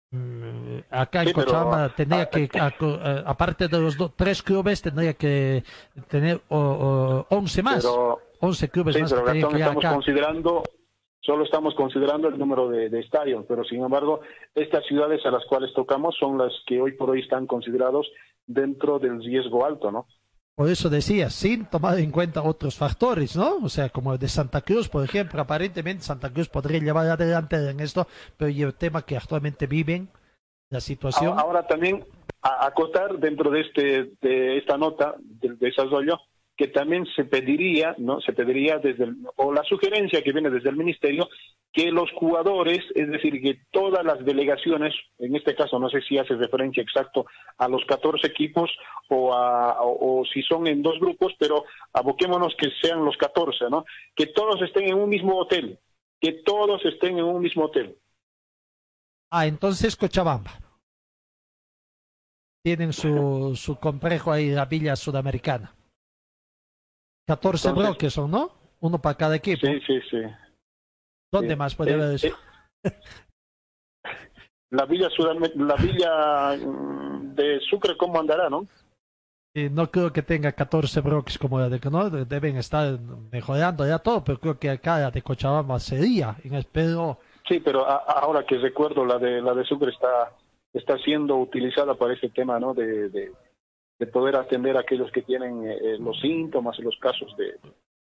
[0.10, 5.14] Mm, Acá en Sí, Cochabamba tendría que, eh, aparte de los do- tres clubes, tendría
[5.14, 5.64] que
[6.08, 7.84] tener o- o 11 más.
[7.84, 9.94] Pero, 11 clubes sí, más pero que que estamos acá.
[9.94, 10.64] considerando,
[11.20, 14.22] solo estamos considerando el número de, de estadios, pero sin embargo,
[14.56, 18.08] estas ciudades a las cuales tocamos son las que hoy por hoy están considerados
[18.46, 20.08] dentro del riesgo alto, ¿no?
[20.58, 23.58] Por eso decía, sin tomar en cuenta otros factores, ¿no?
[23.58, 27.58] O sea, como el de Santa Cruz, por ejemplo, aparentemente Santa Cruz podría llevar adelante
[27.70, 28.08] en esto,
[28.38, 30.10] pero el tema que actualmente viven,
[30.72, 31.28] la situación.
[31.28, 32.04] Ahora, ahora también
[32.42, 36.18] acotar dentro de este de esta nota del desarrollo
[36.58, 38.20] que también se pediría, ¿no?
[38.20, 41.30] Se pediría desde el- o la sugerencia que viene desde el ministerio
[41.72, 46.18] que los jugadores, es decir, que todas las delegaciones, en este caso no sé si
[46.18, 47.28] hace referencia exacto
[47.60, 48.72] a los 14 equipos
[49.10, 53.86] o a o, si son en dos grupos, pero aboquémonos que sean los 14, ¿no?
[54.16, 55.78] Que todos estén en un mismo hotel,
[56.20, 57.96] que todos estén en un mismo hotel.
[59.30, 60.54] Ah, entonces Cochabamba.
[62.64, 65.77] Tienen su, su complejo ahí, la Villa Sudamericana.
[67.28, 68.52] 14 Entonces- bloques son, ¿no?
[68.80, 69.66] Uno para cada equipo.
[69.66, 70.22] Sí, sí, sí.
[71.32, 71.56] ¿Dónde sí.
[71.58, 72.28] más puede Eh, haber eso?
[72.28, 72.34] eh,
[74.70, 75.08] La villa
[75.56, 78.68] la villa mm, de Sucre, ¿cómo andará, no?
[79.56, 83.00] Eh, no creo que tenga 14 bloques como la de que no deben estar
[83.32, 86.36] mejorando ya todo, pero creo que acá la de Cochabamba sería.
[86.44, 87.18] En el pero
[87.48, 90.34] Sí, pero a- ahora que recuerdo, la de la de Sucre está
[90.74, 92.74] está siendo utilizada para ese tema, ¿no?
[92.74, 93.32] De, de,
[94.00, 97.58] de poder atender a aquellos que tienen eh, eh, los síntomas y los casos de,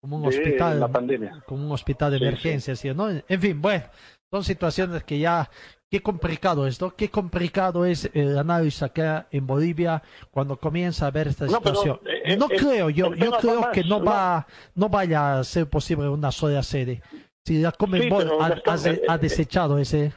[0.01, 1.43] como un de hospital, la pandemia.
[1.47, 3.09] como un hospital de Sí, emergencia, ¿sí, ¿no?
[3.09, 3.85] En fin, bueno,
[4.31, 5.49] son situaciones que ya,
[5.89, 6.91] qué complicado es, ¿no?
[6.95, 11.75] Qué complicado es el análisis acá en Bolivia cuando comienza a ver esta No, pero,
[11.75, 11.99] situación.
[12.23, 14.05] eh, no eh, creo, yo, yo creo más, que no ¿no?
[14.05, 14.45] va,
[14.75, 17.01] no vaya a ser posible una sola sede.
[17.43, 20.13] Si la Conmebol ha, ha- ha desechado ese,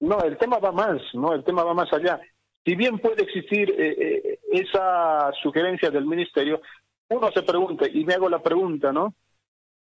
[0.00, 1.32] No, el tema va más, ¿no?
[1.34, 2.20] El tema va más allá.
[2.64, 6.62] Si bien puede existir eh, eh, esa sugerencia del ministerio,
[7.10, 9.14] uno se pregunta, y me hago la pregunta, ¿no?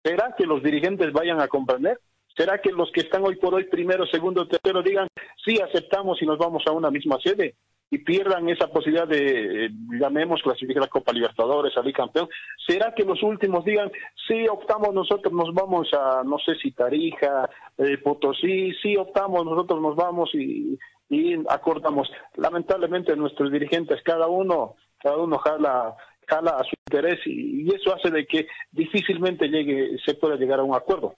[0.03, 1.99] ¿Será que los dirigentes vayan a comprender?
[2.35, 5.07] ¿Será que los que están hoy por hoy, primero, segundo, tercero, digan,
[5.43, 7.55] sí, aceptamos y nos vamos a una misma sede?
[7.89, 12.27] Y pierdan esa posibilidad de, eh, llamemos, clasificar la Copa Libertadores, salir campeón.
[12.67, 13.89] ¿Será que los últimos digan,
[14.27, 19.81] sí, optamos nosotros, nos vamos a, no sé si Tarija, eh, Potosí, sí, optamos, nosotros
[19.81, 20.77] nos vamos y,
[21.09, 22.09] y acordamos.
[22.35, 25.95] Lamentablemente nuestros dirigentes, cada uno, cada uno jala,
[26.27, 30.63] jala a su interés y, eso hace de que difícilmente llegue, se pueda llegar a
[30.63, 31.15] un acuerdo.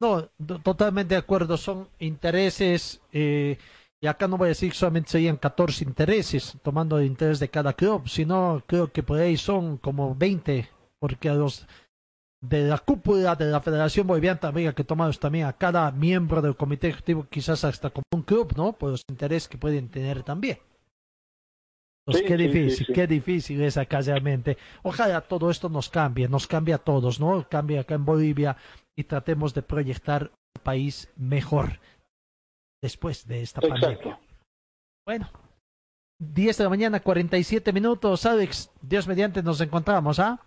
[0.00, 3.58] No, to- totalmente de acuerdo, son intereses, eh,
[4.00, 7.74] y acá no voy a decir solamente serían 14 intereses, tomando el interés de cada
[7.74, 10.68] club, sino creo que por ahí son como 20,
[10.98, 11.66] porque a los
[12.42, 16.56] de la cúpula de la Federación Boliviana también que tomar también a cada miembro del
[16.56, 18.72] comité ejecutivo, quizás hasta como un club, ¿no?
[18.72, 20.58] Por los intereses que pueden tener también.
[22.04, 22.92] Pues Sí, qué sí, difícil, sí.
[22.92, 24.56] qué difícil es acá realmente.
[24.82, 27.46] Ojalá todo esto nos cambie, nos cambie a todos, ¿no?
[27.48, 28.56] Cambie acá en Bolivia
[28.96, 31.78] y tratemos de proyectar un país mejor
[32.82, 34.18] después de esta pandemia.
[35.06, 35.30] Bueno,
[36.18, 38.24] 10 de la mañana, 47 minutos.
[38.26, 40.40] Alex, Dios mediante, nos encontramos, ¿ah?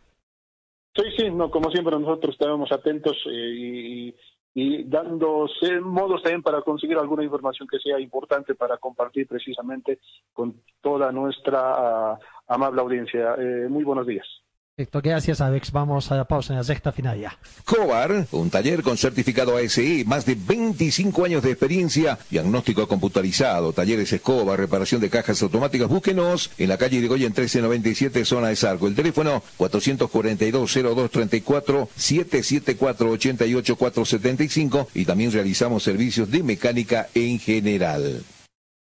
[0.96, 4.16] Sí, sí, no, como siempre nosotros estaremos atentos eh, y,
[4.54, 10.00] y dándose modos también para conseguir alguna información que sea importante para compartir precisamente
[10.34, 13.36] con toda nuestra ah, amable audiencia.
[13.40, 14.43] Eh, muy buenos días.
[14.76, 15.72] Perfecto, gracias, Alex.
[15.72, 17.38] Vamos a la pausa en la sexta final ya.
[17.64, 24.12] Cobar, un taller con certificado ASE, más de 25 años de experiencia, diagnóstico computarizado, talleres
[24.12, 25.88] Escobar, reparación de cajas automáticas.
[25.88, 28.88] Búsquenos en la calle Irigoyen 1397, zona de Sarco.
[28.88, 38.24] El teléfono 442-0234, 774-88475 y también realizamos servicios de mecánica en general.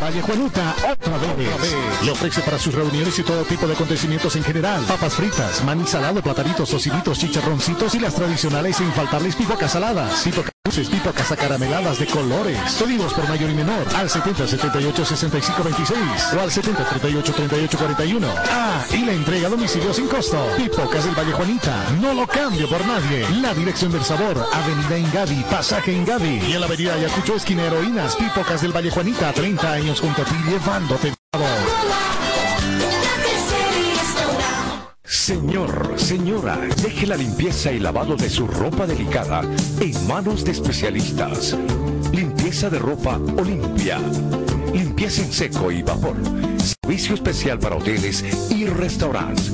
[0.00, 1.48] Valle Juanita, otra vez.
[2.02, 4.82] Le ofrece para sus reuniones y todo tipo de acontecimientos en general.
[4.84, 10.22] Papas fritas, maní salado, platanitos, tociditos, chicharroncitos y las tradicionales e infaltables pipocas saladas.
[10.22, 12.58] Pipocas dulces, pipocas acarameladas de colores.
[12.78, 15.98] Pedidos por mayor y menor al 70 78 65 26
[16.34, 18.28] o al 70 38 38 41.
[18.50, 20.42] Ah, y la entrega a domicilio sin costo.
[20.56, 21.84] Pipocas del Valle Juanita.
[22.00, 23.28] No lo cambio por nadie.
[23.42, 24.42] La dirección del sabor.
[24.54, 26.40] Avenida Ingavi, pasaje Ingavi.
[26.48, 28.16] Y en la avenida Ayacucho, esquina Heroínas.
[28.16, 29.34] Pipocas del Valle Juanita.
[29.34, 32.13] 30 años junto a ti llevándote sabor.
[35.14, 39.42] Señor, señora, deje la limpieza y lavado de su ropa delicada
[39.80, 41.56] en manos de especialistas.
[42.12, 43.98] Limpieza de ropa Olimpia.
[44.74, 46.16] Limpieza en seco y vapor.
[46.58, 49.52] Servicio especial para hoteles y restaurantes.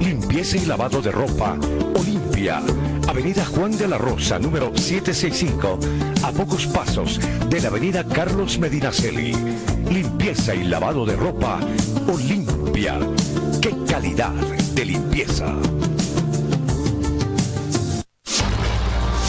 [0.00, 1.58] Limpieza y lavado de ropa
[1.98, 2.33] Olimpia.
[2.52, 5.78] Avenida Juan de la Rosa, número 765,
[6.24, 7.18] a pocos pasos
[7.48, 9.32] de la Avenida Carlos Medinaceli.
[9.90, 11.58] Limpieza y lavado de ropa
[12.06, 12.98] Olimpia.
[13.62, 14.32] ¡Qué calidad
[14.74, 15.54] de limpieza!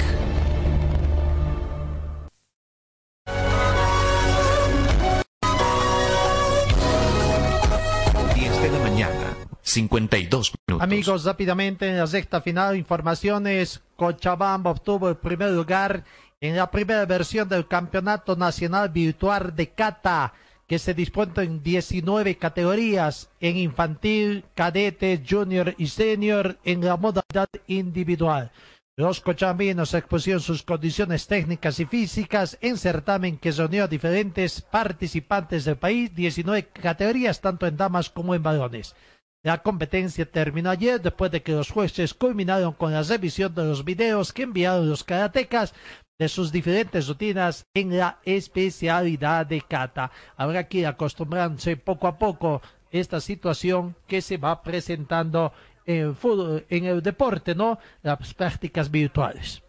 [8.34, 10.82] 10 de la mañana, 52 minutos.
[10.82, 13.80] Amigos, rápidamente en la sexta final, informaciones.
[13.96, 16.04] Cochabamba obtuvo el primer lugar
[16.44, 20.34] en la primera versión del Campeonato Nacional Virtual de Cata,
[20.66, 27.48] que se dispone en 19 categorías, en infantil, cadete, junior y senior, en la modalidad
[27.66, 28.52] individual.
[28.94, 35.64] Los cochabambinos expusieron sus condiciones técnicas y físicas en certamen que reunió a diferentes participantes
[35.64, 38.94] del país, 19 categorías, tanto en damas como en varones.
[39.44, 43.84] La competencia terminó ayer después de que los jueces culminaron con la revisión de los
[43.84, 45.74] videos que enviaron los karatecas
[46.18, 50.10] de sus diferentes rutinas en la especialidad de kata.
[50.36, 55.52] Habrá que ir acostumbrándose poco a poco esta situación que se va presentando
[55.86, 57.78] en el deporte, ¿no?
[58.02, 59.62] Las prácticas virtuales.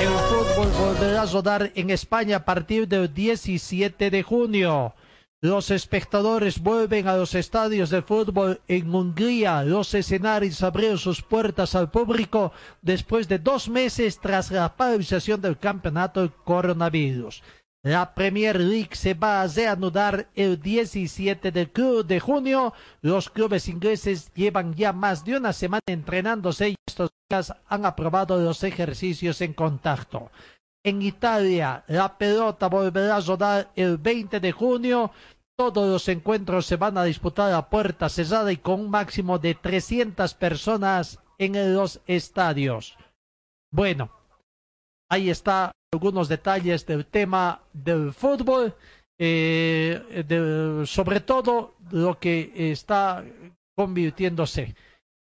[0.00, 4.94] El fútbol volverá a rodar en España a partir del 17 de junio.
[5.42, 9.62] Los espectadores vuelven a los estadios de fútbol en Hungría.
[9.64, 15.58] Los escenarios abrieron sus puertas al público después de dos meses tras la paralización del
[15.58, 17.42] campeonato coronavirus.
[17.82, 22.72] La Premier League se va a reanudar el 17 de, junio.
[23.00, 28.38] Los clubes ingleses llevan ya más de una semana entrenándose y estos días han aprobado
[28.38, 30.32] los ejercicios en contacto.
[30.86, 35.10] En Italia, la pelota volverá a rodar el 20 de junio.
[35.58, 39.56] Todos los encuentros se van a disputar a puerta cerrada y con un máximo de
[39.56, 42.96] 300 personas en los estadios.
[43.72, 44.12] Bueno,
[45.10, 48.72] ahí está algunos detalles del tema del fútbol,
[49.18, 53.24] eh, sobre todo lo que está
[53.74, 54.76] convirtiéndose.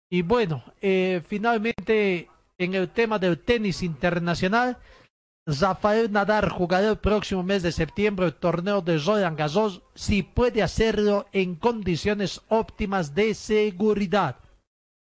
[0.09, 4.77] Y bueno, eh, finalmente en el tema del tenis internacional,
[5.57, 10.61] Rafael Nadal jugará el próximo mes de septiembre el torneo de Roland Garros si puede
[10.61, 14.35] hacerlo en condiciones óptimas de seguridad.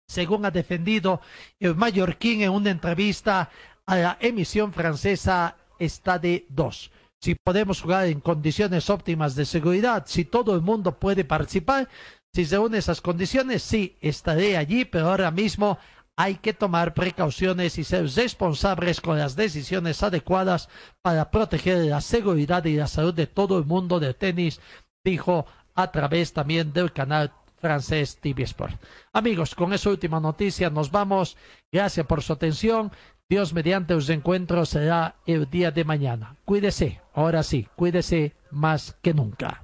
[0.08, 1.20] Según ha defendido
[1.60, 3.50] el mallorquín en una entrevista
[3.88, 6.92] a la emisión francesa está de dos.
[7.20, 11.90] Si podemos jugar en condiciones óptimas de seguridad, si todo el mundo puede participar,
[12.36, 15.80] si se esas condiciones, sí, estaré allí, pero ahora mismo
[16.18, 20.70] hay que tomar precauciones y ser responsables con las decisiones adecuadas
[21.02, 24.62] para proteger la seguridad y la salud de todo el mundo del tenis,
[25.04, 28.82] dijo a través también del canal francés TV Sport.
[29.12, 31.36] Amigos, con esa última noticia nos vamos.
[31.72, 32.92] Gracias por su atención.
[33.28, 36.36] Dios mediante los encuentros será el día de mañana.
[36.46, 39.64] Cuídese, ahora sí, cuídese más que nunca.